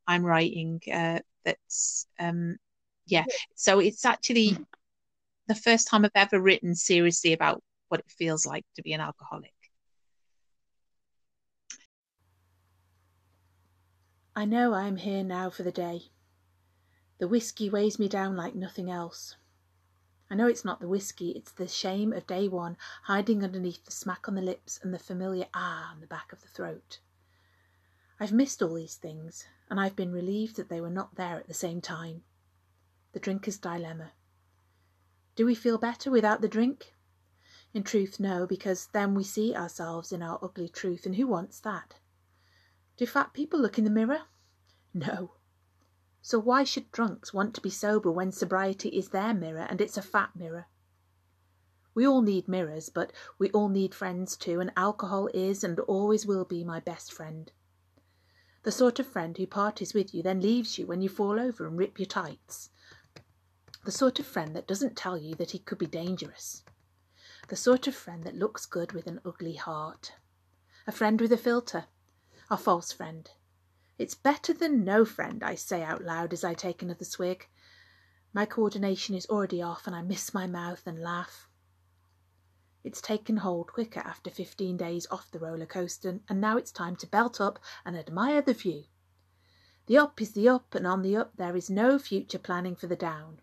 I'm 0.05 0.23
writing 0.23 0.79
uh, 0.93 1.21
that's. 1.43 2.05
Um, 2.19 2.57
yeah. 3.07 3.25
So 3.55 3.79
it's 3.79 4.05
actually 4.05 4.55
the 5.49 5.55
first 5.55 5.87
time 5.87 6.05
I've 6.05 6.11
ever 6.13 6.39
written 6.39 6.75
seriously 6.75 7.33
about 7.33 7.63
what 7.87 7.99
it 7.99 8.11
feels 8.11 8.45
like 8.45 8.65
to 8.75 8.83
be 8.83 8.93
an 8.93 9.01
alcoholic. 9.01 9.51
I 14.35 14.45
know 14.45 14.73
I 14.73 14.87
am 14.87 14.97
here 14.97 15.23
now 15.23 15.49
for 15.49 15.63
the 15.63 15.71
day. 15.71 16.03
The 17.17 17.27
whiskey 17.27 17.67
weighs 17.67 17.97
me 17.97 18.07
down 18.07 18.37
like 18.37 18.53
nothing 18.53 18.91
else. 18.91 19.35
I 20.29 20.35
know 20.35 20.45
it's 20.45 20.63
not 20.63 20.79
the 20.79 20.87
whiskey, 20.87 21.31
it's 21.31 21.51
the 21.51 21.67
shame 21.67 22.13
of 22.13 22.27
day 22.27 22.47
one 22.47 22.77
hiding 23.05 23.43
underneath 23.43 23.83
the 23.83 23.91
smack 23.91 24.29
on 24.29 24.35
the 24.35 24.43
lips 24.43 24.79
and 24.83 24.93
the 24.93 24.99
familiar 24.99 25.47
ah 25.55 25.91
on 25.91 25.99
the 25.99 26.07
back 26.07 26.31
of 26.31 26.41
the 26.41 26.47
throat. 26.47 26.99
I've 28.19 28.31
missed 28.31 28.61
all 28.61 28.75
these 28.75 28.95
things, 28.95 29.45
and 29.67 29.79
I've 29.79 29.95
been 29.95 30.13
relieved 30.13 30.57
that 30.57 30.69
they 30.69 30.79
were 30.79 30.91
not 30.91 31.15
there 31.15 31.37
at 31.37 31.47
the 31.47 31.55
same 31.55 31.81
time. 31.81 32.21
The 33.13 33.19
drinker's 33.19 33.57
dilemma. 33.57 34.11
Do 35.39 35.45
we 35.45 35.55
feel 35.55 35.77
better 35.77 36.11
without 36.11 36.41
the 36.41 36.49
drink? 36.49 36.97
In 37.73 37.83
truth, 37.83 38.19
no, 38.19 38.45
because 38.45 38.87
then 38.87 39.15
we 39.15 39.23
see 39.23 39.55
ourselves 39.55 40.11
in 40.11 40.21
our 40.21 40.37
ugly 40.43 40.67
truth, 40.67 41.05
and 41.05 41.15
who 41.15 41.27
wants 41.27 41.61
that? 41.61 41.95
Do 42.97 43.05
fat 43.05 43.31
people 43.31 43.57
look 43.57 43.77
in 43.77 43.85
the 43.85 43.89
mirror? 43.89 44.23
No. 44.93 45.35
So 46.21 46.39
why 46.39 46.65
should 46.65 46.91
drunks 46.91 47.33
want 47.33 47.55
to 47.55 47.61
be 47.61 47.69
sober 47.69 48.11
when 48.11 48.33
sobriety 48.33 48.89
is 48.89 49.11
their 49.11 49.33
mirror 49.33 49.65
and 49.69 49.79
it's 49.79 49.95
a 49.95 50.01
fat 50.01 50.35
mirror? 50.35 50.65
We 51.93 52.05
all 52.05 52.21
need 52.21 52.49
mirrors, 52.49 52.89
but 52.89 53.13
we 53.37 53.49
all 53.51 53.69
need 53.69 53.95
friends 53.95 54.35
too, 54.35 54.59
and 54.59 54.73
alcohol 54.75 55.29
is 55.33 55.63
and 55.63 55.79
always 55.79 56.25
will 56.25 56.43
be 56.43 56.65
my 56.65 56.81
best 56.81 57.13
friend. 57.13 57.49
The 58.63 58.73
sort 58.73 58.99
of 58.99 59.07
friend 59.07 59.37
who 59.37 59.47
parties 59.47 59.93
with 59.93 60.13
you, 60.13 60.21
then 60.21 60.41
leaves 60.41 60.77
you 60.77 60.85
when 60.85 60.99
you 61.01 61.07
fall 61.07 61.39
over 61.39 61.65
and 61.65 61.77
rip 61.77 61.97
your 61.97 62.07
tights. 62.07 62.71
The 63.85 63.91
sort 63.91 64.19
of 64.19 64.25
friend 64.25 64.55
that 64.55 64.67
doesn't 64.67 64.97
tell 64.97 65.17
you 65.17 65.35
that 65.35 65.51
he 65.51 65.59
could 65.59 65.77
be 65.77 65.85
dangerous. 65.85 66.63
The 67.47 67.55
sort 67.55 67.87
of 67.87 67.95
friend 67.95 68.23
that 68.25 68.35
looks 68.35 68.65
good 68.65 68.91
with 68.91 69.07
an 69.07 69.21
ugly 69.25 69.55
heart. 69.55 70.13
A 70.85 70.91
friend 70.91 71.19
with 71.19 71.31
a 71.31 71.37
filter. 71.37 71.85
A 72.49 72.57
false 72.57 72.91
friend. 72.91 73.31
It's 73.97 74.15
better 74.15 74.53
than 74.53 74.83
no 74.83 75.05
friend, 75.05 75.43
I 75.43 75.55
say 75.55 75.81
out 75.81 76.03
loud 76.03 76.33
as 76.33 76.43
I 76.43 76.53
take 76.53 76.81
another 76.81 77.05
swig. 77.05 77.47
My 78.33 78.45
coordination 78.45 79.15
is 79.15 79.25
already 79.25 79.61
off 79.61 79.87
and 79.87 79.95
I 79.95 80.01
miss 80.01 80.33
my 80.33 80.45
mouth 80.45 80.85
and 80.85 81.01
laugh. 81.01 81.49
It's 82.83 83.01
taken 83.01 83.37
hold 83.37 83.73
quicker 83.73 83.99
after 84.01 84.29
15 84.29 84.77
days 84.77 85.07
off 85.11 85.31
the 85.31 85.39
roller 85.39 85.65
coaster, 85.65 86.19
and 86.29 86.39
now 86.39 86.55
it's 86.55 86.71
time 86.71 86.95
to 86.97 87.07
belt 87.07 87.41
up 87.41 87.59
and 87.83 87.97
admire 87.97 88.41
the 88.41 88.53
view. 88.53 88.85
The 89.87 89.97
up 89.97 90.21
is 90.21 90.31
the 90.31 90.47
up, 90.47 90.75
and 90.75 90.87
on 90.87 91.01
the 91.01 91.17
up 91.17 91.35
there 91.35 91.55
is 91.55 91.69
no 91.69 91.99
future 91.99 92.39
planning 92.39 92.75
for 92.75 92.87
the 92.87 92.95
down. 92.95 93.41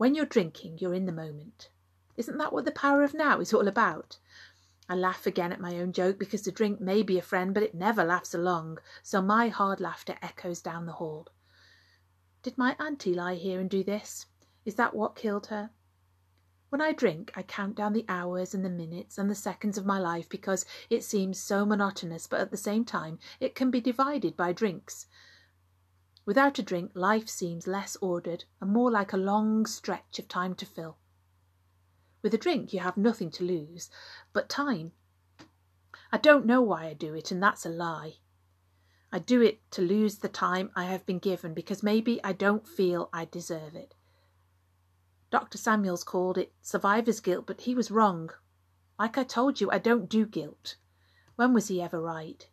When 0.00 0.14
you're 0.14 0.24
drinking, 0.24 0.78
you're 0.78 0.94
in 0.94 1.04
the 1.04 1.12
moment. 1.12 1.68
Isn't 2.16 2.38
that 2.38 2.54
what 2.54 2.64
the 2.64 2.72
power 2.72 3.02
of 3.02 3.12
now 3.12 3.38
is 3.38 3.52
all 3.52 3.68
about? 3.68 4.16
I 4.88 4.94
laugh 4.94 5.26
again 5.26 5.52
at 5.52 5.60
my 5.60 5.78
own 5.78 5.92
joke 5.92 6.18
because 6.18 6.40
the 6.40 6.50
drink 6.50 6.80
may 6.80 7.02
be 7.02 7.18
a 7.18 7.22
friend, 7.22 7.52
but 7.52 7.62
it 7.62 7.74
never 7.74 8.02
laughs 8.02 8.32
along, 8.32 8.78
so 9.02 9.20
my 9.20 9.48
hard 9.48 9.78
laughter 9.78 10.16
echoes 10.22 10.62
down 10.62 10.86
the 10.86 10.94
hall. 10.94 11.28
Did 12.42 12.56
my 12.56 12.76
auntie 12.80 13.12
lie 13.12 13.34
here 13.34 13.60
and 13.60 13.68
do 13.68 13.84
this? 13.84 14.24
Is 14.64 14.76
that 14.76 14.96
what 14.96 15.16
killed 15.16 15.48
her? 15.48 15.68
When 16.70 16.80
I 16.80 16.94
drink, 16.94 17.32
I 17.36 17.42
count 17.42 17.74
down 17.74 17.92
the 17.92 18.06
hours 18.08 18.54
and 18.54 18.64
the 18.64 18.70
minutes 18.70 19.18
and 19.18 19.30
the 19.30 19.34
seconds 19.34 19.76
of 19.76 19.84
my 19.84 19.98
life 19.98 20.30
because 20.30 20.64
it 20.88 21.04
seems 21.04 21.38
so 21.38 21.66
monotonous, 21.66 22.26
but 22.26 22.40
at 22.40 22.50
the 22.50 22.56
same 22.56 22.86
time, 22.86 23.18
it 23.38 23.54
can 23.54 23.70
be 23.70 23.82
divided 23.82 24.34
by 24.34 24.54
drinks. 24.54 25.08
Without 26.26 26.58
a 26.58 26.62
drink, 26.62 26.92
life 26.94 27.28
seems 27.28 27.66
less 27.66 27.96
ordered 28.00 28.44
and 28.60 28.70
more 28.70 28.90
like 28.90 29.12
a 29.12 29.16
long 29.16 29.66
stretch 29.66 30.18
of 30.18 30.28
time 30.28 30.54
to 30.56 30.66
fill. 30.66 30.98
With 32.22 32.34
a 32.34 32.38
drink, 32.38 32.72
you 32.72 32.80
have 32.80 32.96
nothing 32.96 33.30
to 33.32 33.44
lose 33.44 33.90
but 34.32 34.48
time. 34.48 34.92
I 36.12 36.18
don't 36.18 36.44
know 36.44 36.60
why 36.60 36.86
I 36.86 36.92
do 36.92 37.14
it, 37.14 37.30
and 37.30 37.42
that's 37.42 37.64
a 37.64 37.70
lie. 37.70 38.18
I 39.10 39.18
do 39.18 39.40
it 39.40 39.68
to 39.72 39.82
lose 39.82 40.18
the 40.18 40.28
time 40.28 40.70
I 40.76 40.84
have 40.84 41.06
been 41.06 41.18
given 41.18 41.54
because 41.54 41.82
maybe 41.82 42.22
I 42.22 42.32
don't 42.32 42.68
feel 42.68 43.08
I 43.12 43.24
deserve 43.24 43.74
it. 43.74 43.94
Dr. 45.30 45.58
Samuels 45.58 46.04
called 46.04 46.36
it 46.36 46.52
survivor's 46.60 47.20
guilt, 47.20 47.46
but 47.46 47.62
he 47.62 47.74
was 47.74 47.90
wrong. 47.90 48.30
Like 48.98 49.16
I 49.16 49.24
told 49.24 49.60
you, 49.60 49.70
I 49.70 49.78
don't 49.78 50.08
do 50.08 50.26
guilt. 50.26 50.76
When 51.36 51.54
was 51.54 51.68
he 51.68 51.80
ever 51.80 52.00
right? 52.00 52.49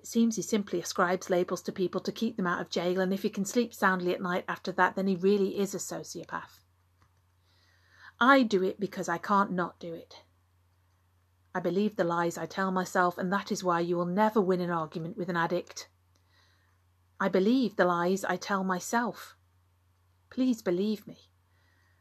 It 0.00 0.06
seems 0.06 0.36
he 0.36 0.42
simply 0.42 0.80
ascribes 0.80 1.28
labels 1.28 1.60
to 1.60 1.72
people 1.72 2.00
to 2.00 2.10
keep 2.10 2.38
them 2.38 2.46
out 2.46 2.62
of 2.62 2.70
jail, 2.70 3.02
and 3.02 3.12
if 3.12 3.22
he 3.22 3.28
can 3.28 3.44
sleep 3.44 3.74
soundly 3.74 4.14
at 4.14 4.22
night 4.22 4.46
after 4.48 4.72
that, 4.72 4.96
then 4.96 5.06
he 5.06 5.14
really 5.14 5.58
is 5.58 5.74
a 5.74 5.78
sociopath. 5.78 6.64
I 8.18 8.42
do 8.42 8.62
it 8.62 8.80
because 8.80 9.10
I 9.10 9.18
can't 9.18 9.52
not 9.52 9.78
do 9.78 9.92
it. 9.92 10.22
I 11.54 11.60
believe 11.60 11.96
the 11.96 12.04
lies 12.04 12.38
I 12.38 12.46
tell 12.46 12.70
myself, 12.70 13.18
and 13.18 13.30
that 13.30 13.52
is 13.52 13.62
why 13.62 13.80
you 13.80 13.98
will 13.98 14.06
never 14.06 14.40
win 14.40 14.62
an 14.62 14.70
argument 14.70 15.18
with 15.18 15.28
an 15.28 15.36
addict. 15.36 15.90
I 17.20 17.28
believe 17.28 17.76
the 17.76 17.84
lies 17.84 18.24
I 18.24 18.36
tell 18.36 18.64
myself. 18.64 19.36
Please 20.30 20.62
believe 20.62 21.06
me. 21.06 21.28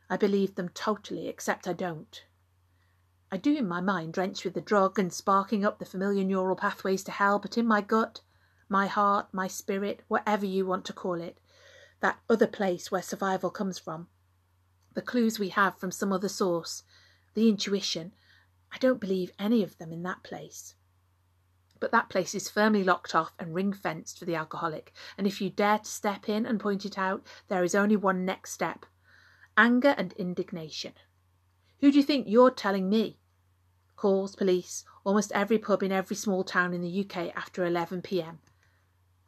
I 0.10 0.16
believe 0.16 0.56
them 0.56 0.70
totally, 0.70 1.28
except 1.28 1.68
I 1.68 1.74
don't. 1.74 2.24
I 3.32 3.38
do 3.38 3.56
in 3.56 3.68
my 3.68 3.80
mind, 3.80 4.14
drenched 4.14 4.44
with 4.44 4.56
the 4.56 4.62
drug 4.62 4.98
and 4.98 5.14
sparking 5.14 5.64
up 5.64 5.78
the 5.78 5.86
familiar 5.86 6.24
neural 6.24 6.56
pathways 6.56 7.04
to 7.04 7.12
hell, 7.12 7.38
but 7.38 7.60
in 7.60 7.68
my 7.68 7.80
gut, 7.80 8.22
my 8.68 8.88
heart, 8.88 9.28
my 9.32 9.48
spirit, 9.48 10.02
whatever 10.08 10.48
you 10.48 10.66
want 10.66 10.84
to 10.86 10.94
call 10.94 11.22
it, 11.22 11.40
that 12.00 12.20
other 12.28 12.48
place 12.48 12.90
where 12.90 13.04
survival 13.04 13.52
comes 13.52 13.78
from, 13.78 14.08
the 14.96 15.02
clues 15.04 15.38
we 15.38 15.50
have 15.50 15.78
from 15.78 15.92
some 15.92 16.12
other 16.12 16.28
source, 16.28 16.82
the 17.36 17.48
intuition, 17.48 18.14
I 18.72 18.80
don't 18.80 19.00
believe 19.00 19.32
any 19.38 19.62
of 19.62 19.78
them 19.78 19.94
in 19.94 20.02
that 20.04 20.24
place. 20.24 20.74
But 21.80 21.92
that 21.92 22.10
place 22.10 22.34
is 22.34 22.50
firmly 22.50 22.84
locked 22.84 23.14
off 23.14 23.34
and 23.38 23.54
ring 23.54 23.74
fenced 23.74 24.18
for 24.18 24.26
the 24.26 24.36
alcoholic, 24.36 24.92
and 25.20 25.28
if 25.28 25.40
you 25.40 25.52
dare 25.52 25.78
to 25.78 25.86
step 25.86 26.28
in 26.28 26.48
and 26.48 26.60
point 26.60 26.84
it 26.84 26.98
out, 26.98 27.28
there 27.48 27.64
is 27.64 27.76
only 27.76 27.96
one 27.96 28.26
next 28.26 28.54
step 28.54 28.88
anger 29.56 29.94
and 29.98 30.14
indignation. 30.14 30.94
Who 31.82 31.92
do 31.92 31.98
you 31.98 32.04
think 32.04 32.28
you're 32.28 32.52
telling 32.52 32.90
me? 32.90 33.19
Calls, 34.00 34.34
police, 34.34 34.86
almost 35.04 35.30
every 35.34 35.58
pub 35.58 35.84
in 35.84 35.92
every 35.92 36.16
small 36.16 36.46
town 36.46 36.74
in 36.74 36.80
the 36.80 37.02
UK 37.02 37.36
after 37.36 37.66
11 37.66 38.02
pm. 38.02 38.40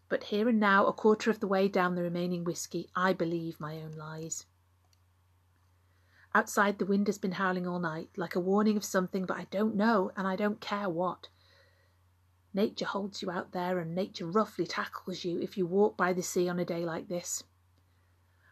But 0.08 0.24
here 0.24 0.48
and 0.48 0.62
now, 0.62 0.86
a 0.86 0.94
quarter 0.94 1.30
of 1.30 1.42
the 1.42 1.48
way 1.48 1.68
down 1.68 1.96
the 1.96 2.04
remaining 2.04 2.46
whisky, 2.46 2.90
I 2.96 3.12
believe 3.12 3.60
my 3.60 3.82
own 3.82 3.92
lies. 3.92 4.46
Outside, 6.34 6.80
the 6.80 6.86
wind 6.86 7.08
has 7.08 7.18
been 7.18 7.34
howling 7.34 7.68
all 7.68 7.80
night, 7.80 8.12
like 8.16 8.34
a 8.34 8.40
warning 8.40 8.78
of 8.78 8.86
something, 8.86 9.26
but 9.26 9.36
I 9.36 9.48
don't 9.52 9.76
know, 9.76 10.14
and 10.16 10.26
I 10.26 10.38
don't 10.38 10.62
care 10.62 10.88
what. 10.88 11.28
Nature 12.54 12.86
holds 12.86 13.22
you 13.22 13.30
out 13.30 13.52
there, 13.52 13.78
and 13.78 13.94
nature 13.94 14.26
roughly 14.26 14.66
tackles 14.66 15.26
you 15.26 15.38
if 15.42 15.58
you 15.58 15.66
walk 15.66 15.98
by 15.98 16.14
the 16.14 16.24
sea 16.24 16.48
on 16.48 16.60
a 16.60 16.64
day 16.64 16.86
like 16.86 17.10
this. 17.10 17.44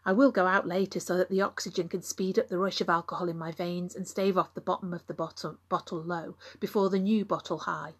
I 0.04 0.12
will 0.12 0.30
go 0.30 0.46
out 0.46 0.66
later 0.66 0.98
so 0.98 1.16
that 1.18 1.28
the 1.28 1.42
oxygen 1.42 1.88
can 1.88 2.02
speed 2.02 2.38
up 2.38 2.48
the 2.48 2.58
rush 2.58 2.80
of 2.80 2.88
alcohol 2.88 3.28
in 3.28 3.36
my 3.36 3.52
veins 3.52 3.94
and 3.94 4.08
stave 4.08 4.38
off 4.38 4.54
the 4.54 4.60
bottom 4.60 4.94
of 4.94 5.06
the 5.06 5.14
bottle, 5.14 5.58
bottle 5.68 6.02
low 6.02 6.36
before 6.58 6.88
the 6.88 6.98
new 6.98 7.24
bottle 7.24 7.58
high. 7.58 7.94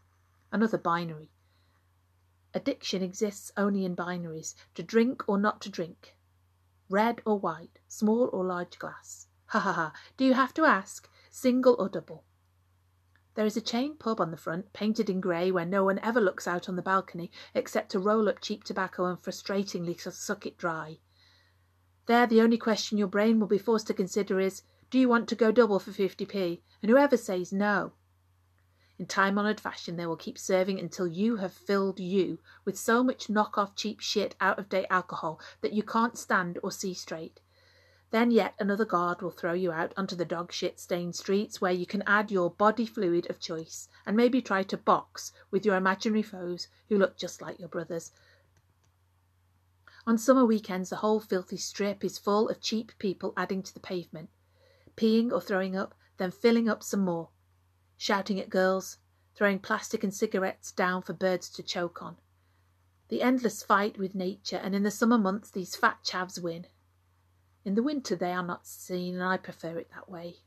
Another 0.50 0.78
binary. 0.78 1.30
Addiction 2.54 3.02
exists 3.02 3.52
only 3.56 3.84
in 3.84 3.94
binaries 3.94 4.54
to 4.74 4.82
drink 4.82 5.22
or 5.28 5.38
not 5.38 5.60
to 5.60 5.68
drink, 5.68 6.16
red 6.88 7.22
or 7.24 7.38
white, 7.38 7.78
small 7.86 8.30
or 8.32 8.44
large 8.44 8.78
glass. 8.78 9.28
Ha 9.46 9.60
ha 9.60 9.72
ha. 9.72 9.92
Do 10.16 10.24
you 10.24 10.34
have 10.34 10.54
to 10.54 10.64
ask? 10.64 11.08
Single 11.30 11.76
or 11.78 11.88
double? 11.88 12.24
There 13.34 13.46
is 13.46 13.56
a 13.56 13.60
chain 13.60 13.96
pub 13.96 14.20
on 14.20 14.32
the 14.32 14.36
front, 14.36 14.72
painted 14.72 15.08
in 15.08 15.20
grey, 15.20 15.52
where 15.52 15.64
no 15.64 15.84
one 15.84 16.00
ever 16.00 16.20
looks 16.20 16.48
out 16.48 16.68
on 16.68 16.76
the 16.76 16.82
balcony 16.82 17.30
except 17.54 17.90
to 17.92 18.00
roll 18.00 18.28
up 18.28 18.40
cheap 18.40 18.64
tobacco 18.64 19.04
and 19.04 19.18
frustratingly 19.18 19.98
suck 20.00 20.46
it 20.46 20.56
dry. 20.56 20.98
There, 22.10 22.26
the 22.26 22.40
only 22.40 22.58
question 22.58 22.98
your 22.98 23.06
brain 23.06 23.38
will 23.38 23.46
be 23.46 23.56
forced 23.56 23.86
to 23.86 23.94
consider 23.94 24.40
is, 24.40 24.64
do 24.90 24.98
you 24.98 25.08
want 25.08 25.28
to 25.28 25.36
go 25.36 25.52
double 25.52 25.78
for 25.78 25.92
50p? 25.92 26.60
And 26.82 26.90
whoever 26.90 27.16
says 27.16 27.52
no. 27.52 27.92
In 28.98 29.06
time 29.06 29.38
honoured 29.38 29.60
fashion, 29.60 29.94
they 29.94 30.06
will 30.06 30.16
keep 30.16 30.36
serving 30.36 30.80
until 30.80 31.06
you 31.06 31.36
have 31.36 31.52
filled 31.52 32.00
you 32.00 32.40
with 32.64 32.76
so 32.76 33.04
much 33.04 33.30
knock 33.30 33.56
off 33.56 33.76
cheap 33.76 34.00
shit 34.00 34.34
out 34.40 34.58
of 34.58 34.68
date 34.68 34.88
alcohol 34.90 35.40
that 35.60 35.72
you 35.72 35.84
can't 35.84 36.18
stand 36.18 36.58
or 36.64 36.72
see 36.72 36.94
straight. 36.94 37.38
Then 38.10 38.32
yet 38.32 38.54
another 38.58 38.84
guard 38.84 39.22
will 39.22 39.30
throw 39.30 39.52
you 39.52 39.70
out 39.70 39.94
onto 39.96 40.16
the 40.16 40.24
dog 40.24 40.50
shit 40.50 40.80
stained 40.80 41.14
streets 41.14 41.60
where 41.60 41.70
you 41.70 41.86
can 41.86 42.02
add 42.08 42.32
your 42.32 42.50
body 42.50 42.86
fluid 42.86 43.30
of 43.30 43.38
choice 43.38 43.88
and 44.04 44.16
maybe 44.16 44.42
try 44.42 44.64
to 44.64 44.76
box 44.76 45.32
with 45.52 45.64
your 45.64 45.76
imaginary 45.76 46.22
foes 46.22 46.66
who 46.88 46.98
look 46.98 47.16
just 47.16 47.40
like 47.40 47.60
your 47.60 47.68
brothers. 47.68 48.10
On 50.10 50.18
summer 50.18 50.44
weekends, 50.44 50.90
the 50.90 50.96
whole 50.96 51.20
filthy 51.20 51.56
strip 51.56 52.02
is 52.04 52.18
full 52.18 52.48
of 52.48 52.60
cheap 52.60 52.90
people 52.98 53.32
adding 53.36 53.62
to 53.62 53.72
the 53.72 53.78
pavement, 53.78 54.28
peeing 54.96 55.30
or 55.30 55.40
throwing 55.40 55.76
up, 55.76 55.94
then 56.16 56.32
filling 56.32 56.68
up 56.68 56.82
some 56.82 57.04
more, 57.04 57.30
shouting 57.96 58.40
at 58.40 58.50
girls, 58.50 58.98
throwing 59.36 59.60
plastic 59.60 60.02
and 60.02 60.12
cigarettes 60.12 60.72
down 60.72 61.00
for 61.00 61.12
birds 61.12 61.48
to 61.50 61.62
choke 61.62 62.02
on. 62.02 62.16
The 63.06 63.22
endless 63.22 63.62
fight 63.62 63.98
with 63.98 64.16
nature, 64.16 64.56
and 64.56 64.74
in 64.74 64.82
the 64.82 64.90
summer 64.90 65.16
months, 65.16 65.48
these 65.48 65.76
fat 65.76 66.02
chavs 66.02 66.42
win. 66.42 66.66
In 67.64 67.76
the 67.76 67.82
winter 67.84 68.16
they 68.16 68.32
are 68.32 68.42
not 68.42 68.66
seen, 68.66 69.14
and 69.14 69.22
I 69.22 69.36
prefer 69.36 69.78
it 69.78 69.92
that 69.94 70.10
way. 70.10 70.38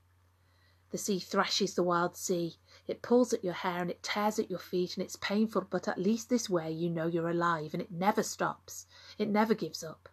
The 0.94 1.00
sea 1.00 1.18
thrashes 1.18 1.74
the 1.74 1.82
wild 1.82 2.16
sea. 2.16 2.60
It 2.86 3.02
pulls 3.02 3.34
at 3.34 3.44
your 3.44 3.56
hair 3.56 3.82
and 3.82 3.90
it 3.90 4.04
tears 4.04 4.38
at 4.38 4.52
your 4.52 4.60
feet, 4.60 4.96
and 4.96 5.04
it's 5.04 5.16
painful, 5.16 5.66
but 5.72 5.88
at 5.88 5.98
least 5.98 6.30
this 6.30 6.52
way 6.52 6.72
you 6.72 6.88
know 6.88 7.08
you're 7.08 7.32
alive, 7.32 7.74
and 7.74 7.82
it 7.82 7.92
never 7.92 8.22
stops. 8.22 8.86
It 9.18 9.28
never 9.28 9.56
gives 9.56 9.84
up. 9.84 10.08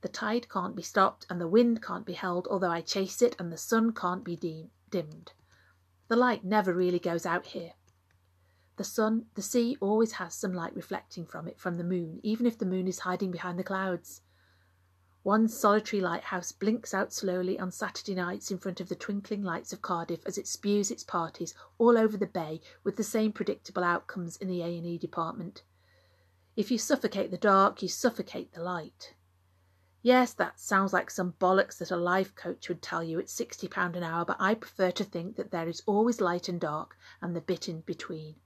The 0.00 0.08
tide 0.08 0.48
can't 0.48 0.74
be 0.74 0.80
stopped, 0.80 1.26
and 1.28 1.38
the 1.38 1.46
wind 1.46 1.82
can't 1.82 2.06
be 2.06 2.14
held, 2.14 2.48
although 2.50 2.70
I 2.70 2.80
chase 2.80 3.20
it, 3.20 3.36
and 3.38 3.52
the 3.52 3.58
sun 3.58 3.92
can't 3.92 4.24
be 4.24 4.36
dim- 4.36 4.70
dimmed. 4.88 5.34
The 6.08 6.16
light 6.16 6.46
never 6.46 6.72
really 6.72 6.98
goes 6.98 7.26
out 7.26 7.48
here. 7.48 7.74
The 8.76 8.84
sun, 8.84 9.26
the 9.34 9.42
sea 9.42 9.76
always 9.82 10.12
has 10.12 10.34
some 10.34 10.54
light 10.54 10.74
reflecting 10.74 11.26
from 11.26 11.46
it 11.46 11.60
from 11.60 11.76
the 11.76 11.84
moon, 11.84 12.20
even 12.22 12.46
if 12.46 12.56
the 12.56 12.64
moon 12.64 12.88
is 12.88 13.00
hiding 13.00 13.32
behind 13.32 13.58
the 13.58 13.64
clouds. 13.64 14.22
One 15.24 15.48
solitary 15.48 16.00
lighthouse 16.00 16.52
blinks 16.52 16.94
out 16.94 17.12
slowly 17.12 17.58
on 17.58 17.72
Saturday 17.72 18.14
nights 18.14 18.50
in 18.50 18.58
front 18.58 18.80
of 18.80 18.88
the 18.88 18.94
twinkling 18.94 19.42
lights 19.42 19.72
of 19.72 19.82
Cardiff 19.82 20.24
as 20.24 20.38
it 20.38 20.46
spews 20.46 20.90
its 20.90 21.02
parties 21.02 21.54
all 21.76 21.98
over 21.98 22.16
the 22.16 22.26
bay 22.26 22.60
with 22.84 22.96
the 22.96 23.02
same 23.02 23.32
predictable 23.32 23.82
outcomes 23.82 24.36
in 24.36 24.48
the 24.48 24.62
A&E 24.62 24.96
department. 24.96 25.64
If 26.54 26.70
you 26.70 26.78
suffocate 26.78 27.30
the 27.30 27.36
dark, 27.36 27.82
you 27.82 27.88
suffocate 27.88 28.52
the 28.52 28.62
light. 28.62 29.14
Yes, 30.02 30.32
that 30.34 30.60
sounds 30.60 30.92
like 30.92 31.10
some 31.10 31.32
bollocks 31.32 31.78
that 31.78 31.90
a 31.90 31.96
life 31.96 32.34
coach 32.36 32.68
would 32.68 32.80
tell 32.80 33.02
you 33.02 33.18
at 33.18 33.26
£60 33.26 33.96
an 33.96 34.04
hour, 34.04 34.24
but 34.24 34.36
I 34.38 34.54
prefer 34.54 34.92
to 34.92 35.04
think 35.04 35.36
that 35.36 35.50
there 35.50 35.68
is 35.68 35.82
always 35.84 36.20
light 36.20 36.48
and 36.48 36.60
dark 36.60 36.96
and 37.20 37.34
the 37.34 37.40
bit 37.40 37.68
in 37.68 37.80
between. 37.80 38.36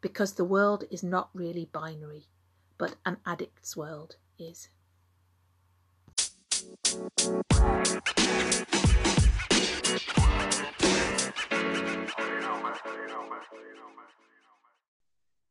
Because 0.00 0.32
the 0.32 0.44
world 0.44 0.84
is 0.90 1.02
not 1.02 1.28
really 1.34 1.66
binary, 1.66 2.28
but 2.78 2.96
an 3.04 3.18
addict's 3.26 3.76
world 3.76 4.16
is. 4.38 4.70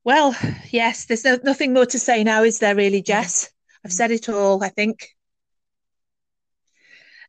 Well, 0.03 0.35
yes, 0.71 1.05
there's 1.05 1.23
no, 1.23 1.37
nothing 1.43 1.73
more 1.73 1.85
to 1.85 1.99
say 1.99 2.23
now, 2.23 2.43
is 2.43 2.59
there 2.59 2.75
really, 2.75 3.01
Jess? 3.01 3.51
I've 3.85 3.93
said 3.93 4.11
it 4.11 4.27
all, 4.27 4.63
I 4.63 4.69
think. 4.69 5.15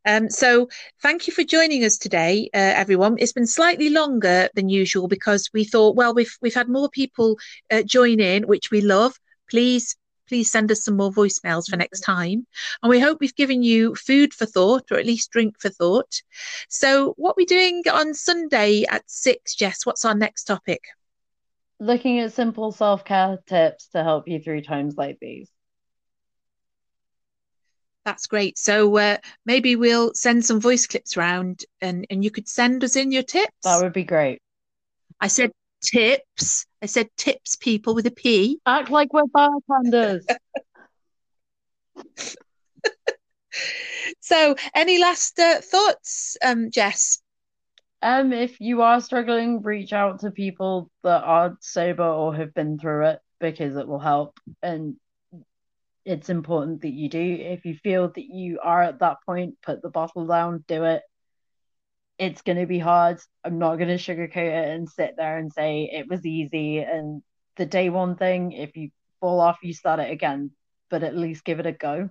Um, 0.06 0.30
so 0.30 0.68
thank 1.02 1.26
you 1.26 1.34
for 1.34 1.44
joining 1.44 1.84
us 1.84 1.98
today, 1.98 2.48
uh, 2.54 2.58
everyone. 2.58 3.16
It's 3.18 3.34
been 3.34 3.46
slightly 3.46 3.90
longer 3.90 4.48
than 4.54 4.70
usual 4.70 5.08
because 5.08 5.50
we 5.52 5.64
thought, 5.64 5.94
well, 5.94 6.14
we've 6.14 6.34
we've 6.40 6.54
had 6.54 6.68
more 6.68 6.88
people 6.88 7.38
uh, 7.70 7.82
join 7.82 8.18
in, 8.18 8.44
which 8.44 8.70
we 8.70 8.80
love. 8.80 9.14
Please 9.50 9.96
please 10.30 10.50
send 10.50 10.70
us 10.70 10.84
some 10.84 10.96
more 10.96 11.10
voicemails 11.10 11.68
for 11.68 11.76
next 11.76 12.00
time. 12.00 12.46
And 12.82 12.88
we 12.88 13.00
hope 13.00 13.18
we've 13.20 13.34
given 13.34 13.64
you 13.64 13.96
food 13.96 14.32
for 14.32 14.46
thought, 14.46 14.84
or 14.92 14.98
at 14.98 15.04
least 15.04 15.32
drink 15.32 15.56
for 15.58 15.68
thought. 15.68 16.22
So, 16.68 17.14
what 17.16 17.32
are 17.32 17.34
we 17.36 17.44
doing 17.44 17.82
on 17.92 18.14
Sunday 18.14 18.84
at 18.88 19.02
six, 19.10 19.56
Jess? 19.56 19.84
What's 19.84 20.04
our 20.04 20.14
next 20.14 20.44
topic? 20.44 20.82
Looking 21.80 22.20
at 22.20 22.32
simple 22.32 22.70
self 22.70 23.04
care 23.04 23.38
tips 23.46 23.88
to 23.88 24.04
help 24.04 24.28
you 24.28 24.38
through 24.38 24.62
times 24.62 24.96
like 24.96 25.18
these. 25.20 25.50
That's 28.04 28.26
great. 28.28 28.56
So 28.58 28.96
uh, 28.96 29.18
maybe 29.44 29.76
we'll 29.76 30.14
send 30.14 30.44
some 30.44 30.60
voice 30.60 30.86
clips 30.86 31.16
around 31.16 31.64
and, 31.82 32.06
and 32.08 32.24
you 32.24 32.30
could 32.30 32.48
send 32.48 32.82
us 32.82 32.96
in 32.96 33.12
your 33.12 33.22
tips. 33.22 33.52
That 33.64 33.82
would 33.82 33.92
be 33.92 34.04
great. 34.04 34.40
I 35.20 35.26
said 35.26 35.52
tips. 35.82 36.66
I 36.82 36.86
said 36.86 37.08
tips, 37.16 37.56
people 37.56 37.94
with 37.94 38.06
a 38.06 38.10
P. 38.10 38.60
Act 38.66 38.90
like 38.90 39.12
we're 39.12 39.26
bartenders. 39.26 40.26
so, 44.20 44.54
any 44.74 44.98
last 44.98 45.38
uh, 45.38 45.60
thoughts, 45.60 46.36
um, 46.44 46.70
Jess? 46.70 47.20
Um, 48.02 48.32
if 48.32 48.60
you 48.60 48.82
are 48.82 49.00
struggling, 49.00 49.62
reach 49.62 49.92
out 49.92 50.20
to 50.20 50.30
people 50.30 50.90
that 51.02 51.22
are 51.22 51.56
sober 51.60 52.02
or 52.04 52.34
have 52.34 52.54
been 52.54 52.78
through 52.78 53.06
it 53.08 53.20
because 53.40 53.76
it 53.76 53.86
will 53.86 53.98
help. 53.98 54.38
And 54.62 54.96
it's 56.06 56.30
important 56.30 56.80
that 56.82 56.92
you 56.92 57.10
do. 57.10 57.20
If 57.40 57.66
you 57.66 57.74
feel 57.74 58.08
that 58.08 58.24
you 58.24 58.58
are 58.62 58.82
at 58.82 59.00
that 59.00 59.18
point, 59.26 59.56
put 59.62 59.82
the 59.82 59.90
bottle 59.90 60.26
down, 60.26 60.64
do 60.66 60.84
it 60.84 61.02
it's 62.20 62.42
going 62.42 62.58
to 62.58 62.66
be 62.66 62.78
hard. 62.78 63.18
I'm 63.44 63.58
not 63.58 63.76
going 63.76 63.88
to 63.88 63.94
sugarcoat 63.96 64.36
it 64.36 64.68
and 64.68 64.88
sit 64.88 65.14
there 65.16 65.38
and 65.38 65.50
say 65.50 65.90
it 65.90 66.06
was 66.06 66.26
easy. 66.26 66.80
And 66.80 67.22
the 67.56 67.64
day 67.64 67.88
one 67.88 68.14
thing, 68.16 68.52
if 68.52 68.76
you 68.76 68.90
fall 69.20 69.40
off, 69.40 69.58
you 69.62 69.72
start 69.72 70.00
it 70.00 70.10
again, 70.10 70.50
but 70.90 71.02
at 71.02 71.16
least 71.16 71.44
give 71.46 71.60
it 71.60 71.66
a 71.66 71.72
go. 71.72 72.10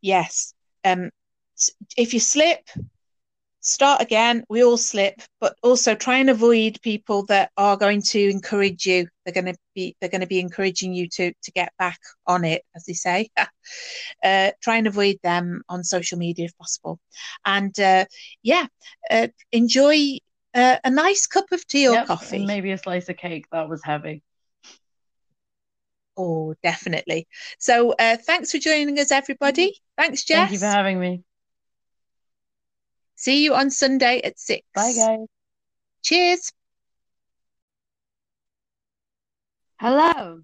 Yes. 0.00 0.54
Um, 0.84 1.10
if 1.96 2.14
you 2.14 2.20
slip, 2.20 2.68
start 3.64 4.00
again. 4.02 4.44
We 4.48 4.62
all 4.62 4.76
slip, 4.76 5.20
but 5.40 5.56
also 5.62 5.94
try 5.94 6.18
and 6.18 6.30
avoid 6.30 6.78
people 6.82 7.24
that 7.26 7.50
are 7.56 7.76
going 7.76 8.02
to 8.02 8.30
encourage 8.30 8.86
you. 8.86 9.08
They're 9.24 9.34
going 9.34 9.52
to 9.52 9.58
be 9.74 9.96
they're 10.00 10.10
going 10.10 10.20
to 10.20 10.26
be 10.28 10.38
encouraging 10.38 10.94
you 10.94 11.08
to 11.08 11.32
to 11.32 11.52
get 11.52 11.72
back 11.78 11.98
on 12.26 12.44
it, 12.44 12.62
as 12.76 12.84
they 12.84 12.92
say. 12.92 13.28
uh, 13.36 14.50
try 14.62 14.76
and 14.76 14.86
avoid 14.86 15.16
them 15.22 15.62
on 15.68 15.82
social 15.82 16.18
media 16.18 16.46
if 16.46 16.56
possible, 16.58 17.00
and 17.44 17.78
uh, 17.80 18.04
yeah, 18.42 18.66
uh, 19.10 19.28
enjoy 19.50 20.18
uh, 20.54 20.76
a 20.84 20.90
nice 20.90 21.26
cup 21.26 21.46
of 21.52 21.66
tea 21.66 21.88
or 21.88 21.94
Yep, 21.94 22.06
coffee. 22.06 22.46
maybe 22.46 22.70
a 22.70 22.78
slice 22.78 23.08
of 23.08 23.16
cake 23.16 23.46
that 23.50 23.68
was 23.68 23.82
heavy. 23.82 24.22
Oh, 26.16 26.54
definitely. 26.62 27.26
So, 27.58 27.92
uh, 27.92 28.16
thanks 28.16 28.52
for 28.52 28.58
joining 28.58 29.00
us, 29.00 29.10
everybody. 29.10 29.80
Thanks, 29.96 30.22
Jess. 30.22 30.38
Thank 30.38 30.52
you 30.52 30.58
for 30.60 30.66
having 30.66 31.00
me. 31.00 31.24
See 33.16 33.44
you 33.44 33.54
on 33.54 33.70
Sunday 33.70 34.20
at 34.22 34.38
six. 34.38 34.66
Bye, 34.74 34.92
guys. 34.92 35.26
Cheers. 36.02 36.52
Hello. 39.78 40.42